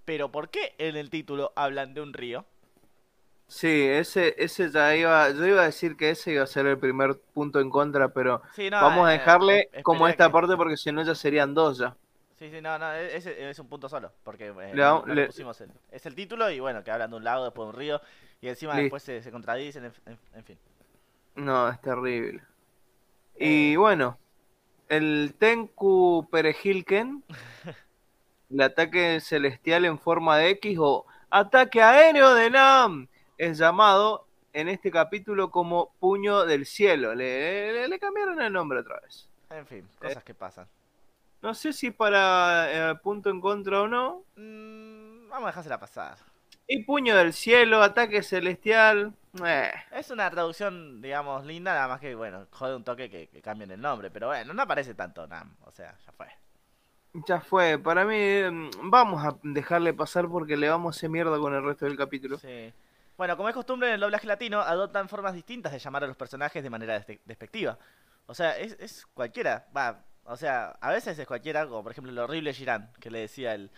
[0.05, 2.45] Pero ¿por qué en el título hablan de un río?
[3.49, 6.77] Sí, ese, ese ya iba, yo iba a decir que ese iba a ser el
[6.77, 10.33] primer punto en contra, pero Sí, no, vamos a eh, dejarle es- como esta que-
[10.33, 11.95] parte porque si no ya serían dos ya.
[12.37, 15.27] Sí, sí, no, no, e- ese es un punto solo, porque eh, no- no le
[15.27, 17.75] pusimos el, es el título y bueno, que hablan de un lago, después de un
[17.79, 18.01] río,
[18.41, 20.57] y encima después se, se contradicen, en, en- en fin.
[21.35, 22.43] No, es terrible.
[23.35, 23.47] Eh.
[23.47, 24.17] Y bueno,
[24.89, 27.23] el Tenku Perejilken,
[28.49, 33.07] el ataque celestial en forma de X o ataque aéreo de Nam,
[33.37, 37.13] es llamado en este capítulo como Puño del Cielo.
[37.15, 39.27] Le, le- le cambiaron el nombre otra vez.
[39.49, 40.07] En fin, Eh.
[40.07, 40.67] cosas que pasan.
[41.41, 44.23] No sé si para eh, punto en contra o no.
[44.35, 46.17] Mm, vamos a dejársela pasar.
[46.67, 49.13] Y Puño del Cielo, ataque celestial.
[49.45, 49.71] eh.
[49.91, 53.71] Es una traducción, digamos, linda, nada más que, bueno, jode un toque que, que cambien
[53.71, 56.27] el nombre, pero bueno, no aparece tanto Nam, o sea, ya fue.
[57.27, 58.15] Ya fue, para mí
[58.51, 61.95] mm, vamos a dejarle pasar porque le vamos a hacer mierda con el resto del
[61.97, 62.37] capítulo.
[62.39, 62.73] Sí.
[63.17, 66.15] Bueno, como es costumbre en el doblaje latino, adoptan formas distintas de llamar a los
[66.17, 67.77] personajes de manera despe- despectiva.
[68.27, 69.67] O sea, es, es cualquiera.
[69.75, 73.19] Va, o sea, a veces es cualquiera, como por ejemplo el horrible Girán, que le
[73.19, 73.71] decía el,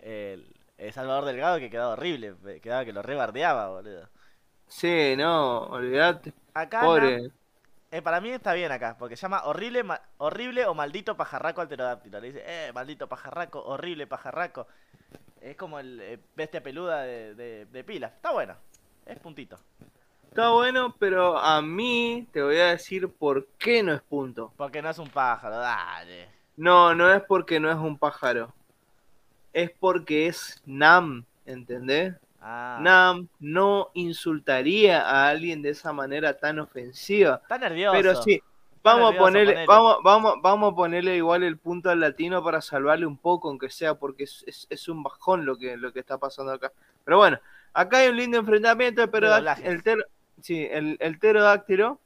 [0.00, 4.08] el, el Salvador Delgado que quedaba horrible, quedaba que lo rebardeaba, boludo.
[4.68, 6.32] Sí, no, olvídate.
[6.54, 7.30] Acá, Pobre.
[7.92, 11.60] Eh, para mí está bien acá, porque se llama horrible, ma- horrible o maldito pajarraco
[11.60, 12.20] al pterodáctilo.
[12.20, 14.66] Le dice, eh, maldito pajarraco, horrible pajarraco.
[15.40, 18.12] Es como el eh, bestia peluda de, de, de pilas.
[18.12, 18.56] Está bueno,
[19.10, 19.58] es puntito.
[20.28, 24.52] Está bueno, pero a mí te voy a decir por qué no es punto.
[24.56, 26.28] Porque no es un pájaro, dale.
[26.56, 28.52] No, no es porque no es un pájaro.
[29.52, 32.14] Es porque es Nam, ¿entendés?
[32.40, 37.40] Ah, Nam no insultaría a alguien de esa manera tan ofensiva.
[37.42, 37.96] está nervioso.
[37.96, 38.40] Pero sí,
[38.84, 43.04] vamos a ponerle, vamos, vamos, vamos a ponerle igual el punto al latino para salvarle
[43.06, 46.18] un poco, aunque sea, porque es, es- es un bajón lo que, lo que está
[46.18, 46.72] pasando acá.
[47.04, 47.40] Pero bueno,
[47.72, 50.06] acá hay un lindo enfrentamiento, pero el, ter-
[50.40, 52.00] sí, el, el pterodáctilo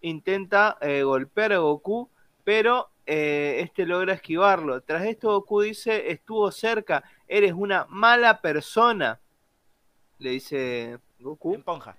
[0.00, 2.10] intenta eh, golpear a Goku,
[2.44, 4.80] pero eh, este logra esquivarlo.
[4.80, 9.20] Tras esto Goku dice, estuvo cerca, eres una mala persona.
[10.18, 11.54] Le dice Goku.
[11.54, 11.96] En ponja.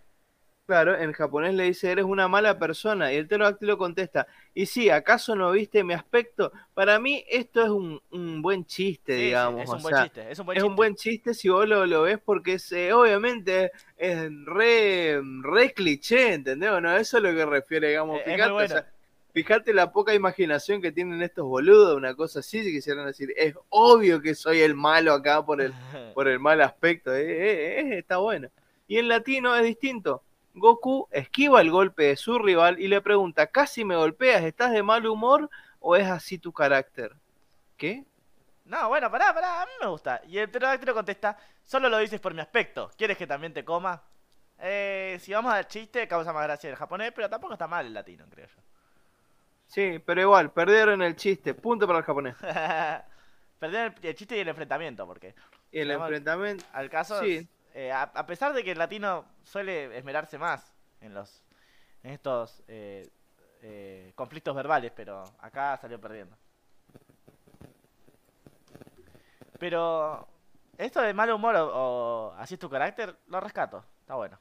[0.67, 3.13] Claro, en japonés le dice, eres una mala persona.
[3.13, 6.51] Y el pterodáctilo contesta, y sí, ¿acaso no viste mi aspecto?
[6.73, 9.63] Para mí esto es un, un buen chiste, Sí, sí, digamos.
[9.63, 10.29] es o un buen sea, chiste.
[10.29, 10.69] Es un buen es chiste.
[10.69, 15.73] un buen chiste si vos lo, lo ves porque es, eh, obviamente es re, re
[15.73, 16.69] cliché, ¿entendés?
[16.71, 18.21] Bueno, eso es lo que refiere, digamos.
[18.25, 18.85] Eh, es Fíjate, o sea,
[19.33, 23.55] fíjate la poca imaginación que tienen estos boludos, una cosa así, si quisieran decir, es
[23.69, 25.73] obvio que soy el malo acá por el,
[26.13, 28.49] por el mal aspecto, eh, eh, eh, está bueno.
[28.87, 30.23] Y en latino es distinto.
[30.59, 34.43] Goku esquiva el golpe de su rival y le pregunta, ¿casi me golpeas?
[34.43, 37.15] ¿Estás de mal humor o es así tu carácter?
[37.77, 38.05] ¿Qué?
[38.65, 40.21] No, bueno, pará, pará, a mí me gusta.
[40.27, 42.91] Y el pterodáctilo contesta, solo lo dices por mi aspecto.
[42.97, 44.03] ¿Quieres que también te coma?
[44.59, 47.93] Eh, si vamos al chiste, causa más gracia el japonés, pero tampoco está mal el
[47.93, 48.61] latino, creo yo.
[49.67, 51.53] Sí, pero igual, perdieron el chiste.
[51.53, 52.35] Punto para el japonés.
[53.59, 55.33] Perdieron el, el chiste y el enfrentamiento, porque
[55.71, 56.65] Y el Digamos, enfrentamiento...
[56.73, 57.47] al caso, Sí.
[57.73, 61.43] Eh, a, a pesar de que el latino suele esmerarse más en los
[62.03, 63.09] en estos eh,
[63.61, 66.35] eh, conflictos verbales, pero acá salió perdiendo.
[69.59, 70.27] Pero
[70.77, 74.39] esto de mal humor o, o así es tu carácter, lo rescato, está bueno.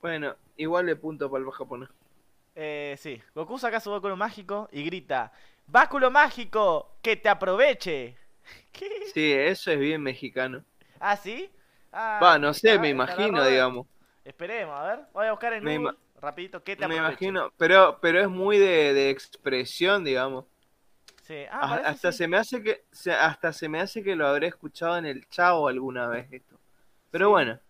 [0.00, 1.88] Bueno, igual le punto para el japonés.
[2.56, 5.32] Eh, sí, Goku saca su báculo mágico y grita,
[5.66, 6.96] ¡Báculo mágico!
[7.00, 8.16] ¡Que te aproveche!
[8.72, 9.06] ¿Qué?
[9.14, 10.64] Sí, eso es bien mexicano.
[10.98, 11.48] ¿Ah, sí?
[11.92, 13.86] Ah, Va, no sé, me imagino, digamos.
[14.24, 15.06] Esperemos, a ver.
[15.12, 18.92] Voy a buscar en Google, rapidito, ¿qué te Me imagino, pero, pero es muy de,
[18.94, 20.46] de expresión, digamos.
[21.22, 22.12] Sí, ah, parece hasta sí.
[22.12, 25.26] se me hace que se- hasta se me hace que lo habré escuchado en el
[25.28, 26.58] Chavo alguna vez esto.
[27.10, 27.30] Pero Sí.
[27.30, 27.60] bueno,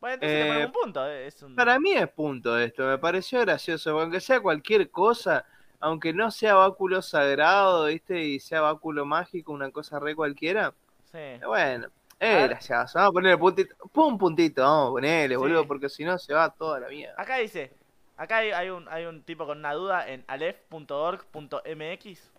[0.00, 1.06] Bueno, entonces te eh, pongo un punto.
[1.08, 1.54] eh, Es un...
[1.54, 5.46] para mí es punto esto, me pareció gracioso, aunque sea cualquier cosa,
[5.80, 8.24] aunque no sea báculo sagrado, ¿viste?
[8.24, 10.74] Y sea báculo mágico, una cosa re cualquiera.
[11.12, 11.18] Sí.
[11.40, 11.88] eh, Bueno,
[12.20, 12.48] Ver.
[12.48, 15.38] gracioso, vamos a ponerle puntito, un puntito, vamos a ponerle, Sí.
[15.38, 17.20] boludo, porque si no se va toda la mierda.
[17.20, 17.72] Acá dice,
[18.16, 22.30] acá hay, hay un, hay un tipo con una duda en alef.org.mx.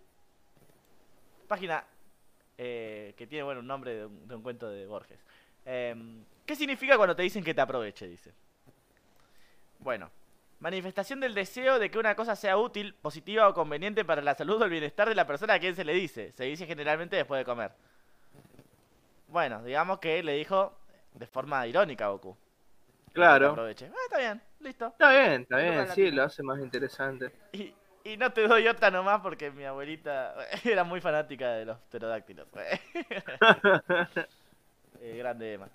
[1.47, 1.83] Página
[2.57, 5.19] eh, que tiene, bueno, un nombre de un, de un cuento de Borges.
[5.65, 8.07] Em, ¿Qué significa cuando te dicen que te aproveche?
[8.07, 8.33] Dice.
[9.79, 10.09] Bueno,
[10.59, 14.61] manifestación del deseo de que una cosa sea útil, positiva o conveniente para la salud
[14.61, 16.31] o el bienestar de la persona a quien se le dice.
[16.31, 17.71] Se dice generalmente después de comer.
[19.27, 20.77] Bueno, digamos que le dijo
[21.13, 22.37] de forma irónica a Goku.
[23.13, 23.51] Claro.
[23.51, 23.87] aproveche.
[23.87, 24.87] Ah, está bien, listo.
[24.87, 27.31] Está bien, está bien, sí, lo hace más interesante.
[27.51, 27.73] Y,
[28.03, 32.47] y no te doy otra nomás porque mi abuelita era muy fanática de los pterodáctilos.
[34.99, 35.69] Eh, grande Emma.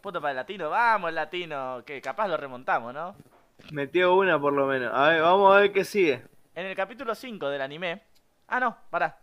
[0.00, 0.70] Punto para el latino.
[0.70, 1.82] Vamos, el latino.
[1.84, 3.14] Que capaz lo remontamos, ¿no?
[3.70, 4.90] Metió una por lo menos.
[4.94, 6.22] A ver, vamos a ver qué sigue.
[6.54, 8.02] En el capítulo 5 del anime.
[8.48, 9.18] Ah, no, pará.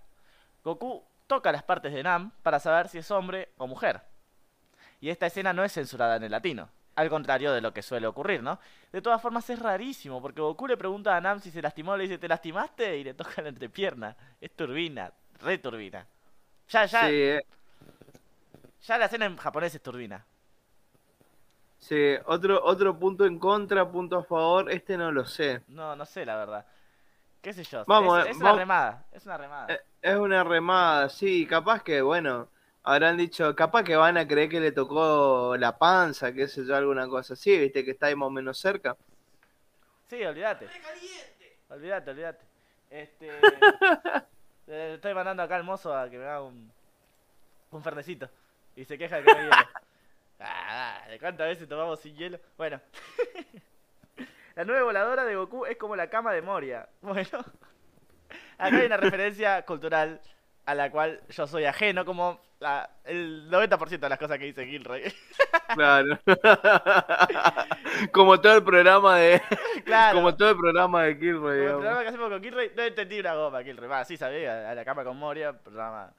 [0.64, 1.03] Goku
[1.35, 4.01] toca las partes de Nam para saber si es hombre o mujer.
[5.01, 6.69] Y esta escena no es censurada en el latino.
[6.95, 8.60] Al contrario de lo que suele ocurrir, ¿no?
[8.91, 12.03] De todas formas es rarísimo, porque Goku le pregunta a Nam si se lastimó, le
[12.03, 12.97] dice, ¿te lastimaste?
[12.97, 14.15] Y le toca la entrepierna.
[14.39, 16.07] Es turbina, re turbina.
[16.69, 17.41] Ya, ya, Sí, eh,
[18.81, 20.26] ya la escena en japonés es turbina.
[21.77, 22.15] sí.
[22.26, 24.72] Otro, otro punto en contra, punto a favor.
[24.72, 25.61] Este no lo sé.
[25.68, 26.65] No, no sé la verdad.
[27.44, 27.84] ¿Qué sé yo?
[27.86, 28.60] Vamos, es, eh, es una vamos.
[28.60, 29.74] remada, es una remada.
[29.74, 31.45] Eh, Es una remada, sí.
[31.45, 32.48] Capaz que, bueno,
[32.84, 36.76] habrán dicho, capaz que van a creer que le tocó la panza, qué sé yo,
[36.76, 38.95] alguna cosa así, viste, que está ahí más o menos cerca.
[40.07, 40.68] Sí, olvídate.
[41.70, 42.45] Olvídate, olvídate.
[42.90, 43.32] Este.
[44.68, 46.72] le estoy mandando acá al mozo a que me haga un.
[47.72, 48.30] Un fernecito.
[48.76, 49.56] Y se queja de que no hay hielo.
[50.45, 52.38] Ah, dale, ¿cuántas veces tomamos sin hielo?
[52.57, 52.80] Bueno.
[54.56, 56.88] la nueva voladora de Goku es como la cama de Moria.
[57.02, 57.40] Bueno.
[58.58, 60.22] Acá hay una referencia cultural
[60.66, 64.66] a la cual yo soy ajeno, como la- el 90% de las cosas que dice
[64.66, 65.04] Gilroy.
[65.76, 66.20] Claro.
[68.12, 69.42] como todo el programa de.
[69.86, 70.18] claro.
[70.18, 73.20] Como todo el programa de Kilroy, Como el programa que hacemos con Kilroy, no entendí
[73.20, 73.88] una goma, Kilroy.
[73.90, 76.14] Va, sí sabía, a la cama con Moria, programa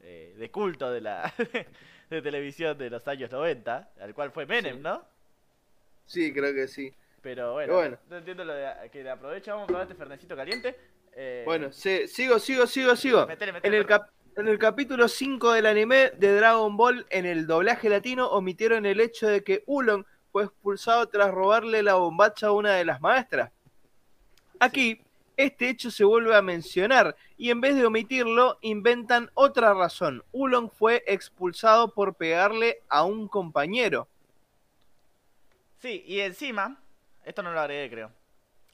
[0.00, 1.32] eh, de culto de la
[2.10, 4.80] de televisión de los años 90, al cual fue Menem, Sí.
[4.82, 5.04] ¿no?
[6.06, 6.92] Sí, creo que sí.
[7.22, 7.98] Pero bueno, Bueno.
[8.08, 10.76] no entiendo lo de que le aprovecho, vamos a probar este fernecito caliente.
[11.14, 13.26] Eh, Bueno, sigo, sigo, sigo, sigo.
[13.26, 17.26] Metele, metele, En el, cap- en el capítulo 5 del anime de Dragon Ball, en
[17.26, 22.46] el doblaje latino, omitieron el hecho de que Ulon fue expulsado tras robarle la bombacha
[22.46, 23.50] a una de las maestras.
[24.60, 25.02] Aquí,
[25.36, 30.22] este hecho se vuelve a mencionar y en vez de omitirlo, inventan otra razón.
[30.32, 34.06] Ulon fue expulsado por pegarle a un compañero.
[35.78, 36.78] Sí, y encima,
[37.24, 38.10] esto no lo agregué, creo.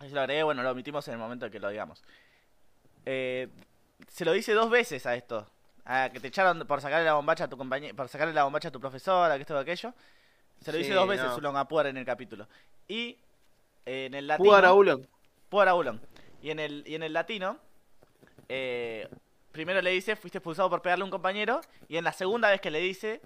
[0.00, 2.02] Si lo agregué, bueno, lo omitimos en el momento que lo digamos.
[3.04, 3.48] Eh,
[4.08, 5.46] se lo dice dos veces a esto.
[5.84, 8.68] A que te echaron por sacarle la bombacha a tu compañero, por sacarle la bombacha
[8.68, 9.94] a tu profesora, que esto o aquello.
[10.60, 11.36] Se lo dice Sí, dos veces no.
[11.36, 12.48] Ulon a Puar en el capítulo.
[12.88, 13.18] Y
[13.84, 14.48] eh, en el latino.
[14.48, 15.06] Jugar a Ulon.
[15.48, 16.00] Puar a Ulon.
[16.42, 17.58] Y en el, y en el latino,
[18.48, 19.08] eh,
[19.52, 21.60] primero le dice, fuiste expulsado por pegarle a un compañero.
[21.88, 23.20] Y en la segunda vez que le dice,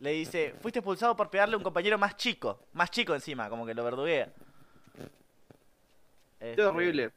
[0.00, 2.64] le dice, fuiste expulsado por pegarle a un compañero más chico.
[2.72, 4.32] Más chico encima, como que lo verduguea.
[6.40, 7.12] Este, horrible.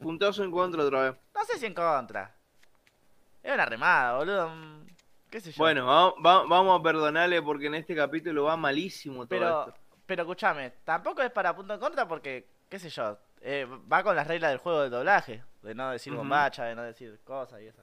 [0.00, 1.20] Puntazo en contra otra vez.
[1.34, 2.34] No sé si en contra.
[3.42, 4.48] Es una remada, boludo.
[4.50, 4.86] mm,
[5.30, 5.58] ¿Qué sé yo?
[5.58, 9.74] Bueno, va- va- vamos a perdonarle porque en este capítulo va malísimo todo pero, esto.
[10.06, 14.16] pero escúchame, tampoco es para punto en contra porque, qué sé yo, eh, va con
[14.16, 15.42] las reglas del juego de doblaje.
[15.62, 17.82] De no decir bombacha, de no decir cosas y eso.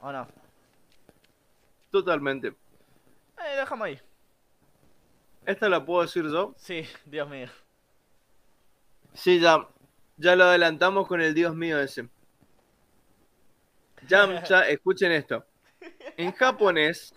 [0.00, 0.26] ¿O no?
[1.90, 2.48] Totalmente.
[2.48, 4.00] Eh, lo dejamos ahí.
[5.44, 6.54] ¿Esta la puedo decir yo?
[6.56, 7.48] Sí, Dios mío.
[9.14, 9.66] Sí, ya.
[10.16, 12.08] Ya lo adelantamos con el Dios mío ese.
[14.08, 15.44] Yamcha, escuchen esto.
[16.16, 17.14] En japonés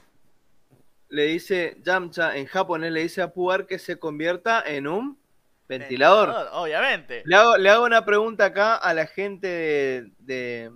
[1.10, 5.20] le dice, Yamcha en japonés le dice a Puar que se convierta en un
[5.68, 6.50] ventilador.
[6.54, 7.24] Obviamente.
[7.26, 10.72] Le hago, le hago una pregunta acá a la gente de, de,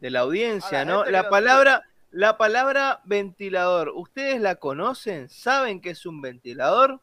[0.00, 1.04] de la audiencia, la ¿no?
[1.04, 5.28] La palabra, la palabra ventilador, ¿ustedes la conocen?
[5.28, 7.00] ¿Saben que es un ventilador?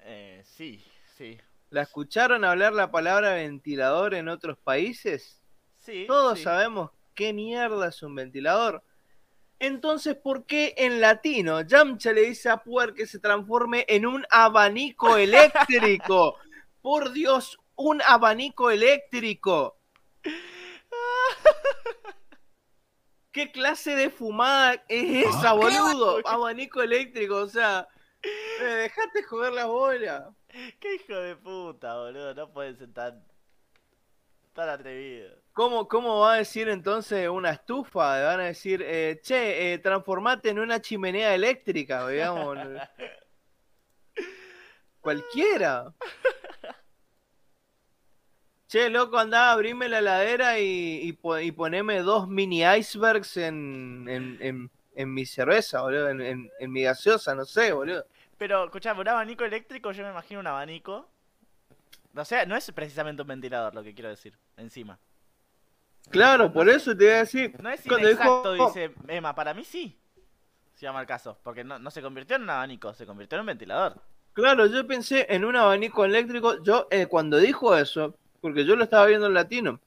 [0.00, 0.82] Eh, sí,
[1.16, 1.38] sí.
[1.70, 5.42] ¿La escucharon hablar la palabra ventilador en otros países?
[5.76, 6.06] Sí.
[6.06, 6.44] Todos sí.
[6.44, 8.82] sabemos qué mierda es un ventilador.
[9.58, 14.24] Entonces, ¿por qué en latino Yamcha le dice a Puer que se transforme en un
[14.30, 16.36] abanico eléctrico?
[16.80, 19.78] Por Dios, un abanico eléctrico.
[23.32, 26.26] ¿Qué clase de fumada es esa, boludo?
[26.26, 27.88] Abanico eléctrico, o sea,
[28.22, 30.32] eh, dejate joder la bola.
[30.80, 32.34] Qué hijo de puta, boludo.
[32.34, 33.24] No pueden ser tan.
[34.54, 35.38] tan atrevidos.
[35.52, 38.22] ¿Cómo, ¿Cómo va a decir entonces una estufa?
[38.22, 42.58] Van a decir, eh, che, eh, transformate en una chimenea eléctrica, digamos.
[45.00, 45.94] Cualquiera.
[48.68, 54.36] Che, loco, andá, abrime la heladera y, y, y poneme dos mini icebergs en, en,
[54.42, 58.04] en, en mi cerveza, boludo, en mi gaseosa, no sé, boludo.
[58.38, 61.08] Pero, escuchame, un abanico eléctrico, yo me imagino un abanico.
[62.16, 64.98] O sea, no es precisamente un ventilador lo que quiero decir, encima.
[66.10, 67.54] Claro, por eso te voy a decir.
[67.60, 69.98] No es Cuando dijo- inexacto, dice Emma, para mí sí.
[70.74, 73.40] Se llama el caso, porque no, no se convirtió en un abanico, se convirtió en
[73.40, 74.00] un ventilador.
[74.32, 76.62] Claro, yo pensé en un abanico eléctrico.
[76.62, 79.80] Yo, eh, cuando dijo eso, porque yo lo estaba viendo en latino,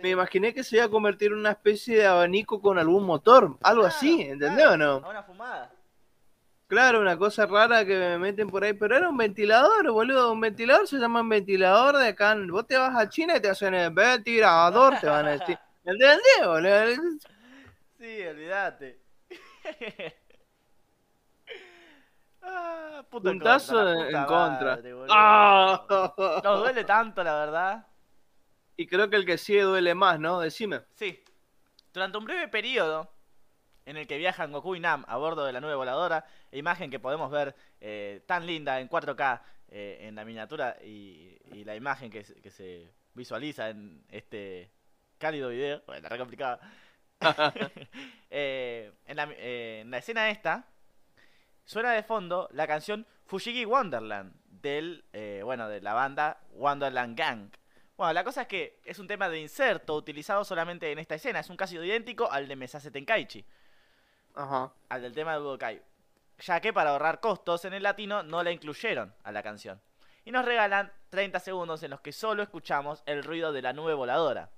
[0.00, 3.44] me imaginé que se iba a convertir en una especie de abanico con algún motor,
[3.62, 5.06] algo Claro, así, ¿entendés claro, o no?
[5.06, 5.70] A una fumada.
[6.74, 10.32] Claro, una cosa rara que me meten por ahí, pero era un ventilador, boludo.
[10.32, 12.36] Un ventilador se llama un ventilador de acá.
[12.48, 15.56] Vos te vas a China y te hacen el ventilador, te van a decir.
[15.84, 17.18] ¿Entendés, boludo?
[17.96, 19.00] Sí, olvídate.
[22.42, 24.76] ah, puto Puntazo contra, en contra.
[24.76, 24.94] madre.
[25.10, 25.86] ¡Ah!
[26.42, 27.86] Nos duele tanto, la verdad.
[28.76, 30.40] Y creo que el que sigue duele más, ¿no?
[30.40, 30.80] Decime.
[30.96, 31.22] Sí.
[31.92, 33.13] Durante un breve periodo
[33.86, 36.98] en el que viajan Goku y Nam a bordo de la nube voladora, imagen que
[37.00, 42.24] podemos ver eh, tan linda en 4K eh, en la miniatura y, la imagen que,
[42.24, 44.70] se- visualiza en este
[45.18, 46.60] cálido video, bueno, la re complicada.
[48.36, 50.66] En, la, eh, en la escena esta
[51.64, 57.50] suena de fondo la canción Fushigi Wonderland del eh, bueno de la banda Wonderland Gang.
[57.96, 61.38] Bueno, la cosa es que es un tema de inserto utilizado solamente en esta escena,
[61.40, 63.44] es un caso idéntico al de Mesase Tenkaichi,
[64.34, 64.72] Ajá.
[64.88, 65.82] al del tema de Budokai,
[66.38, 69.80] ya que para ahorrar costos en el latino no la incluyeron a la canción.
[70.24, 73.94] Y nos regalan 30 segundos en los que solo escuchamos el ruido de la nube
[73.94, 74.48] voladora.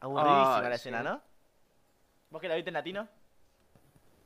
[0.00, 1.02] Aburridísima la escena.
[1.02, 1.20] ¿no?
[2.30, 3.08] ¿Vos que la viste en latino?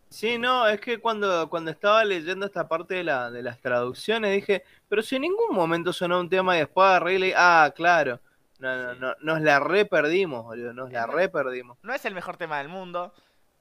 [0.08, 4.32] Sí, no, es que cuando, cuando estaba leyendo esta parte de, la, de las traducciones
[4.32, 8.20] dije, pero si en ningún momento sonó un tema y después leí, ah, claro,
[8.60, 8.98] no, no, Sí.
[9.00, 11.12] no, nos la re perdimos, boludo, nos la Ajá.
[11.12, 11.78] re perdimos.
[11.82, 13.12] No es el mejor tema del mundo,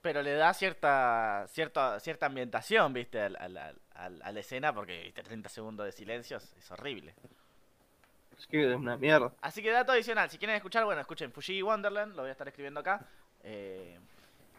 [0.04, 3.22] pero le da cierta cierta, cierta ambientación, ¿viste?
[3.22, 3.56] al- al-
[3.94, 5.22] al- a la escena, porque ¿viste?
[5.22, 7.14] 30 segundos de silencio es- es horrible.
[8.38, 9.32] Es que es una mierda.
[9.40, 12.46] Así que dato adicional, si quieren escuchar, bueno, escuchen Fuji Wonderland, lo voy a estar
[12.46, 13.00] escribiendo acá.
[13.46, 13.98] eh,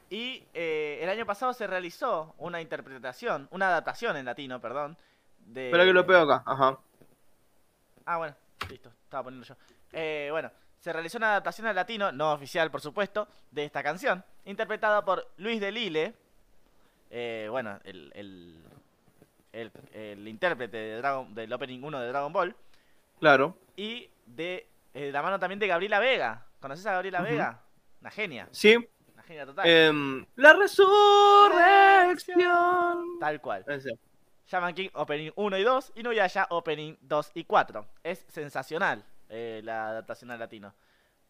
[0.10, 4.98] y eh, el año pasado se realizó una interpretación, una adaptación en latino, perdón.
[5.40, 5.68] De...
[5.68, 6.78] Espera que lo pego acá, ajá.
[8.06, 8.36] Ah, bueno,
[8.70, 9.56] listo, estaba poniendo yo.
[9.94, 10.52] Eh, bueno,
[10.86, 15.28] se realizó una adaptación al latino, no oficial por supuesto, de esta canción, interpretada por
[15.38, 16.14] Luis de Lille,
[17.10, 18.56] eh, bueno, el, el,
[19.52, 22.56] el, el intérprete de Dragon, del Opening 1 de Dragon Ball,
[23.20, 23.58] Claro.
[23.76, 26.46] y de eh, la mano también de Gabriela Vega.
[26.60, 27.22] ¿Conoces a Gabriela.
[27.22, 27.64] Vega?
[28.02, 28.76] Una genia, Sí,
[29.12, 29.68] una genia total.
[29.68, 33.18] em, la resurrección.
[33.20, 33.66] Tal cual.
[33.68, 33.90] Ese.
[34.46, 37.88] Shaman King Opening 1 y 2 y Nuyasha Opening 2 y 4.
[38.04, 40.74] Es sensacional eh, la adaptación al latino.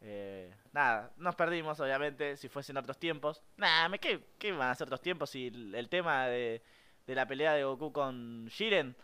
[0.01, 3.41] Eh, nada, nos perdimos obviamente si fuesen otros tiempos.
[3.57, 6.61] Nada, ¿qué, ¿qué van a ser otros tiempos si el, el tema de,
[7.07, 8.95] de la pelea de Goku con Shiren...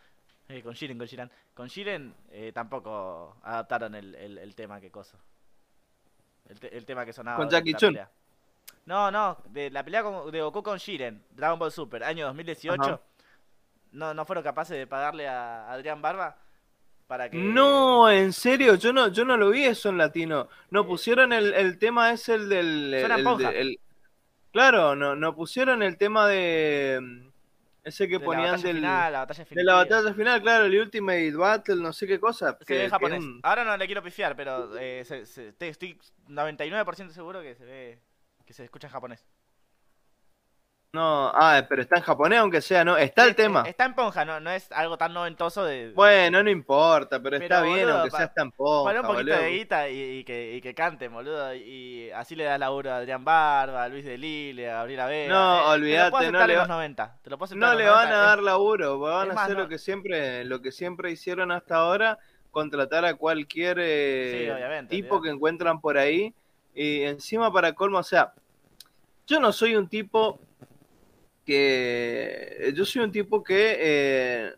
[0.50, 1.32] eh, con Shiren, con Shiran.
[1.54, 5.18] Con Shiren eh, tampoco adaptaron el, el, el tema que cosa.
[6.50, 7.38] El, te- el tema que sonaba.
[7.38, 7.90] Con Jackie Chun.
[7.94, 8.10] pelea.
[8.86, 12.82] No, no, de la pelea con- de Goku con Shiren, Dragon Ball Super, año 2018.
[12.82, 13.00] Ajá.
[13.94, 16.38] No, no fueron capaces de pagarle a Adrián Barba
[17.12, 17.36] para que.
[17.38, 20.48] No, en serio, yo no, yo no lo vi eso en latino.
[20.70, 22.94] No Eh, pusieron el, el tema es el del.
[22.94, 23.80] el- el el-
[24.54, 27.28] Claro, no, no pusieron el tema de mm,
[27.84, 31.32] ese que de ponían del, final, la batalla de la batalla final, claro, el Ultimate
[31.34, 32.58] Battle, no sé qué cosa.
[32.60, 33.20] Se que- ve japonés.
[33.20, 37.66] un- Ahora no le quiero pifiar, pero eh, se- se- estoy 99% seguro que se
[37.66, 38.00] ve.
[38.46, 39.26] que se escucha en japonés.
[40.94, 42.98] No, ah, pero está en japonés, aunque sea, ¿no?
[42.98, 43.64] Está el tema.
[43.66, 45.94] Está en Ponja, no, no es algo tan noventoso de.
[45.94, 48.84] Bueno, no importa, pero, Pero, está bien, aunque pa- sea tan poco.
[48.84, 51.56] Poner un poquito de guita y, y que, y que cante, boludo.
[51.56, 55.34] Y así le das laburo a Adrián Barba, a Luis de Lille, a Gabriela Vega.
[55.34, 57.18] No, eh, olvídate, no le en va- los 90.
[57.24, 59.44] Te lo puedo aceptar No en le van a 90, dar laburo, van a más,
[59.46, 62.20] hacer no- lo que siempre, lo que siempre hicieron hasta ahora,
[62.52, 66.34] contratar a cualquier eh, Sí, obviamente, tipo que encuentran por ahí
[66.76, 68.34] y encima para colmo, o sea,
[69.26, 70.42] yo no soy un tipo
[71.46, 74.54] que, yo soy un tipo que eh,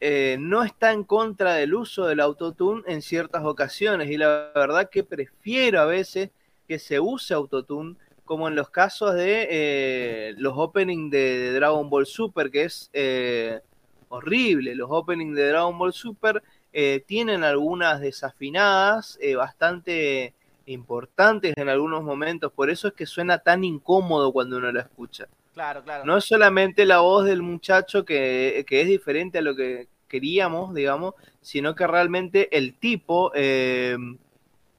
[0.00, 4.88] eh, no está en contra del uso del autotune en ciertas ocasiones y la verdad
[4.90, 6.30] que prefiero a veces
[6.66, 11.90] que se use autotune como en los casos de eh, los openings de, de Dragon
[11.90, 13.60] Ball Super, que es eh,
[14.08, 14.74] horrible.
[14.74, 16.42] Los openings de Dragon Ball Super
[16.72, 20.34] eh, tienen algunas desafinadas eh, bastante
[20.66, 25.26] importantes en algunos momentos, por eso es que suena tan incómodo cuando uno la escucha.
[25.52, 26.04] Claro, claro.
[26.04, 30.74] No es solamente la voz del muchacho que, que es diferente a lo que queríamos,
[30.74, 33.96] digamos, sino que realmente el tipo eh,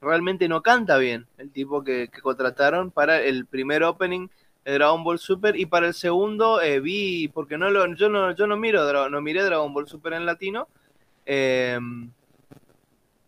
[0.02, 1.28] realmente no canta bien.
[1.38, 4.28] El tipo que, que contrataron para el primer opening
[4.66, 8.32] de Dragon Ball Super y para el segundo eh, vi, porque no lo, yo no,
[8.36, 10.68] yo no miro, no miré Dragon Ball Super en latino.
[11.26, 11.80] eh,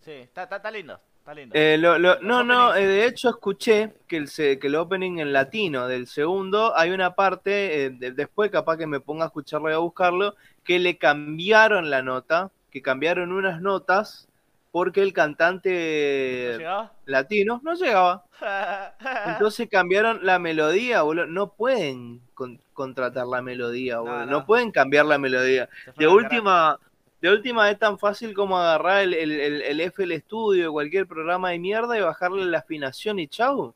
[0.02, 1.00] Sí, está, está, está lindo.
[1.24, 1.56] Está lindo.
[1.58, 5.88] eh, lo- no, no, eh, de hecho escuché que el, que el opening en latino
[5.88, 9.74] del segundo hay una parte, eh, de- después capaz que me ponga a escucharlo y
[9.74, 10.36] a buscarlo,
[10.66, 14.28] que le cambiaron la nota, que cambiaron unas notas
[14.72, 16.58] porque el ¿No cantante
[17.06, 18.26] latino no llegaba.
[19.28, 21.26] Entonces cambiaron la melodía, boludo.
[21.28, 24.26] No pueden con- contratar la melodía, boludo.
[24.26, 24.46] No, no.
[24.46, 25.70] pueden cambiar la melodía.
[25.98, 26.80] De última,
[27.24, 31.08] de última es tan fácil como agarrar el, el, el, el FL Studio de cualquier
[31.08, 33.74] programa de mierda y bajarle la afinación y chau.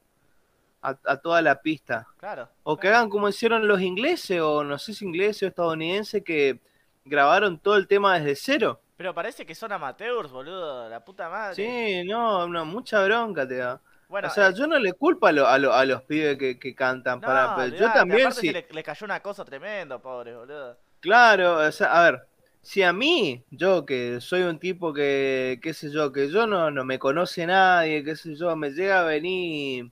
[0.81, 2.05] A, a toda la pista.
[2.19, 2.47] Claro.
[2.63, 6.59] O que hagan como hicieron los ingleses, o no sé si ingleses o estadounidenses, que
[7.03, 8.79] grabaron todo el tema desde cero.
[8.95, 10.87] Pero parece que son amateurs, boludo.
[10.87, 11.55] La puta madre.
[11.55, 13.81] Sí, no, una, mucha bronca te da.
[14.07, 16.37] Bueno, o sea, eh, yo no le culpo a, lo- a, lo- a los pibes
[16.37, 17.19] que, que cantan.
[17.21, 18.51] no, para, pero yo olvidate, también, sí.
[18.51, 20.77] le, le cayó una cosa tremendo, pobre, boludo.
[20.99, 22.27] Claro, o sea, a ver,
[22.67, 26.69] si a mí, yo que soy un tipo que, qué sé yo, que yo no,
[26.69, 29.89] no me conoce nadie, qué sé yo, me llega a venir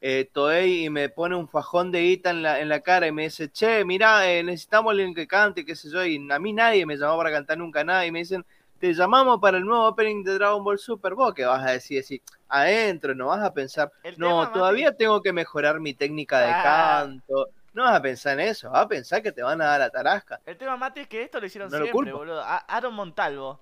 [0.00, 3.12] eh, Toei y me pone un fajón de guita en la, en la cara y
[3.12, 6.52] me dice, che, mirá, eh, necesitamos alguien que cante, qué sé yo, y a mí
[6.52, 8.46] nadie me llamó para cantar nunca nada, y me dicen,
[8.78, 11.96] te llamamos para el nuevo opening de Dragon Ball Super, vos qué vas a decir,
[11.96, 16.38] decir, adentro, no vas a pensar, El no, tema, todavía tengo que mejorar mi técnica
[16.38, 17.00] de Ah.
[17.02, 19.80] canto, no vas a pensar en eso, vas a pensar que te van a dar
[19.80, 20.40] la tarasca.
[20.46, 22.40] El tema, Mati, es que esto lo hicieron No siempre, boludo.
[22.42, 23.60] A- Aaron Montalvo,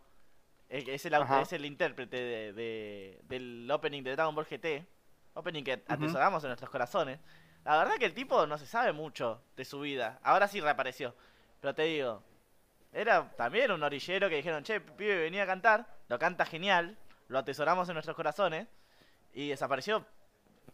[0.69, 4.87] que es el, es el intérprete de, de- del opening de Dragon Ball GT,
[5.35, 7.19] opening que atesoramos en nuestros corazones.
[7.65, 10.21] La verdad que el tipo no se sabe mucho de su vida.
[10.23, 11.15] Ahora sí reapareció.
[11.61, 12.23] Pero te digo,
[12.93, 15.87] era también un orillero que dijeron, che, pibe, venía a cantar.
[16.09, 16.97] Lo canta genial,
[17.27, 18.69] lo atesoramos en nuestros corazones.
[19.33, 20.05] Y desapareció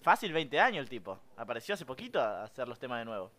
[0.03, 1.19] fácil 20 años el tipo.
[1.37, 3.31] Apareció hace poquito a hacer los temas de nuevo.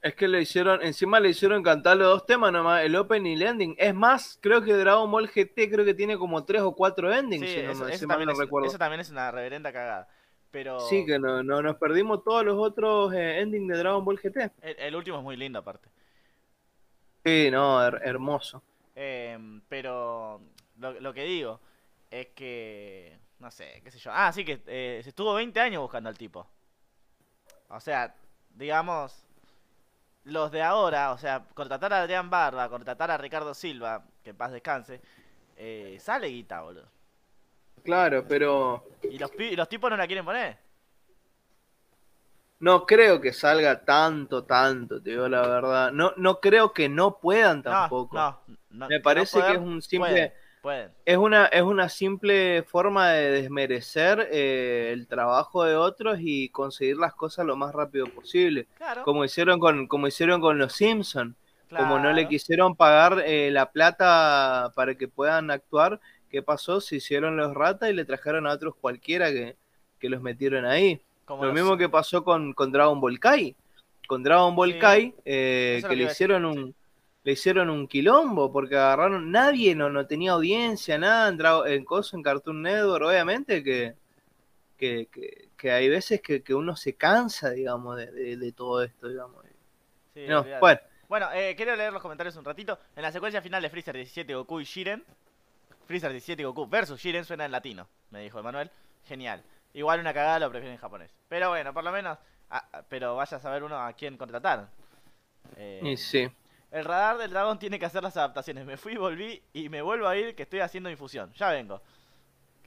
[0.00, 3.34] Es que le hicieron, encima le hicieron cantar los dos temas nomás, el open y
[3.34, 3.76] el ending.
[3.78, 7.46] Es más, creo que Dragon Ball GT creo que tiene como tres o cuatro endings,
[7.46, 8.68] Sí, si no, eso, me- eso también no es, recuerdo.
[8.68, 10.08] eso también es una reverenda cagada.
[10.50, 14.18] Pero Sí, que no, no, nos perdimos todos los otros eh, endings de Dragon Ball
[14.18, 14.50] GT.
[14.62, 15.88] el, el último es muy lindo aparte.
[17.24, 18.62] Sí, no, her- hermoso.
[18.96, 20.40] Em, pero
[20.78, 21.60] lo, lo que digo
[22.10, 24.10] es que, no sé, qué sé yo.
[24.14, 26.48] Ah, sí, que eh, se estuvo 20 años buscando al tipo.
[27.68, 28.14] O sea,
[28.54, 29.24] digamos,
[30.24, 34.36] los de ahora, o sea, contratar a Adrián Barba, contratar a Ricardo Silva, que en
[34.36, 35.00] paz descanse,
[35.56, 36.88] eh, sale guita, boludo.
[37.84, 40.58] Claro, pero Y los, pi- los tipos no la quieren poner.
[42.60, 45.92] no creo que salga tanto, tanto, te digo la verdad.
[45.92, 48.16] No, no creo que no puedan tampoco.
[48.16, 48.40] no,
[48.70, 50.32] no, Me no parece que es un simple-
[50.62, 50.90] pueden.
[51.04, 56.96] Es una, es una simple forma de desmerecer eh, el trabajo de otros y conseguir
[56.96, 58.66] las cosas lo más rápido posible.
[58.78, 61.34] Claro, Como hicieron con, como hicieron con los Simpsons.
[61.74, 66.82] Como no le quisieron pagar eh, la plata para que puedan actuar, ¿qué pasó?
[66.82, 69.56] Se hicieron los ratas y le trajeron a otros cualquiera que,
[69.98, 71.00] que los metieron ahí.
[71.24, 73.56] Como Lo los- mismo que pasó con, con Dragon Ball Kai.
[74.06, 76.74] Con Dragon Ball Sí, Kai, eh, que que le hicieron un
[77.24, 81.84] le hicieron un quilombo porque agarraron nadie no, no tenía audiencia nada en, Dra- en
[81.84, 83.94] Coso, en Cartoon Network obviamente que
[84.76, 88.82] que, que, que hay veces que, que uno se cansa digamos de, de- de todo
[88.82, 89.44] esto digamos
[90.14, 92.78] Sí, no, bueno Bueno, eh, quiero leer los comentarios un ratito.
[92.96, 95.02] En la secuencia final de Freezer 17, Goku y Shiren.
[95.86, 98.70] Freezer 17, Goku versus Shiren suena en latino, me dijo Emanuel.
[99.06, 99.42] Genial.
[99.74, 101.10] Igual una cagada lo prefieren en japonés.
[101.28, 102.18] Pero bueno, por lo menos.
[102.50, 104.68] ah, ah, pero vaya a saber uno a quién contratar.
[105.56, 106.28] Eh, sí
[106.72, 108.64] el radar del dragón tiene que hacer las adaptaciones.
[108.64, 111.30] Me fui, volví y me vuelvo a ir que estoy haciendo infusión.
[111.34, 111.82] Ya vengo.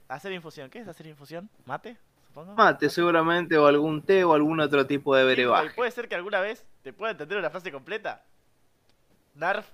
[0.06, 0.70] Hacer infusión.
[0.70, 1.50] ¿Qué es hacer infusión?
[1.64, 1.96] ¿Mate?
[2.28, 2.54] Supongo.
[2.54, 6.40] mate seguramente o algún té o algún otro tipo de y puede ser que alguna
[6.40, 8.22] vez te pueda entender una frase completa.
[9.34, 9.66] Narf,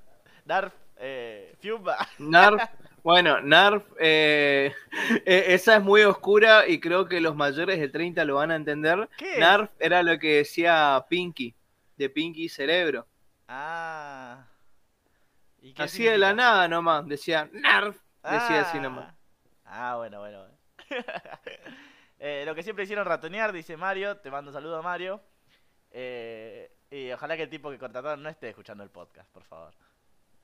[0.44, 1.98] Narf, eh, Fiumba.
[2.18, 2.62] Narf,
[3.02, 4.72] bueno, Narf, eh,
[5.26, 8.56] eh, esa es muy oscura y creo que los mayores de 30 lo van a
[8.56, 9.08] entender.
[9.18, 9.38] ¿Qué?
[9.38, 11.54] Narf era lo que decía Pinky,
[11.96, 13.06] de Pinky Cerebro.
[13.48, 14.44] Ah.
[15.60, 18.80] ¿Y qué Así de la nada nomás, decía Narf, decía así Ah.
[18.80, 19.14] nomás.
[19.64, 20.38] Ah, bueno, bueno.
[20.40, 20.58] bueno.
[22.24, 24.18] Eh, lo que siempre hicieron ratonear, dice Mario.
[24.18, 25.20] Te mando un saludo a Mario.
[25.90, 29.74] Eh, y ojalá que el tipo que contrataron no esté escuchando el podcast, por favor.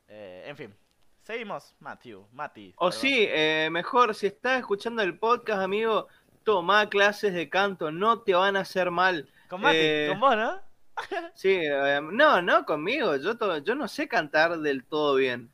[0.09, 0.77] Eh, en fin.
[1.23, 2.73] Seguimos, Matthew, Mati.
[2.79, 3.01] O perdón.
[3.01, 6.09] sí, eh, mejor, si estás escuchando el podcast, amigo,
[6.43, 9.31] toma clases de canto, no te van a hacer mal.
[9.49, 10.61] Con Mati, con vos, ¿no?
[11.35, 15.51] Sí, eh, no, no conmigo, yo, to- yo no sé cantar del todo bien.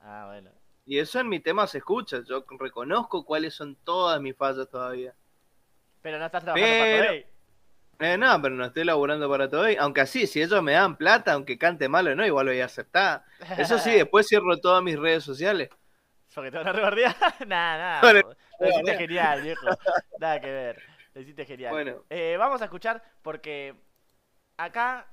[0.00, 0.50] Ah, bueno.
[0.86, 5.14] Y eso en mi tema se escucha, yo reconozco cuáles son todas mis fallas todavía.
[6.02, 7.26] Pero no estás trabajando Pero- para Toei.
[8.00, 9.76] Eh, no, pero no estoy laburando para todo hoy.
[9.78, 12.60] Aunque así, si ellos me dan plata, aunque cante mal o no, igual lo voy
[12.60, 13.24] a aceptar.
[13.56, 15.70] Eso sí, después cierro todas mis redes sociales.
[16.34, 17.14] Porque te van a rebardear.
[17.46, 18.12] nada, nada.
[18.58, 19.66] Lo hiciste genial, viejo.
[20.18, 20.82] Nada que ver.
[21.14, 21.72] Lo hiciste genial.
[21.72, 22.02] Bueno.
[22.10, 23.76] Eh, vamos a escuchar porque
[24.56, 25.06] acá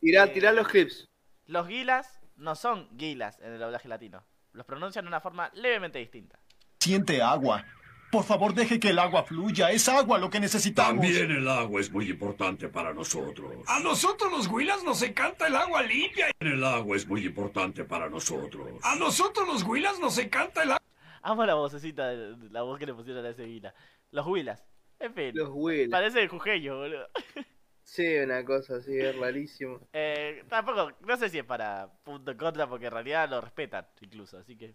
[0.00, 0.28] Tirá, Eh.
[0.28, 1.08] tirá los clips.
[1.46, 4.24] los guilas no son guilas en el doblaje latino.
[4.52, 6.38] Los pronuncian de una forma levemente distinta.
[6.80, 7.64] suficiente agua.
[8.10, 9.70] Por favor, deje que el agua fluya.
[9.70, 11.02] Es agua lo que necesitamos.
[11.04, 13.52] También el agua es muy importante para nosotros.
[13.66, 16.28] A nosotros los Willas nos encanta el agua limpia.
[16.40, 18.66] El agua es muy importante para nosotros.
[18.82, 20.82] A nosotros los Willas nos encanta el agua.
[21.22, 23.74] Amo la vocecita, la voz que le pusieron a ese Vila.
[24.12, 24.64] Los Willas.
[25.00, 25.32] En fin.
[25.34, 25.90] Los Will.
[25.90, 27.08] Parece el jujeño, boludo.
[27.90, 29.80] Sí, una cosa así, es rarísimo.
[29.94, 34.36] Eh, tampoco, no sé si es para punto contra, porque en realidad lo respetan incluso,
[34.36, 34.74] así que.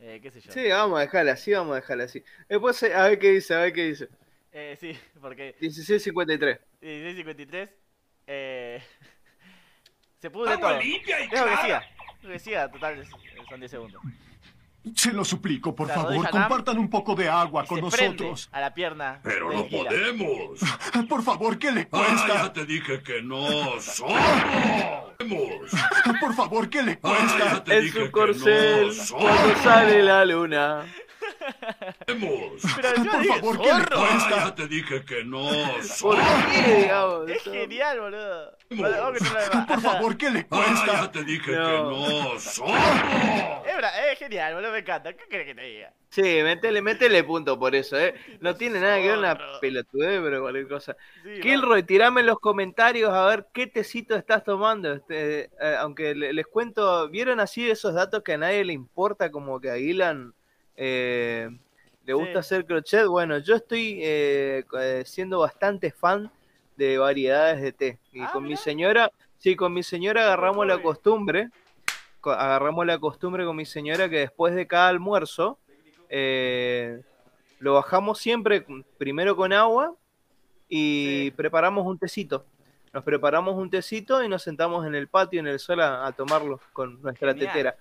[0.00, 0.50] Eh, qué sé yo.
[0.52, 2.24] Sí, vamos a dejarla así, vamos a dejarla así.
[2.48, 4.08] Después, eh, a ver qué dice, a ver qué dice.
[4.50, 6.58] Eh, sí, porque 1653.
[6.80, 7.70] 1653.
[8.26, 8.82] Eh,
[10.18, 10.80] se pudre Agua todo.
[10.80, 11.62] limpia y Es lo que clara.
[11.62, 11.84] siga.
[12.22, 13.06] Lo que siga, total,
[13.48, 14.02] son 10 segundos.
[14.94, 18.48] Se lo suplico, por favor, compartan un poco de agua con se prende nosotros.
[18.52, 19.18] a la pierna.
[19.22, 19.88] Pero de no Gila.
[19.90, 20.60] podemos.
[21.08, 22.52] Por favor, ¿qué le Ah, ya cuesta?
[22.52, 23.80] te dije que no.
[23.80, 24.18] ¡Somos!
[26.20, 27.64] Por favor, ¿qué le Ah, ya cuesta?
[27.64, 29.16] te En dije su que corcel, no.
[29.16, 30.84] cuando sale la luna.
[32.06, 32.18] Pero
[33.04, 33.96] yo Por dije, favor, ¿qué le zorro.
[33.98, 34.44] Ah, cuesta?
[34.44, 35.48] ya te dije que no.
[36.00, 37.30] ¿Por qué, digamos?
[37.30, 38.56] Es genial, boludo.
[38.70, 39.66] Vale, vamos a.
[39.66, 41.12] Por favor, ¿qué le Ah, ya cuesta?
[41.12, 41.66] te dije No.
[41.66, 41.72] que
[42.32, 42.38] no.
[42.40, 42.78] ¡Somos!
[43.66, 45.12] Es, es genial, boludo, me encanta.
[45.12, 45.92] ¿Qué querés que te diga?
[46.10, 48.14] Sí, métele, métele punto por eso, ¿eh?
[48.40, 49.60] No tiene nada que ver una Zorro.
[49.60, 50.96] pelotudez, pero cualquier cosa.
[51.24, 54.92] Sí, Kilroy, tirame en los comentarios a ver qué tecito estás tomando.
[54.92, 59.30] Este, eh, aunque le- les cuento, ¿vieron así esos datos que a nadie le importa?
[59.30, 60.34] Como que a Gilan
[60.76, 61.48] eh,
[62.04, 62.38] le gusta Sí.
[62.38, 63.06] hacer crochet.
[63.06, 66.30] Bueno, yo estoy eh, eh, siendo bastante fan
[66.76, 67.98] de variedades de té.
[68.12, 71.48] Y Ah, con mi señora, sí, con mi señora agarramos la costumbre,
[72.20, 75.58] co- agarramos la costumbre con mi señora que después de cada almuerzo,
[76.08, 77.00] eh,
[77.58, 78.66] lo bajamos siempre
[78.98, 79.94] primero con agua
[80.68, 81.34] y Sí.
[81.36, 82.44] preparamos un tecito.
[82.92, 86.12] Nos preparamos un tecito y nos sentamos en el patio, en el sol, a, a
[86.12, 87.48] tomarlo con nuestra Genial.
[87.52, 87.76] tetera.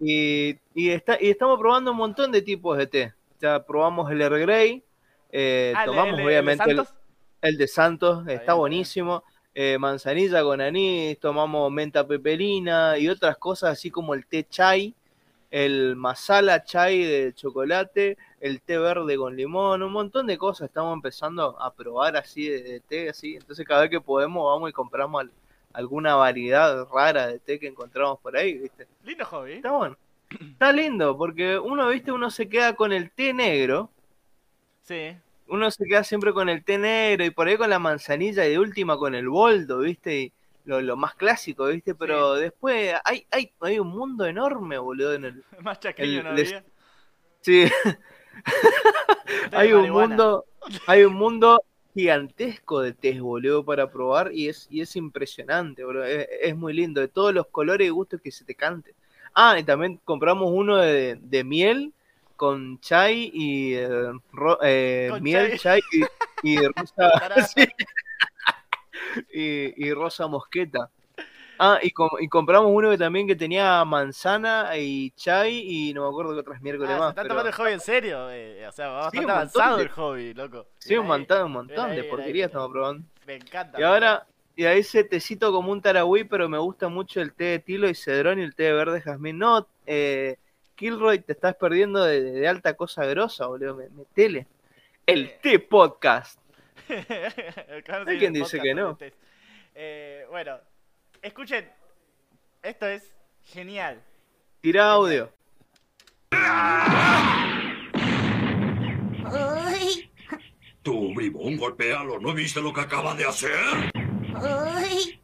[0.00, 3.14] Y, y, está, y estamos probando un montón de tipos de té.
[3.40, 4.82] Ya probamos el Earl Grey,
[5.30, 6.76] eh, Ah, ¿el de- tomamos el el obviamente el,
[7.42, 9.24] el de Santos, está, bien, buenísimo.
[9.54, 14.94] eh, manzanilla con anís, tomamos menta peperina y otras cosas así como el té chai,
[15.50, 20.94] el masala chai de chocolate, el té verde con limón, un montón de cosas estamos
[20.94, 23.34] empezando a probar así de, de té, así.
[23.36, 25.32] Entonces cada vez que podemos vamos y compramos al-
[25.72, 28.86] alguna variedad rara de té que encontramos por ahí, ¿viste?
[29.04, 29.52] Lindo hobby.
[29.54, 29.96] Está bueno.
[30.40, 32.12] Está lindo porque uno, ¿viste?
[32.12, 33.90] Uno se queda con el té negro
[34.82, 35.16] Sí.
[35.48, 38.50] uno se queda siempre con el té negro y por ahí con la manzanilla y
[38.52, 40.18] de última con el boldo, ¿viste?
[40.20, 40.32] Y
[40.64, 41.94] lo, lo más clásico, ¿viste?
[41.94, 45.44] Pero después hay, hay, hay un mundo enorme, boludo, en el...
[45.62, 46.64] Más chaqueño El- no les- había.
[47.40, 47.64] Sí,
[49.52, 50.08] hay un marihuana.
[50.08, 50.44] mundo,
[50.86, 51.62] hay un mundo
[51.98, 56.04] gigantesco de tés, boludo, para probar y es, y es impresionante, boludo.
[56.04, 58.94] Es, es muy lindo, de todos los colores y gustos que se te cante.
[59.34, 61.92] Ah, y también compramos uno de, de miel
[62.36, 63.88] con chai y eh,
[64.32, 65.58] ro- eh, Con miel, chai.
[65.58, 65.80] chai
[66.42, 67.46] y, y rosa Carajo.
[67.54, 67.66] sí.
[69.32, 70.90] y, y rosa mosqueta.
[71.58, 76.02] Ah, y, com- y compramos uno que también que tenía manzana y chai y no
[76.02, 77.08] me acuerdo qué otras miércoles Ah, se más.
[77.10, 78.30] están pero- tomando el hobby en serio.
[78.30, 80.66] eh, o sea, Sí, bastante montón avanzado de- el hobby, loco.
[80.78, 82.46] Sí, un montón, un montón de ahí, bien porquería ahí.
[82.46, 83.06] estamos probando.
[83.26, 83.80] Me encanta.
[83.80, 84.26] Y ahora,
[84.56, 87.88] y ahí ese tecito como un taragüí, pero me gusta mucho el té de tilo
[87.88, 89.38] y cedrón y el té de verde jazmín.
[89.38, 90.36] No, eh,
[90.76, 93.74] Kilroy, te estás perdiendo de, de alta cosa grosa, boludo.
[93.74, 94.46] Me- Metele.
[95.06, 96.38] El té podcast.
[97.84, 98.98] Claro, Hay sí, quien dice podcast que no.
[99.74, 100.58] Eh, bueno,
[101.22, 101.70] escuchen.
[102.62, 103.14] Esto es
[103.44, 104.02] genial.
[104.60, 105.32] Tira audio.
[109.30, 110.10] Uy,
[110.82, 112.18] Tú, bribón, golpéalo.
[112.18, 113.52] ¿No viste lo que acaba de hacer?
[114.34, 115.20] uy.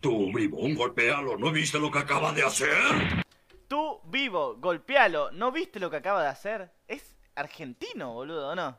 [0.00, 1.36] Tú, bribón, golpéalo.
[1.36, 3.24] ¿No viste lo que acaba de hacer?
[3.68, 5.30] Tú, vivo, golpealo.
[5.32, 6.70] ¿No viste lo que acaba de hacer?
[6.86, 8.78] Es argentino, boludo, ¿o no?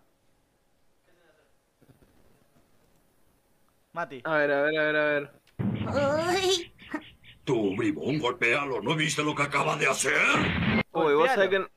[3.93, 4.21] Mati.
[4.23, 5.36] A ver, a ver, a ver, a ver.
[5.93, 6.71] Uy,
[7.43, 8.81] Tú, bribón, golpéalo.
[8.81, 10.13] ¿No viste lo que acaba de hacer?
[10.91, 11.67] Uy, vos sabés Golpealo.
[11.67, 11.71] que.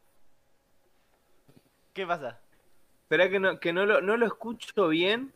[1.94, 2.40] ¿Qué pasa?
[3.02, 5.32] Esperá que no, que no lo, no lo escucho bien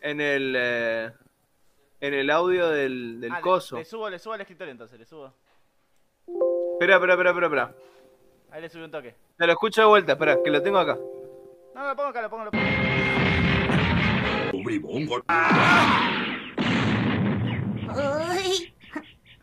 [0.00, 1.12] en el eh,
[2.00, 3.76] en el audio del, del Ah, coso.
[3.78, 5.32] Le, subo, le subo al escritorio entonces, le subo.
[6.74, 7.74] Espera, espera, espera, espera, espera.
[8.50, 9.14] Ahí le subí un toque.
[9.36, 10.96] Te lo escucho de vuelta, espera, que lo tengo acá.
[11.74, 12.64] No, lo pongo acá, lo pongo, lo pongo.
[14.52, 16.15] Tú, bribón, golpéalo.
[17.96, 18.74] Uy.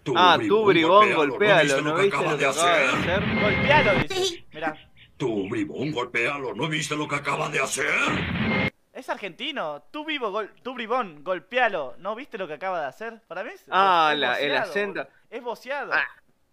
[0.04, 1.32] Tú, Ah, tú, bribón, golpéalo.
[1.32, 3.42] golpéalo, ¿No ¿no viste lo que acaba de hacer?
[3.42, 4.16] Golpealo, dice.
[4.16, 4.46] Sí.
[4.54, 4.76] Mirá.
[5.18, 6.54] Tú, bribón, golpéalo.
[6.54, 7.88] ¿No viste lo que acaba de hacer?
[8.92, 9.84] Es argentino.
[9.92, 11.96] Tú vivo, gol, tú bribón, golpealo.
[12.00, 13.22] ¿No viste lo que acaba de hacer?
[13.28, 15.08] Para mí es, Ah, es la- el acento.
[15.30, 15.94] Es voceado.
[15.94, 16.06] Ah.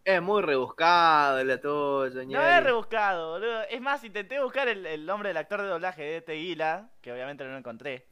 [0.04, 3.62] Es muy rebuscado la tuya, No es rebuscado, boludo.
[3.64, 7.12] Es más, intenté buscar el, el nombre del actor de doblaje de este Teguila, que
[7.12, 8.06] obviamente no lo encontré.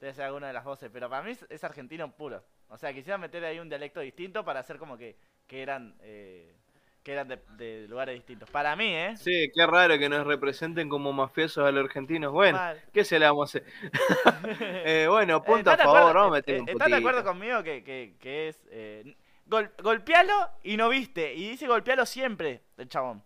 [0.00, 2.44] Debe ser alguna de las voces, pero para mí es, es argentino puro.
[2.70, 5.16] O sea, quisiera meter ahí un dialecto distinto para hacer como que,
[5.46, 6.54] que eran eh,
[7.02, 8.50] que eran de, de lugares distintos.
[8.50, 9.16] Para mí, ¿eh?
[9.16, 12.32] Sí, qué raro que nos representen como mafiosos a los argentinos.
[12.32, 12.82] Bueno, Mal.
[12.92, 13.64] ¿qué se le vamos a hacer?
[14.84, 16.88] Eh, bueno, punto Eh, a ¿estás de favor, vamos a eh, meter eh, un ¿Estás
[16.88, 18.60] de acuerdo conmigo que, que, que es...
[18.70, 19.16] Eh,
[19.46, 21.32] gol- golpealo y no viste?
[21.34, 23.22] Y dice golpealo siempre, el chabón.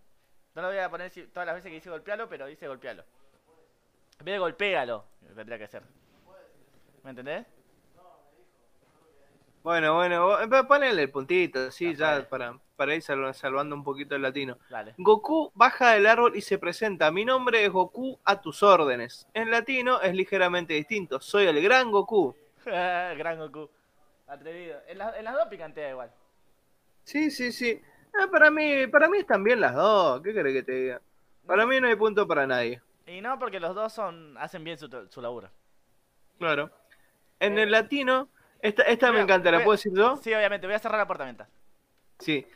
[0.54, 3.02] No lo voy a poner todas las veces que dice golpealo, pero dice golpealo.
[4.20, 5.04] En vez de golpéalo,
[5.34, 5.82] tendría que ser.
[7.02, 7.46] ¿Me entendés?
[9.62, 14.16] Bueno, bueno, eh, ponele el puntito, sí, Ya para, para ir salva- salvando un poquito
[14.16, 14.58] el latino.
[14.68, 14.94] Dale.
[14.98, 17.10] Goku baja del árbol y se presenta.
[17.12, 19.28] Mi nombre es Goku a tus órdenes.
[19.34, 21.20] En latino es ligeramente distinto.
[21.20, 22.34] Soy el gran Goku.
[22.64, 23.70] Gran Goku.
[24.26, 24.80] Atrevido.
[24.88, 26.10] En, la- en las dos picantea igual.
[27.04, 27.80] Sí, sí, sí.
[28.20, 30.20] Ah, para mí, para mí están bien las dos.
[30.22, 31.00] ¿Qué querés que te diga?
[31.46, 32.80] Para mí no hay punto para nadie.
[33.06, 35.50] Y no, porque los dos son hacen bien su, su laburo.
[36.38, 36.70] Claro.
[37.40, 38.28] En el latino,
[38.62, 40.16] esta, esta me encanta, ¿la voy puedo decir yo?
[40.16, 40.66] Sí, obviamente.
[40.66, 41.48] Voy a cerrar la puerta mientras.
[42.18, 42.46] Sí.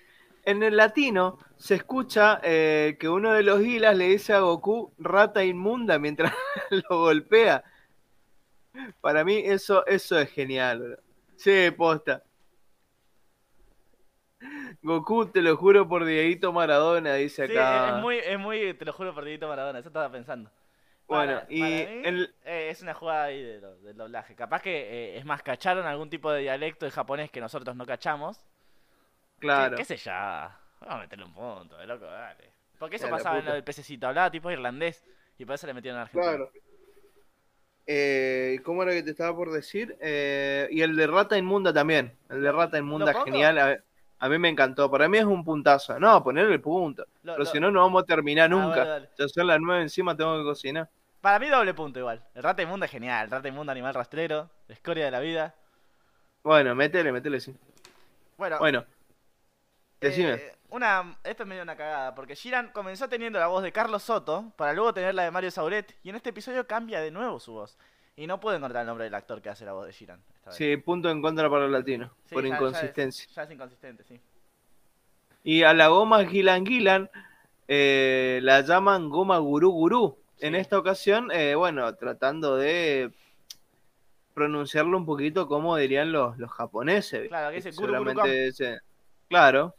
[0.44, 4.92] En el latino se escucha eh, que uno de los gilas le dice a Goku
[4.98, 6.32] rata inmunda mientras
[6.70, 7.64] lo golpea.
[9.00, 10.80] Para mí eso, eso es genial.
[10.80, 10.96] bro.
[11.36, 12.22] Sí, posta.
[14.82, 17.88] Goku, te lo juro por Dieguito Maradona, dice Sí, acá.
[17.88, 20.50] es, es muy, es muy, te lo juro por Dieguito Maradona, eso estaba pensando.
[21.08, 24.34] Bueno, Para- y para mí, el- eh, es una jugada ahí de lo- del doblaje.
[24.34, 24.76] Capaz que,
[25.14, 28.40] eh, es más, cacharon algún tipo de dialecto de japonés que nosotros no cachamos.
[29.38, 29.76] Claro.
[29.76, 30.10] ¿Qué, qué sé yo?
[30.12, 32.50] Vamos a meterle un punto, de loco, dale.
[32.78, 35.02] Porque eso Ya, pasaba en lo del pececito, hablaba tipo irlandés
[35.38, 36.28] y por eso le metieron a Argentina.
[36.30, 36.50] Claro.
[37.86, 39.96] Eh, ¿Cómo era que te estaba por decir?
[40.00, 42.12] Eh, y el de Rata Inmunda también.
[42.28, 43.58] El de Rata Inmunda, genial.
[43.58, 43.76] A,
[44.18, 44.90] a mí me encantó.
[44.90, 45.98] Para mí es un puntazo.
[46.00, 47.04] No, ponerle el punto.
[47.22, 49.08] Lo- Pero lo- si no, no vamos a terminar Ah, nunca.
[49.16, 50.88] Ya son las nueve encima, tengo que cocinar.
[51.26, 52.22] Para mí doble punto igual.
[52.36, 53.24] El rata inmundo es genial.
[53.24, 54.48] El rata inmundo animal rastrero.
[54.68, 55.56] La escoria de la vida.
[56.44, 57.52] Bueno, métele, métele, sí.
[58.36, 58.84] Bueno, Bueno,
[60.00, 60.34] decime.
[60.34, 64.04] eh, una, esto es medio una cagada, porque Shiran comenzó teniendo la voz de Carlos
[64.04, 67.40] Soto, para luego tener la de Mario Sauret, y en este episodio cambia de nuevo
[67.40, 67.76] su voz.
[68.14, 70.22] Y no puedo encontrar el nombre del actor que hace la voz de Shiran.
[70.50, 72.12] Sí, punto en contra para el latino.
[72.26, 73.26] Sí, por ya- ya es- inconsistencia.
[73.34, 74.20] Ya es, inconsistente, sí.
[75.42, 77.10] Y a la goma Gilan Gilan
[77.66, 80.18] eh, la llaman goma gurú gurú.
[80.40, 83.10] En esta ocasión, eh, bueno, tratando de
[84.34, 87.28] pronunciarlo un poquito como dirían los, los japoneses.
[87.28, 88.80] Claro, que Seguramente ese-
[89.28, 89.74] Claro.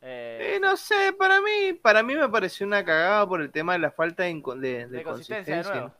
[0.00, 3.72] Eh, Eh, no sé, para mí, para mí me pareció una cagada por el tema
[3.72, 5.86] de la falta de, inco- de- de de consistencia de nuevo.
[5.88, 5.92] de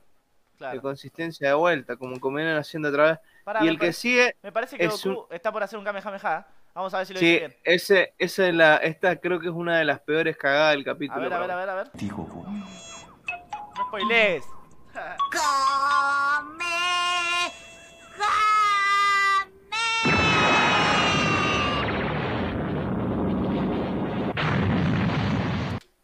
[0.58, 0.82] Claro.
[0.82, 3.18] consistencia de vuelta, como vienen haciendo otra vez.
[3.44, 6.46] Pará, y el que sigue, Me parece que es Goku está por hacer un Kamehameha.
[6.74, 7.56] Vamos a ver si lo sí, dice bien.
[7.64, 10.84] ese, esa es la, esta creo que es una de las peores cagadas del A
[10.92, 11.20] capítulo.
[11.22, 11.90] ver, a ver, a ver, a ver.
[11.94, 12.46] Digo, Goku.
[13.78, 14.44] No spoilees.
[15.30, 16.64] Come.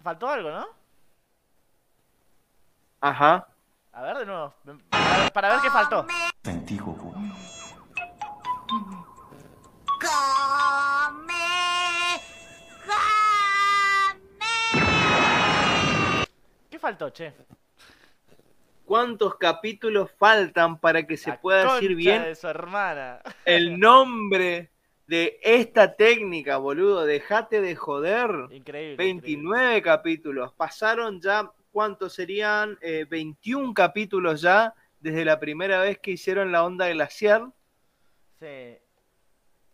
[0.04, 0.66] Faltó algo, ¿no?
[3.00, 3.48] Ajá.
[3.92, 4.54] A ver, de nuevo.
[4.90, 6.06] Para ver, para ver qué faltó.
[6.44, 7.12] En ti, Goku.
[10.00, 11.34] Come.
[16.70, 17.34] ¿Qué faltó, che?
[18.94, 23.20] ¿Cuántos capítulos faltan para que se La pueda decir bien de su hermana.
[23.44, 24.70] el nombre
[25.08, 27.04] de esta técnica, boludo?
[27.04, 28.30] Dejate de joder.
[28.52, 28.94] Increíble.
[28.96, 30.52] 29 capítulos.
[30.52, 32.78] Pasaron ya, ¿cuántos serían?
[32.80, 37.48] Eh, 21 capítulos ya desde la primera vez que hicieron la onda glaciar
[38.36, 38.80] increíble.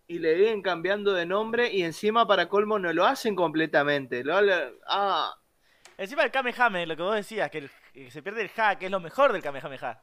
[0.08, 4.24] y le vienen cambiando de nombre y encima para colmo no lo hacen completamente.
[4.24, 4.40] Lo,
[4.88, 5.90] ah, Sí.
[5.98, 8.86] Encima el Kamehame, lo que vos decías, que, el- que se pierde el Ha, que
[8.86, 10.02] es lo mejor del Kamehameha.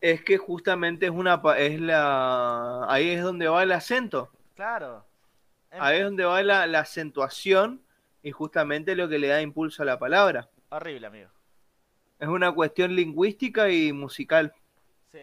[0.00, 4.30] es que justamente es una es la ahí es donde va el acento.
[4.54, 5.04] Claro.
[5.70, 7.82] Em- Ahí es donde va la, la acentuación
[8.22, 10.48] y justamente lo que le da impulso a la palabra.
[10.70, 11.30] Horrible, amigo.
[12.18, 14.54] Es una cuestión lingüística y musical.
[15.10, 15.20] Sí.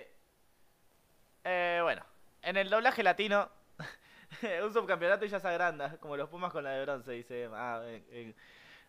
[1.43, 2.03] Eh, bueno,
[2.41, 3.49] en el doblaje latino,
[4.63, 7.47] un subcampeonato y ya se agranda, como los Pumas con la de bronce, dice.
[7.53, 8.35] Ah, en- en-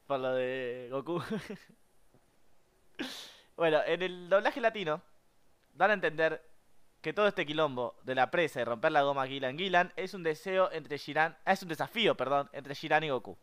[0.07, 1.23] por lo de Goku.
[3.57, 5.03] bueno, en el doblaje latino,
[5.75, 6.43] dan a entender
[7.01, 10.23] que todo este quilombo de la presa y romper la goma Gilan Gilan es un
[10.23, 13.37] deseo entre Shiran, ah, es un desafío, perdón, entre Shiran y Goku.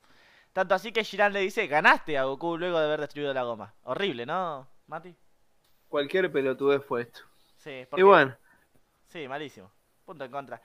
[0.53, 3.73] Tanto así que Shiran le dice, ganaste a Goku luego de haber destruido la goma.
[3.83, 5.15] Horrible, ¿no, Mati?
[5.89, 7.21] Cualquier pelotudez fue esto.
[7.57, 8.35] Sí, Y bueno,
[9.09, 9.71] Sí, malísimo.
[10.05, 10.61] Punto en contra.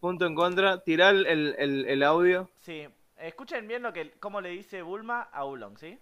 [0.00, 1.26] punto en contra, tirar el,
[1.58, 2.48] el- el audio.
[2.60, 2.88] Sí.
[3.16, 5.98] Escuchen bien lo que, cómo le dice Bulma a Ulong, ¿sí?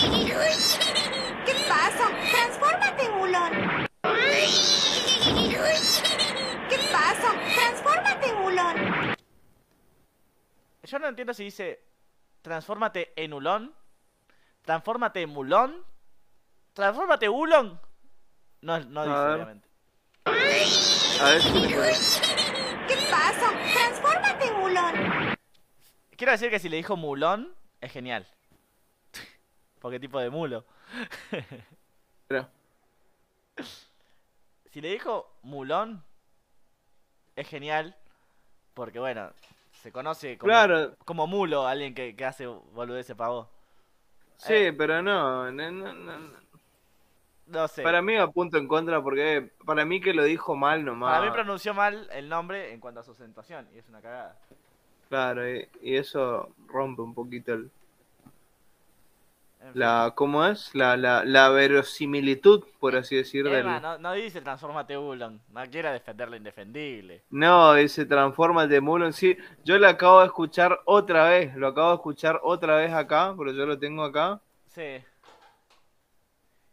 [0.00, 2.08] ¿Qué pasa?
[2.30, 3.88] ¡Transfórmate, Mulón!
[6.68, 7.34] ¿Qué pasa?
[7.54, 9.16] ¡Transfórmate, Mulón!
[10.84, 11.82] Yo no entiendo si dice
[12.42, 13.74] transfórmate en Ulón,
[14.62, 15.84] transfórmate en Mulón,
[16.74, 17.76] transfórmate Ulong.
[18.60, 19.34] No, no dice, ver.
[19.34, 19.68] obviamente.
[20.24, 21.92] A ver si le puedo-
[22.86, 23.50] ¿Qué pasa?
[23.74, 25.36] ¡Transfórmate, Mulón!
[26.16, 28.26] Quiero decir que si le dijo Mulón, es genial.
[29.80, 30.64] Porque tipo de mulo.
[32.28, 32.48] Pero,
[34.70, 36.02] Si le dijo Mulón,
[37.36, 37.96] es genial.
[38.74, 39.32] Porque bueno,
[39.72, 43.48] se conoce como, Claro, como mulo alguien que, que hace boludeces para vos.
[44.36, 44.72] sí, Eh.
[44.72, 46.48] pero no, no, no, no, no.
[47.46, 47.82] No sé.
[47.82, 51.14] Para mí va punto en contra porque para mí que lo dijo mal nomás.
[51.18, 53.66] Para mí pronunció mal el nombre en cuanto a su acentuación.
[53.74, 54.36] Y es una cagada.
[55.08, 57.70] Claro, y, y eso rompe un poquito el.
[59.74, 60.74] La, ¿cómo es?
[60.74, 63.64] La, la, la verosimilitud, por así decir, del...
[63.64, 65.38] No, no dice transformate Ulong.
[65.50, 67.22] No quiera defender lo indefendible.
[67.30, 69.36] No, ese transforma de Mulon, sí.
[69.64, 73.52] Yo lo acabo de escuchar otra vez, lo acabo de escuchar otra vez acá, pero
[73.52, 74.40] yo lo tengo acá.
[74.66, 75.02] Sí.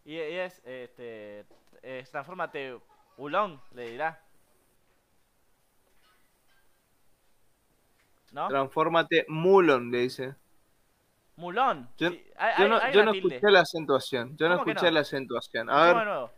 [0.06, 1.46] Y, y es, este,
[1.82, 2.78] es transfórmate
[3.18, 4.22] Ulong, le dirá.
[8.32, 8.48] ¿No?
[8.50, 10.36] Transfórmate Mulon, le dice.
[11.38, 11.90] Mulón.
[11.98, 13.36] Yo, Sí, hay- yo hay- no, hay yo una no tilde.
[13.36, 14.92] escuché la acentuación, yo no ¿Cómo que escuché no?
[14.94, 15.70] la acentuación.
[15.70, 16.32] A ¿Cómo ver, nuevo?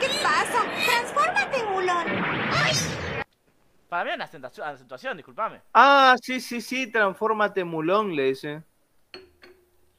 [0.00, 0.64] ¿Qué pasa?
[0.86, 2.06] ¡Transfórmate, Mulón!
[3.88, 5.62] Para mí es una acentuación, acentuación, disculpame.
[5.74, 8.62] ah, sí, sí, sí, transfórmate Mulón, le dice.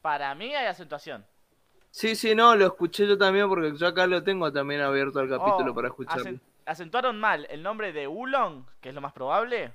[0.02, 1.26] Para mí hay acentuación.
[1.92, 5.30] Sí, sí, no, lo escuché yo también porque yo acá lo tengo también abierto el
[5.30, 6.24] capítulo Oh, para escucharlo.
[6.24, 9.74] acen- acentuaron mal el nombre de Ulong, que es lo más probable.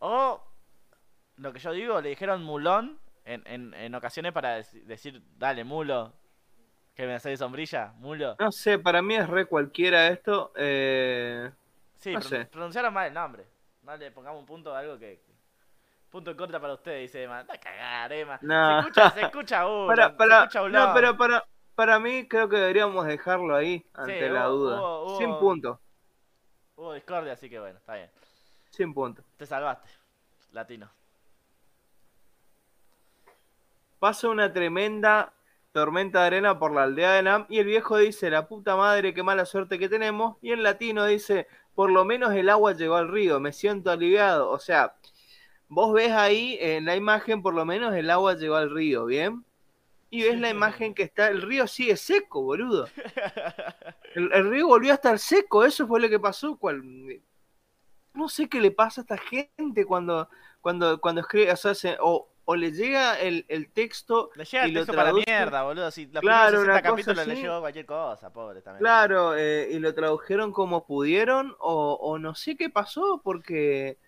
[0.00, 0.42] O
[1.36, 5.64] lo que yo digo, le dijeron Mulón en, en, en ocasiones para dec- decir, dale,
[5.64, 6.12] mulo,
[6.94, 8.36] que me hace de sombrilla, mulo.
[8.38, 10.52] No sé, para mí es re cualquiera esto.
[10.56, 11.50] Eh...
[11.96, 12.44] Sí, no pron- sé.
[12.46, 13.46] pronunciaron mal el nombre.
[13.82, 15.22] No le pongamos un punto, algo que...
[16.10, 17.40] Punto en contra para ustedes, dice Emma.
[17.40, 18.38] A cagar, Emma.
[18.42, 18.82] No.
[18.82, 20.94] Se escucha, se escucha Ulong, Para, se para, escucha no, Ulong.
[20.94, 21.44] pero para,
[21.74, 24.80] para mí creo que deberíamos dejarlo ahí, ante la hubo- duda.
[24.80, 25.80] hubo- Sin punto,
[26.76, 28.10] Hubo discordia, así que bueno, está bien.
[28.70, 29.22] sin punto.
[29.36, 29.88] Te salvaste,
[30.52, 30.88] latino.
[34.04, 35.32] Pasa una tremenda
[35.72, 39.14] tormenta de arena por la aldea de Nam y el viejo dice, la puta madre,
[39.14, 40.36] qué mala suerte que tenemos.
[40.42, 44.50] Y el latino dice, por lo menos el agua llegó al río, me siento aliviado.
[44.50, 44.94] O sea,
[45.68, 49.42] vos ves ahí en la imagen, por lo menos el agua llegó al río, ¿bien?
[50.10, 52.86] Y ves la imagen que está, el río sigue seco, boludo.
[54.14, 56.56] El, el río volvió a estar seco, eso fue lo que pasó.
[56.58, 56.82] Cual,
[58.14, 60.28] no sé qué le pasa a esta gente cuando,
[60.60, 64.64] cuando, cuando escribe, o, sea, se- o, o le llega el, el texto Le llega
[64.66, 65.90] y el lo texto para la mierda, boludo.
[65.90, 68.80] Si los Claro, primeros 60 una cosa capítulos le llegó cualquier cosa, pobre también.
[68.80, 73.98] Claro, eh, y lo tradujeron como pudieron, o, o no sé qué pasó, porque.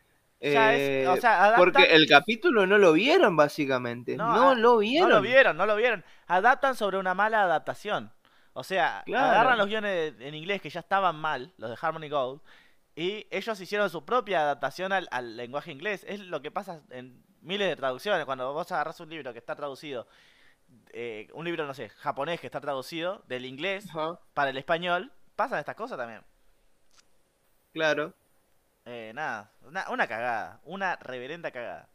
[0.40, 4.16] Ya es- eh, o sea, adaptan- porque el capítulo no lo vieron, básicamente.
[4.16, 5.08] No, a- lo vieron.
[5.08, 6.04] No lo vieron, no lo vieron.
[6.26, 8.12] Adaptan sobre una mala adaptación.
[8.52, 9.26] O sea, Claro.
[9.32, 12.40] agarran los guiones en inglés que ya estaban mal, los de Harmony Gold,
[12.94, 16.04] y ellos hicieron su propia adaptación al, al lenguaje inglés.
[16.08, 18.24] Es lo que pasa en miles de traducciones.
[18.26, 20.06] Cuando vos agarras un libro que está traducido,
[20.92, 23.86] eh, un libro, no sé, japonés que está traducido del inglés
[24.34, 26.22] para el español, pasan estas cosas también.
[27.72, 28.12] claro.
[28.88, 31.88] Eh, nada, una, una cagada, una reverenda cagada.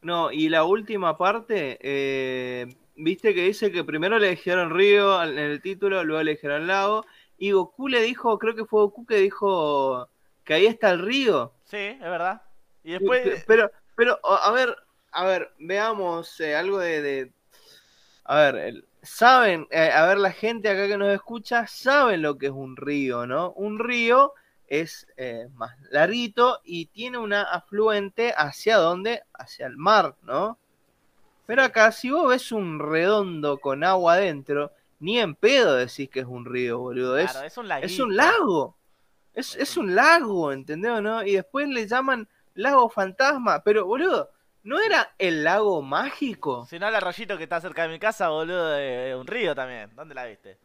[0.00, 5.36] No, y la última parte, eh, viste que dice que primero le dijeron río en
[5.38, 7.04] el título, luego le dijeron lago,
[7.36, 10.08] y Goku le dijo, creo que fue Goku que dijo
[10.44, 11.52] que ahí está el río.
[11.64, 12.42] Sí, es verdad.
[12.84, 13.44] Y después...
[13.48, 14.74] Pero, pero, a ver,
[15.12, 17.32] a ver, veamos eh, algo de, de-
[18.24, 22.38] A ver, el- saben, eh, a ver, la gente acá que nos escucha, saben lo
[22.38, 23.52] que es un río, ¿no?
[23.52, 24.34] Un río
[24.68, 29.22] es eh, más larguito y tiene una afluente hacia dónde?
[29.34, 30.58] Hacia el mar, ¿no?
[31.46, 34.70] Pero acá, si vos ves un redondo con agua adentro,
[35.00, 37.18] ni en pedo decís que es un río, boludo.
[37.18, 38.76] Es, Claro, es un es un lago.
[39.34, 41.22] Es, es un lago, ¿entendés o no?
[41.24, 42.28] Y después le llaman
[42.58, 43.62] lago fantasma.
[43.62, 44.30] Pero, boludo,
[44.62, 46.66] ¿no era el lago mágico?
[46.66, 48.76] Si no, el arroyito que está cerca de mi casa, boludo,
[49.18, 49.90] un río también.
[49.94, 50.58] ¿Dónde la viste?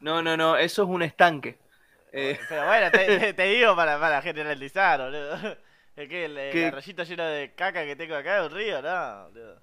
[0.00, 1.58] No, no, no, eso es un estanque.
[2.12, 2.90] Eh, Pero bueno,
[3.36, 5.56] te, digo para, para generalizar, boludo.
[5.96, 6.66] Es que el, ¿Qué?
[6.66, 9.28] arroyito lleno de caca que tengo acá es un río, ¿no?
[9.28, 9.60] boludo?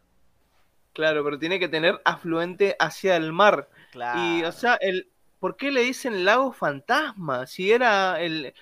[0.93, 3.67] claro, pero tiene que tener afluente hacia el mar.
[3.91, 4.19] Claro.
[4.19, 5.09] Y, o sea, el,
[5.39, 7.45] ¿por qué le dicen lago fantasma?
[7.47, 8.53] Si era el...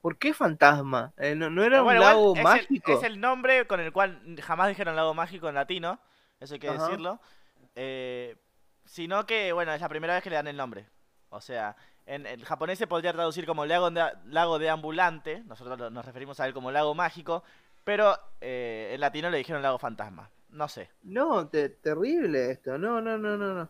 [0.00, 1.12] ¿Por qué fantasma?
[1.16, 2.92] Eh, no, no era Bueno, un lago es el- mágico.
[2.92, 5.98] es el nombre con el cual jamás dijeron lago mágico en latino,
[6.38, 6.84] eso hay que Ajá.
[6.86, 7.20] decirlo.
[7.74, 8.36] Eh,
[8.84, 10.86] sino que, bueno, es la primera vez que le dan el nombre.
[11.28, 11.76] O sea,
[12.06, 16.40] en el japonés se podría traducir como lago de, lago de ambulante, nosotros nos referimos
[16.40, 17.44] a él como lago mágico,
[17.84, 20.30] pero eh, en latino le dijeron lago fantasma.
[20.50, 20.90] No sé.
[21.02, 22.76] No, te- terrible esto.
[22.78, 23.68] No, no, no, no, no.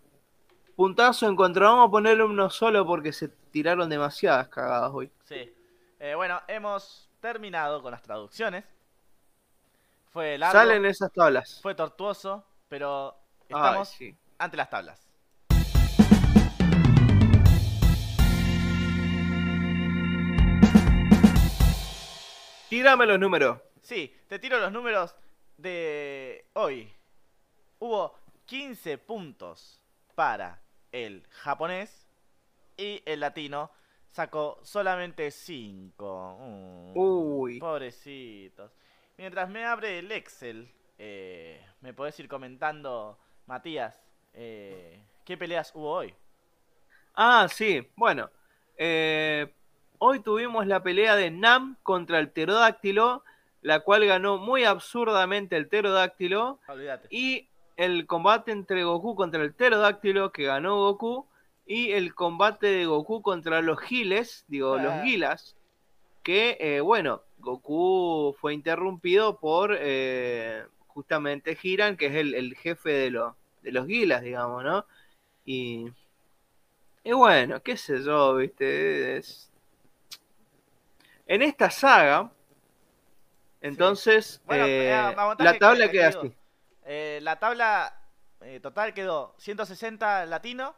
[0.77, 1.67] Puntazo en contra.
[1.67, 5.11] Vamos a ponerle uno solo porque se tiraron demasiadas cagadas hoy.
[5.25, 5.53] Sí.
[6.03, 8.65] Eh, bueno, hemos terminado con las traducciones.
[10.11, 11.61] Fue largo, Salen esas tablas.
[11.61, 14.17] fue tortuoso, pero Ay, estamos sí.
[14.39, 15.07] ante las tablas.
[22.69, 23.59] Tírame los números.
[23.83, 25.15] Sí, te tiro los números
[25.57, 26.93] de hoy.
[27.79, 28.17] Hubo
[28.47, 29.83] 15 puntos
[30.15, 30.63] para
[30.93, 32.07] el japonés
[32.77, 33.71] y el latino
[34.11, 36.93] sacó solamente 5.
[36.95, 37.59] Uy.
[37.59, 38.73] Pobrecitos.
[39.17, 40.69] Mientras me abre el Excel,
[40.99, 43.95] eh, me podés ir comentando, Matías,
[44.33, 46.15] eh, ¿qué peleas hubo hoy?
[47.15, 47.87] Ah, sí.
[47.97, 48.31] Bueno.
[48.77, 49.53] eh,
[49.99, 53.23] hoy tuvimos la pelea de Nam contra el pterodáctilo,
[53.61, 56.59] la cual ganó muy absurdamente el pterodáctilo.
[56.67, 57.09] Olvídate.
[57.11, 61.27] Y el combate entre Goku contra el pterodáctilo, que ganó Goku.
[61.73, 64.83] Y el combate de Goku contra los giles, digo, Ah.
[64.83, 65.55] los gilas.
[66.25, 72.91] Que, eh, bueno, Goku fue interrumpido por eh, justamente Hiran, que es el, el jefe
[72.91, 74.85] de, lo- de los gilas, digamos, ¿no?
[75.45, 75.87] Y,
[77.05, 79.19] y bueno, qué sé yo, viste.
[79.19, 79.53] Es...
[81.29, 82.33] En esta saga,
[83.61, 84.91] entonces, Bueno, eh,
[85.39, 86.35] la tabla que- queda así.
[87.23, 87.95] La tabla
[88.61, 90.75] total quedó 160 latino,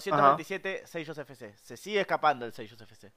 [0.00, 1.54] 227 Seiyus FC.
[1.56, 3.12] Se sigue escapando el Seiyus FC.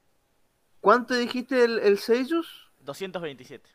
[0.82, 2.70] ¿Cuánto dijiste el, el Seiyus?
[2.80, 3.70] 227.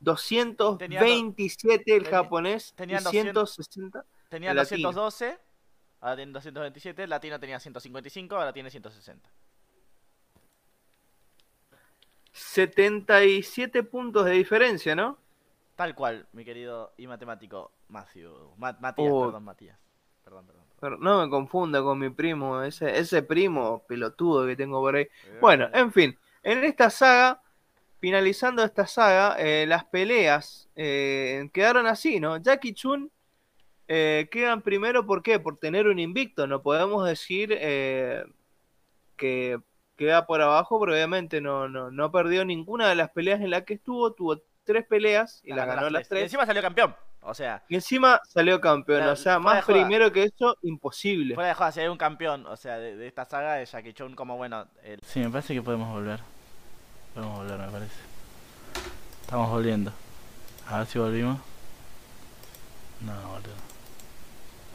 [0.00, 3.10] 227 el Teni- japonés 200
[3.54, 4.88] 160 Tenía el latino.
[4.92, 5.38] 212,
[6.00, 9.30] ahora tiene 227, latino tenía 155, ahora tiene 160.
[12.32, 15.18] 77 puntos de diferencia, ¿no?
[15.76, 18.54] Tal cual, mi querido y matemático Matthew.
[18.56, 19.24] Ma- Matías, Oh.
[19.26, 19.78] perdón, Matías.
[20.24, 20.61] Perdón, perdón.
[20.82, 25.06] Pero no me confunda con mi primo, ese, ese primo pelotudo que tengo por ahí.
[25.40, 27.40] Bueno, en fin, en esta saga,
[28.00, 32.36] finalizando esta saga, eh, las peleas eh, quedaron así, ¿no?
[32.38, 33.12] Jackie Chun
[33.86, 35.38] eh, quedan primero, ¿por qué?
[35.38, 38.24] Por tener un invicto, no podemos decir eh,
[39.16, 39.60] que
[39.94, 43.62] queda por abajo, pero obviamente no, no, no perdió ninguna de las peleas en las
[43.62, 46.22] que estuvo, tuvo tres peleas y las ganó las Y tres.
[46.24, 46.96] encima salió campeón.
[47.24, 51.34] O sea, Y encima salió campeón, o sea, de más primero que eso, imposible.
[51.34, 53.92] fuera de joda, si hay un campeón, o sea, de, de esta saga de Jackie
[53.92, 54.66] Chun como bueno.
[54.82, 56.18] el- Sí, me parece que podemos volver.
[57.14, 57.94] Podemos volver, me parece.
[59.20, 59.92] Estamos volviendo.
[60.66, 61.38] A ver si volvimos.
[63.02, 63.54] No, boludo.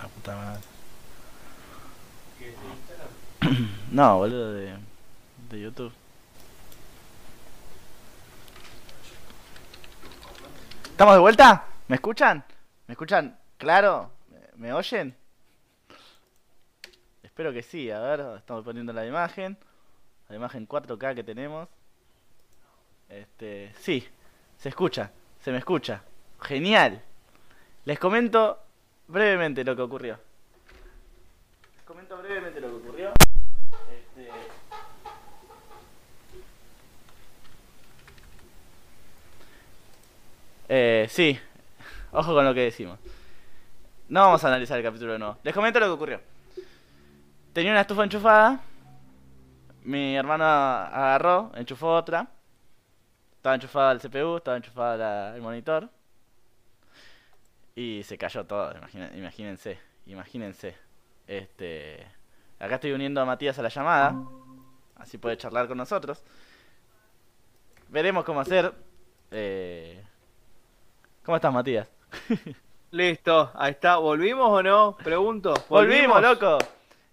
[0.02, 0.61] La puta madre.
[3.91, 4.74] No, boludo, de,
[5.49, 5.91] de YouTube.
[10.91, 11.64] ¿Estamos de vuelta?
[11.88, 12.43] ¿Me escuchan?
[12.88, 13.39] ¿Me escuchan?
[13.57, 14.11] ¿Claro?
[14.55, 15.15] ¿Me, oyen?
[17.23, 19.57] Espero que sí, a ver, estamos poniendo la imagen.
[20.27, 21.69] La imagen 4K que tenemos.
[23.07, 24.05] Este, sí,
[24.57, 25.11] se escucha,
[25.41, 26.03] se me escucha.
[26.41, 27.01] Genial.
[27.85, 28.59] Les comento
[29.07, 30.19] brevemente lo que ocurrió.
[31.73, 33.14] Les comento brevemente lo que ocurrió.
[33.89, 34.30] Este,
[40.69, 41.39] Eh, sí,
[42.11, 42.99] ojo con lo que decimos.
[44.09, 45.38] No vamos a analizar el capítulo de nuevo.
[45.43, 46.21] Les comento lo que ocurrió.
[47.53, 48.61] Tenía una estufa enchufada.
[49.84, 52.27] Mi hermano agarró, enchufó otra.
[53.35, 55.89] Estaba enchufada el CPU, estaba enchufada el monitor.
[57.75, 58.73] Y se cayó todo,
[59.15, 60.75] imagínense, imagínense.
[61.27, 62.05] Este,
[62.59, 64.15] acá estoy uniendo a Matías a la llamada.
[64.95, 66.23] Así puede charlar con nosotros.
[67.89, 68.73] Veremos cómo hacer.
[69.31, 70.03] Eh,
[71.23, 71.97] ¿Cómo estás, Matías?
[72.91, 73.97] Listo, ahí está.
[73.97, 74.97] ¿Volvimos o no?
[75.03, 75.53] Pregunto.
[75.69, 76.57] Volvimos, loco.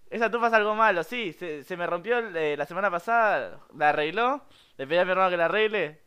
[0.09, 1.33] Esa tufa es algo malo, sí.
[1.33, 4.43] Se, se me rompió eh, la semana pasada, la arregló.
[4.77, 6.01] Le pedí a mi hermano que la arregle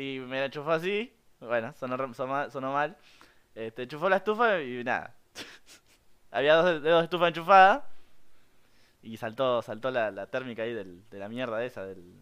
[0.00, 1.12] y me la enchufó así.
[1.40, 2.96] Bueno, sonó, sonó mal.
[3.54, 5.14] Este, enchufó la estufa y nada.
[6.30, 7.88] Había dos dedos de estufa enchufada
[9.02, 12.12] y saltó saltó la, la térmica ahí del- de la mierda esa, del, de,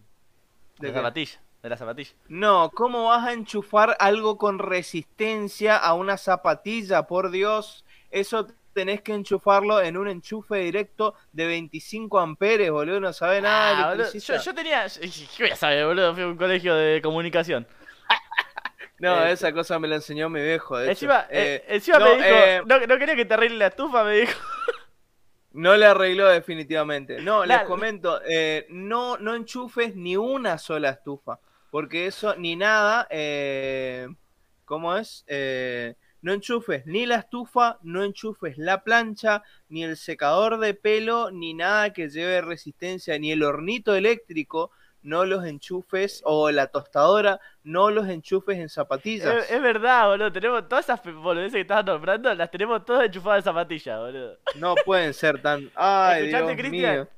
[0.79, 1.41] ¿De la zapatilla.
[1.67, 2.13] De la zapatilla.
[2.29, 7.09] No, ¿cómo vas a enchufar algo con resistencia a una zapatilla?
[7.09, 13.13] Por Dios, eso tenés que enchufarlo en un enchufe directo de 25 amperes, boludo, no
[13.13, 14.87] sabe nada Ah, boludo, yo, yo tenía.
[14.89, 16.15] ¿Qué voy a saber, boludo?
[16.15, 17.67] Fui a un colegio de comunicación.
[19.01, 20.91] No, Eh, esa cosa me la enseñó mi viejo, de.
[20.91, 22.29] Encima, Eh, eh, encima no, me dijo.
[22.29, 24.39] eh, no, no quería que te arregle la estufa, me dijo.
[25.53, 27.19] No le arregló definitivamente.
[27.23, 31.39] No, La- les comento, eh, no, no enchufes ni una sola estufa,
[31.77, 34.09] porque eso ni nada, eh,
[34.65, 35.27] ¿cómo es?
[35.27, 41.31] Eh, no enchufes ni la estufa, no enchufes la plancha, ni el secador de pelo,
[41.31, 44.71] ni nada que lleve resistencia, ni el hornito eléctrico,
[45.03, 49.45] no los enchufes, o la tostadora, no los enchufes en zapatillas.
[49.45, 50.33] Es, es verdad, boludo.
[50.33, 54.39] Tenemos todas esas boludeces que estabas nombrando, las tenemos todas enchufadas en zapatillas, boludo.
[54.55, 55.71] No pueden ser tan...
[55.75, 56.95] Ay, ¿Escuchaste, Dios Cristian?
[56.95, 57.09] mío.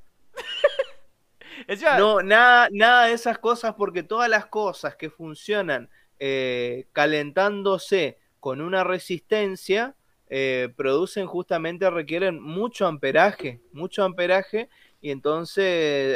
[1.99, 8.61] No, nada, nada de esas cosas, porque todas las cosas que funcionan eh, calentándose con
[8.61, 9.95] una resistencia
[10.31, 14.69] eh, producen justamente, requieren mucho amperaje, mucho amperaje,
[15.01, 15.65] y entonces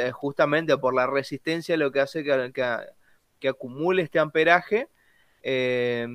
[0.07, 2.77] eh, justamente por la resistencia lo que hace que, que-
[3.39, 4.87] que acumule este amperaje
[5.41, 6.07] eh,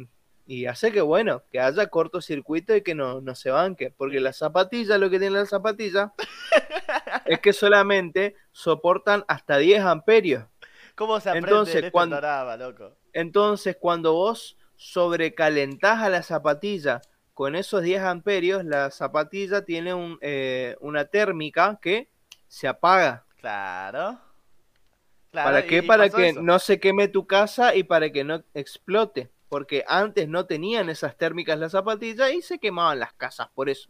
[0.47, 4.39] y hace que, bueno, que haya cortocircuito y que no, no se banque, porque las
[4.39, 6.11] zapatillas, lo que tienen las zapatillas
[7.29, 10.45] es que solamente soportan hasta 10 amperios.
[10.95, 12.21] ¿cómo se aprende entonces, en este cuando-
[12.59, 12.97] loco?
[13.13, 17.01] Entonces, cuando vos sobrecalentás a la zapatilla
[17.35, 22.09] con esos 10 amperios, la zapatilla tiene un, eh, una térmica que
[22.49, 23.25] se apaga.
[23.37, 24.19] Claro.
[25.31, 25.83] Claro, ¿Para qué?
[25.83, 26.43] Para que eso.
[26.43, 29.31] no se queme tu casa y para que no explote.
[29.49, 33.89] Porque antes no tenían esas térmicas las zapatillas y se quemaban las casas por eso.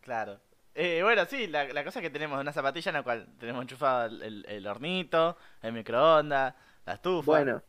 [0.00, 0.40] Claro.
[0.74, 3.62] Eh, bueno, sí, la, la cosa es que tenemos una zapatilla en la cual tenemos
[3.62, 7.24] enchufado el, el- el hornito, el microondas, la estufa.
[7.26, 7.62] Bueno,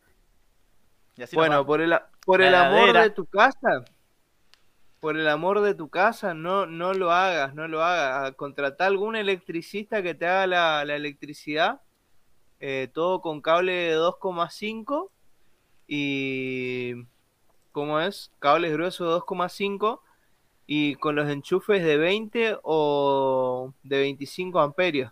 [1.17, 3.85] y así nos bueno, por el, por La el amor de tu casa,
[4.99, 8.33] por el amor de tu casa, no, no lo hagas, no lo hagas.
[8.35, 11.81] Contratar algún electricista que te haga la, la electricidad,
[12.59, 15.11] eh, todo con cable de 2,5
[15.87, 16.93] y,
[17.71, 18.31] ¿cómo es?
[18.39, 20.01] Cables gruesos de 2,5
[20.67, 25.11] y con los enchufes de 20 o de 25 amperios.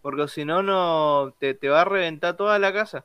[0.00, 3.04] Porque si no, no te, te va a reventar toda la casa.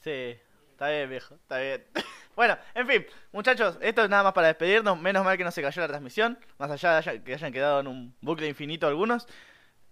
[0.00, 0.36] Sí,
[0.70, 1.84] está bien, viejo, está bien.
[2.36, 5.00] bueno, en fin, muchachos, esto es nada más para despedirnos.
[5.00, 7.88] Menos mal que no se cayó la transmisión, más allá de que hayan quedado en
[7.88, 9.26] un bucle infinito algunos.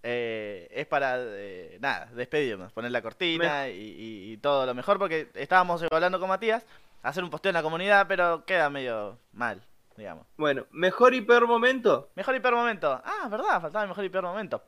[0.06, 4.98] eh, es para, eh, nada, despedirnos, poner la cortina y, y- y todo lo mejor,
[4.98, 6.66] porque estábamos hablando con Matías,
[7.02, 9.62] hacer un posteo en la comunidad, pero queda medio mal,
[9.96, 10.26] digamos.
[10.36, 12.08] Bueno, mejor y peor momento.
[12.14, 13.00] Mejor y peor momento.
[13.04, 14.62] Ah, verdad, faltaba el mejor y peor momento.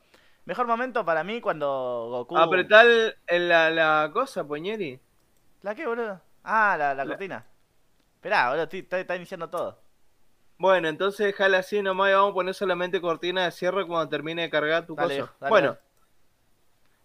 [0.45, 2.37] Mejor momento para mí cuando Goku...
[2.37, 2.85] Apretar
[3.29, 4.99] la, la cosa, Poñeri.
[5.61, 6.19] ¿La qué, boludo?
[6.43, 7.45] Ah, la, la La- cortina.
[8.15, 9.79] Esperá, boludo, está, iniciando todo.
[10.59, 14.43] Bueno, entonces déjala así nomás y vamos a poner solamente cortina de cierre cuando termine
[14.43, 15.35] de cargar tu Dale, cosa.
[15.39, 15.79] dale, bueno, dale.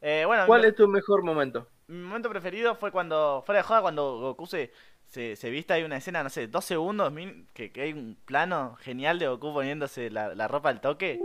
[0.01, 1.69] Eh, bueno, ¿cuál mi, es tu mejor momento?
[1.89, 4.73] mi momento preferido fue cuando, fuera de joda, cuando Goku se,
[5.13, 7.13] se, se viste, hay una escena, no sé, dos segundos,
[7.53, 11.19] que, que hay un plano genial de Goku poniéndose la, la ropa al toque.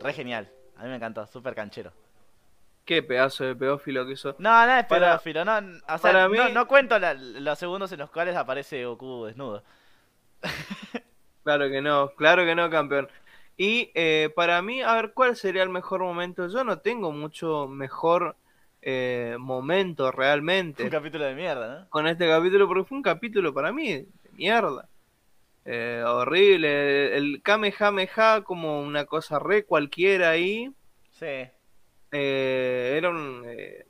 [0.00, 0.48] Re genial,
[0.78, 1.92] a mí me encantó, súper canchero.
[2.86, 4.34] Qué pedazo de pedófilo que sos.
[4.38, 7.58] No, no es Para- pedófilo, no, o sea, para mí- no, no cuento la- los
[7.58, 9.62] segundos en los cuales aparece Goku desnudo.
[11.42, 13.08] Claro que no, claro que no, campeón.
[13.56, 16.48] Y eh, para mí, a ver, ¿cuál sería el mejor momento?
[16.48, 18.36] Yo no tengo mucho mejor
[18.82, 20.84] eh, momento realmente.
[20.84, 21.90] Un capítulo de mierda, ¿no?
[21.90, 24.88] con este capítulo, porque fue un capítulo para mí de mierda.
[25.64, 27.16] Eh, horrible.
[27.16, 30.72] El Kamehameha como una cosa re cualquiera ahí.
[31.12, 31.48] Sí.
[32.12, 33.86] Eh, era un, eh,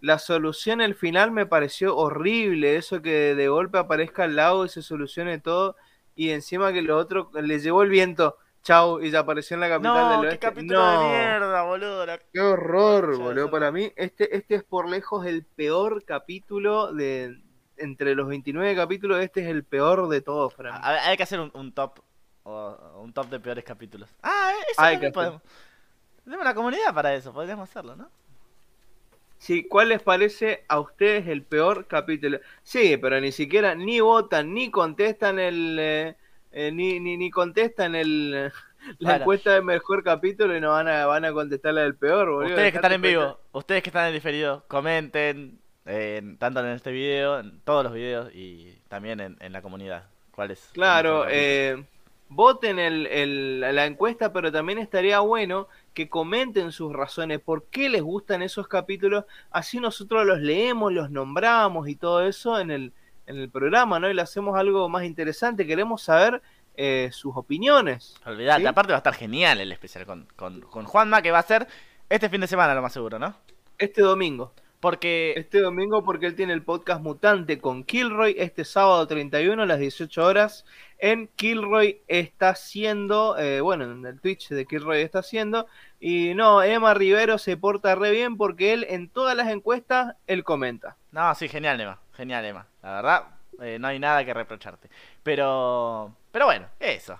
[0.00, 2.76] la solución al final me pareció horrible.
[2.76, 5.76] Eso que de golpe aparezca al lado y se solucione todo.
[6.14, 8.36] Y encima que lo otro le llevó el viento.
[8.62, 10.38] Chau, y ya apareció en la capital No, del qué oeste.
[10.46, 11.02] capítulo No.
[11.02, 12.06] de mierda, boludo.
[12.06, 13.50] la- Qué horror, boludo.
[13.50, 17.40] Para mí, este, este es por lejos el peor capítulo de.
[17.78, 20.74] Entre los 29 capítulos, este es el peor de todos mí.
[20.74, 22.00] A- a- hay que hacer un, un top.
[22.42, 24.08] o- un top de peores capítulos.
[24.22, 25.42] Ah, eso Hay que podemos.
[26.24, 28.10] Tenemos una comunidad para eso, podríamos hacerlo, ¿no?
[29.38, 32.40] Sí, ¿cuál les parece a ustedes el peor capítulo?
[32.62, 35.76] Sí, pero ni siquiera, ni votan, ni contestan el.
[35.80, 36.16] eh,
[36.52, 38.52] eh, ni, ni, ni contestan el.
[38.98, 39.16] La Bueno.
[39.16, 42.48] encuesta de mejor capítulo y no van a, van a contestar la del peor, boludo.
[42.48, 46.90] Ustedes que están en vivo, ustedes que están en diferido, comenten, eh, tanto en este
[46.90, 50.04] video, en todos los videos y también en, en la comunidad.
[50.34, 50.70] ¿Cuál es?
[50.72, 51.84] Claro, eh,
[52.30, 57.90] voten el, el- la encuesta, pero también estaría bueno que comenten sus razones, por qué
[57.90, 62.92] les gustan esos capítulos, así nosotros los leemos, los nombramos y todo eso en el,
[63.30, 64.10] en el programa, ¿no?
[64.10, 66.42] Y le hacemos algo más interesante, queremos saber
[66.76, 68.14] eh, sus opiniones.
[68.26, 68.66] Olvidate, ¿sí?
[68.66, 71.66] aparte va a estar genial el especial con, con, con Juanma, que va a ser
[72.08, 73.34] este fin de semana, lo más seguro, ¿no?
[73.78, 74.52] Este domingo.
[74.80, 79.66] Porque Este domingo porque él tiene el podcast Mutante con Kilroy este sábado 31 a
[79.66, 80.64] las 18 horas
[81.00, 85.66] en Kilroy está haciendo, eh, bueno, en el Twitch de Kilroy está haciendo
[85.98, 90.44] y no, Emma Rivero se porta re bien porque él en todas las encuestas él
[90.44, 90.96] comenta.
[91.12, 91.98] No, sí, genial, Emma.
[92.14, 92.66] Genial, Emma.
[92.82, 93.24] La verdad,
[93.62, 94.88] eh, no hay nada que reprocharte.
[95.22, 97.18] Pero, pero bueno, eso.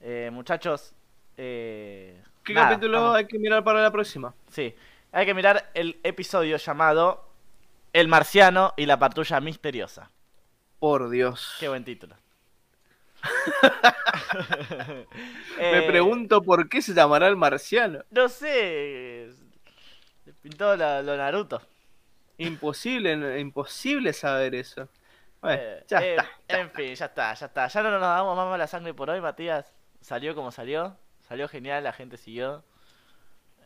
[0.00, 0.94] Eh, muchachos,
[1.36, 2.14] ¿Qué
[2.54, 4.34] nada, capítulo estamos- hay que mirar para la próxima?
[4.48, 4.74] Sí,
[5.12, 7.28] hay que mirar el episodio llamado
[7.92, 10.10] El Marciano y la Patrulla Misteriosa.
[10.78, 11.56] Por Dios.
[11.60, 12.14] Qué buen título.
[15.58, 18.04] Me Eh, pregunto por qué se llamará el marciano.
[18.10, 19.30] No sé.
[20.42, 21.60] Pintó la- lo Naruto.
[22.38, 24.88] Imposible, imposible saber eso.
[25.42, 26.28] Bueno, Eh, ya eh, está.
[26.48, 27.68] ya En fin, ya está, ya está.
[27.68, 29.72] Ya no nos damos más mala sangre por hoy, Matías.
[30.00, 30.96] Salió como salió.
[31.28, 32.64] Salió genial, la gente siguió.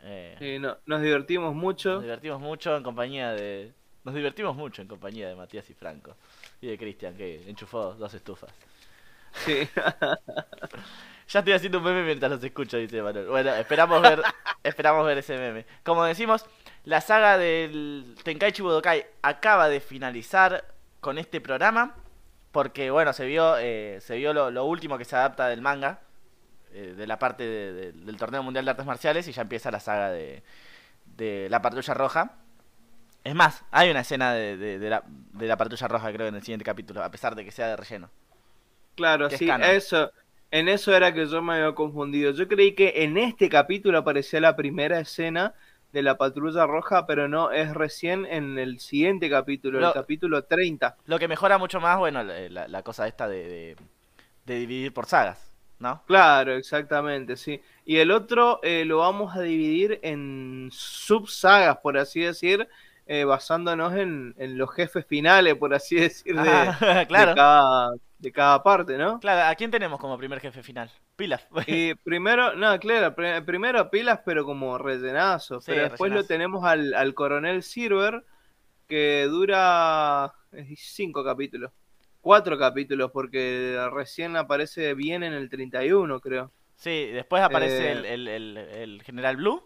[0.03, 1.95] Eh, Sí, no- nos divertimos mucho.
[1.95, 3.73] Nos divertimos mucho en compañía de.
[4.05, 6.17] Nos divertimos mucho en compañía de Matías y Franco.
[6.61, 8.51] Y de Cristian, que enchufó dos estufas.
[9.45, 9.69] Sí.
[11.27, 13.27] Ya estoy haciendo un meme mientras los escucho, dice Manuel.
[13.29, 14.23] Bueno, esperamos ver,
[14.63, 15.65] esperamos ver ese meme.
[15.83, 16.45] Como decimos,
[16.85, 20.65] la saga del Tenkaichi Budokai acaba de finalizar
[21.01, 21.95] con este programa.
[22.53, 26.01] Porque, bueno, se vio, eh, se vio lo, lo último que se adapta del manga.
[26.73, 29.27] eh, de la parte de- de- del Torneo Mundial de Artes Marciales.
[29.27, 30.43] Y ya empieza la saga de,
[31.07, 32.33] de la Patrulla Roja.
[33.25, 36.35] Es más, hay una escena de, de- de la, de la Patrulla Roja, creo, en
[36.35, 37.03] el siguiente capítulo.
[37.03, 38.11] A pesar de que sea de relleno.
[38.97, 39.61] Claro, sí, canon.
[39.61, 40.11] eso.
[40.51, 42.31] En eso era que yo me había confundido.
[42.33, 45.55] Yo creí que en este capítulo aparecía la primera escena
[45.93, 50.45] de la patrulla roja, pero no, es recién en el siguiente capítulo, Lo- el capítulo
[50.45, 50.97] 30.
[51.07, 53.77] Lo que mejora mucho más, bueno, la, la- la cosa esta de, de,
[54.47, 56.03] de dividir por sagas, ¿no?
[56.07, 57.63] Claro, exactamente, sí.
[57.87, 62.69] Y el otro eh, lo vamos a dividir en subsagas, por así decir,
[63.07, 67.09] eh, basándonos en, en los jefes finales, por así decir, de, Ah, claro.
[67.15, 69.23] de cada, de cada parte, ¿no?
[69.23, 70.89] Claro, ¿a quién tenemos como primer jefe final?
[71.17, 71.45] Pilaf.
[71.67, 75.61] Y primero, no, claro, pr- primero pilas, pero como rellenazo.
[75.61, 78.25] Sí, pero después lo tenemos al, al coronel Silver,
[78.89, 80.35] que dura
[80.77, 81.73] cinco capítulos.
[82.21, 86.53] Cuatro capítulos, porque recién aparece bien en el 31, creo.
[86.77, 89.63] Sí, después aparece Eh, el, el, el, el General Blue.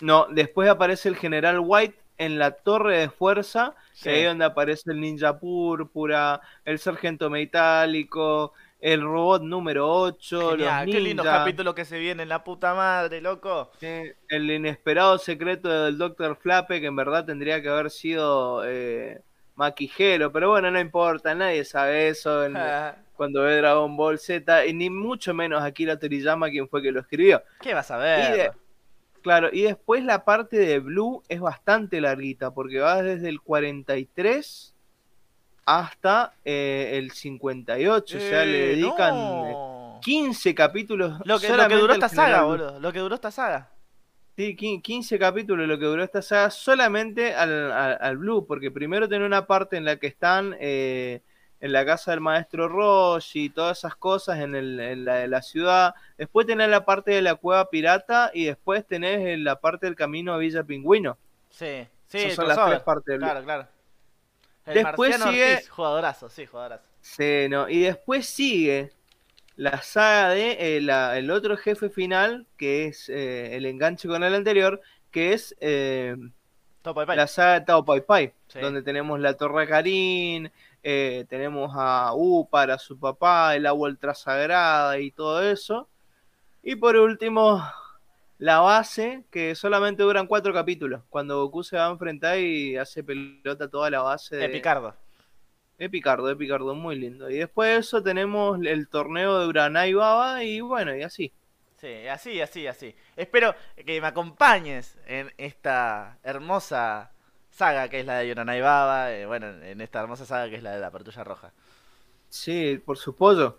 [0.00, 4.04] No, después aparece el general White en la torre de fuerza, Sí.
[4.04, 10.50] que ahí es donde aparece el ninja púrpura, el sargento metálico, el robot número 8,
[10.50, 11.40] Genial, los qué lindos ninjas.
[11.40, 13.70] capítulos que se vienen, la puta madre, loco.
[13.80, 16.36] El inesperado secreto del Dr.
[16.36, 19.22] Flape, que en verdad tendría que haber sido eh,
[19.56, 22.54] Maquijero, pero bueno, no importa, nadie sabe eso en-
[23.16, 26.98] cuando ve Dragon Ball Z, y ni mucho menos Akira Toriyama, quien fue que lo
[27.00, 27.42] escribió.
[27.60, 28.52] ¿Qué vas a ver?
[29.24, 34.72] Claro, y después la parte de Blue es bastante larguita, porque va desde el 43
[35.66, 39.98] hasta eh, el 58, o sea, le Eh, dedican no.
[40.02, 41.12] 15 capítulos.
[41.24, 42.78] Lo que, lo que solamente duró esta saga, boludo.
[42.78, 43.70] Lo que duró esta saga.
[44.36, 48.70] Sí, quin- 15 capítulos lo que duró esta saga solamente al, al- al Blue, porque
[48.70, 51.22] primero tiene una parte en la que están eh,
[51.64, 55.28] en la casa del maestro Roshi y todas esas cosas en, el- en la de
[55.28, 59.86] la ciudad, después tenés la parte de la cueva pirata y después tenés la parte
[59.86, 61.16] del camino a Villa Pingüino.
[61.48, 63.18] Sí, sí, Esas son las tres partes.
[63.18, 63.66] Claro, claro.
[64.66, 66.84] El Después sigue- Ortiz, jugadorazo, sí, jugadorazo.
[67.00, 68.92] Sí, no, y después sigue
[69.56, 74.22] la saga de eh, la- el otro jefe final, que es eh, el enganche con
[74.22, 74.80] el anterior,
[75.10, 75.54] que es...
[75.60, 76.14] eh,
[76.84, 77.16] de Pai.
[77.16, 78.60] la saga de Tao Pai Pai, Sí.
[78.60, 80.50] donde tenemos la Torre Karin,
[80.86, 85.88] eh, tenemos a Upar, a su papá, el agua ultra sagrada y todo eso.
[86.62, 87.62] Y por último,
[88.36, 93.02] la base, que solamente duran cuatro capítulos, cuando Goku se va a enfrentar y hace
[93.02, 94.94] pelota toda la base de, De Picardo.
[95.78, 97.30] de Picardo, de Picardo, muy lindo.
[97.30, 101.32] Y después de eso tenemos el torneo de Uranai Baba y bueno, y así.
[101.76, 102.94] Sí, así, así, así.
[103.16, 103.54] Espero
[103.86, 107.13] que me acompañes en esta hermosa
[107.54, 109.12] saga que es la de Yoranai Baba.
[109.12, 111.52] eh, bueno, en esta hermosa saga que es la de la Patrulla Roja.
[112.28, 113.58] Sí, por su pollo.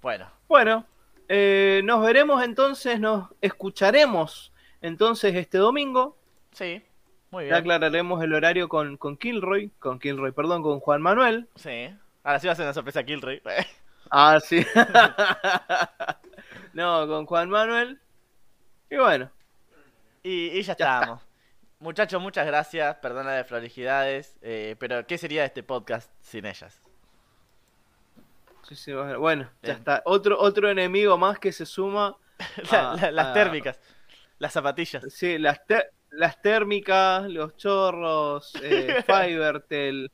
[0.00, 0.86] Bueno, Bueno,
[1.28, 6.16] eh, nos veremos entonces, nos escucharemos entonces este domingo.
[6.52, 6.82] sí,
[7.30, 7.54] muy Ya bien.
[7.56, 11.48] aclararemos el horario con, con Kilroy, con Kilroy, perdón, con Juan Manuel.
[11.56, 11.90] Sí.
[12.22, 13.42] Ahora sí va a ser una sorpresa Killray.
[14.10, 14.64] Ah, sí.
[16.72, 18.00] no, con Juan Manuel.
[18.90, 19.30] Y bueno,
[20.22, 21.27] y, y ya estamos.
[21.80, 22.96] Muchachos, muchas gracias.
[22.96, 24.36] Perdona de prolijidades.
[24.42, 26.80] eh, pero, ¿qué sería este podcast sin ellas?
[28.68, 29.76] Sí, sí, bueno, bueno, ya Bien.
[29.78, 30.02] está.
[30.04, 32.16] Otro, otro enemigo más que se suma.
[32.72, 33.80] La- a- la- las a- térmicas.
[34.38, 35.04] Las zapatillas.
[35.12, 40.10] Sí, las, ter- las térmicas, los chorros, eh, Fivertel,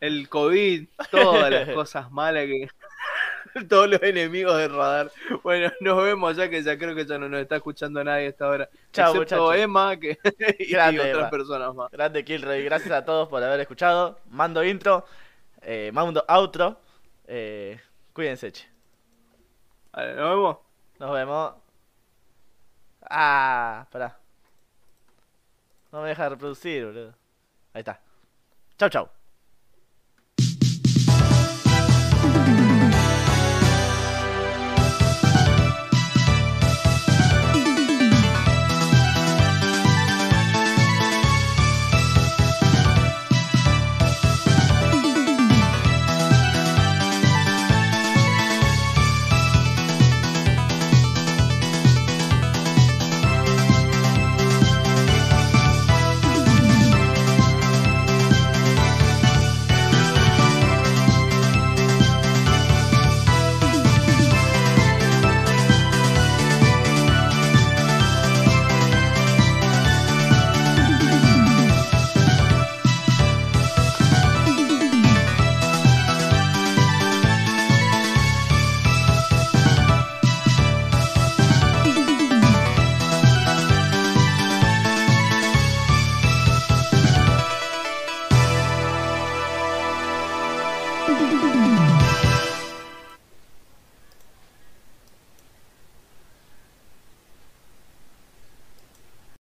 [0.00, 2.68] el COVID, todas las cosas malas que.
[3.68, 5.10] Todos los enemigos del radar.
[5.42, 8.28] Bueno, nos vemos ya que ya creo que ya no nos está escuchando nadie a
[8.28, 8.68] esta hora.
[8.92, 9.52] Chao, excepto.
[9.54, 10.18] Emma que,
[10.58, 11.30] y, Grande, otras Emma.
[11.30, 11.90] personas más.
[11.90, 12.64] Grande Killroy.
[12.64, 14.18] Gracias a todos por haber escuchado.
[14.30, 15.04] Mando intro.
[15.62, 16.80] Eh, mando outro.
[17.26, 17.78] Eh,
[18.12, 18.66] cuídense, che.
[19.92, 20.56] Vale, nos vemos.
[20.98, 21.54] Nos vemos.
[23.10, 24.18] Ah, pará.
[25.92, 27.14] No me deja reproducir, boludo.
[27.72, 28.00] Ahí está.
[28.78, 29.17] Chau, chau.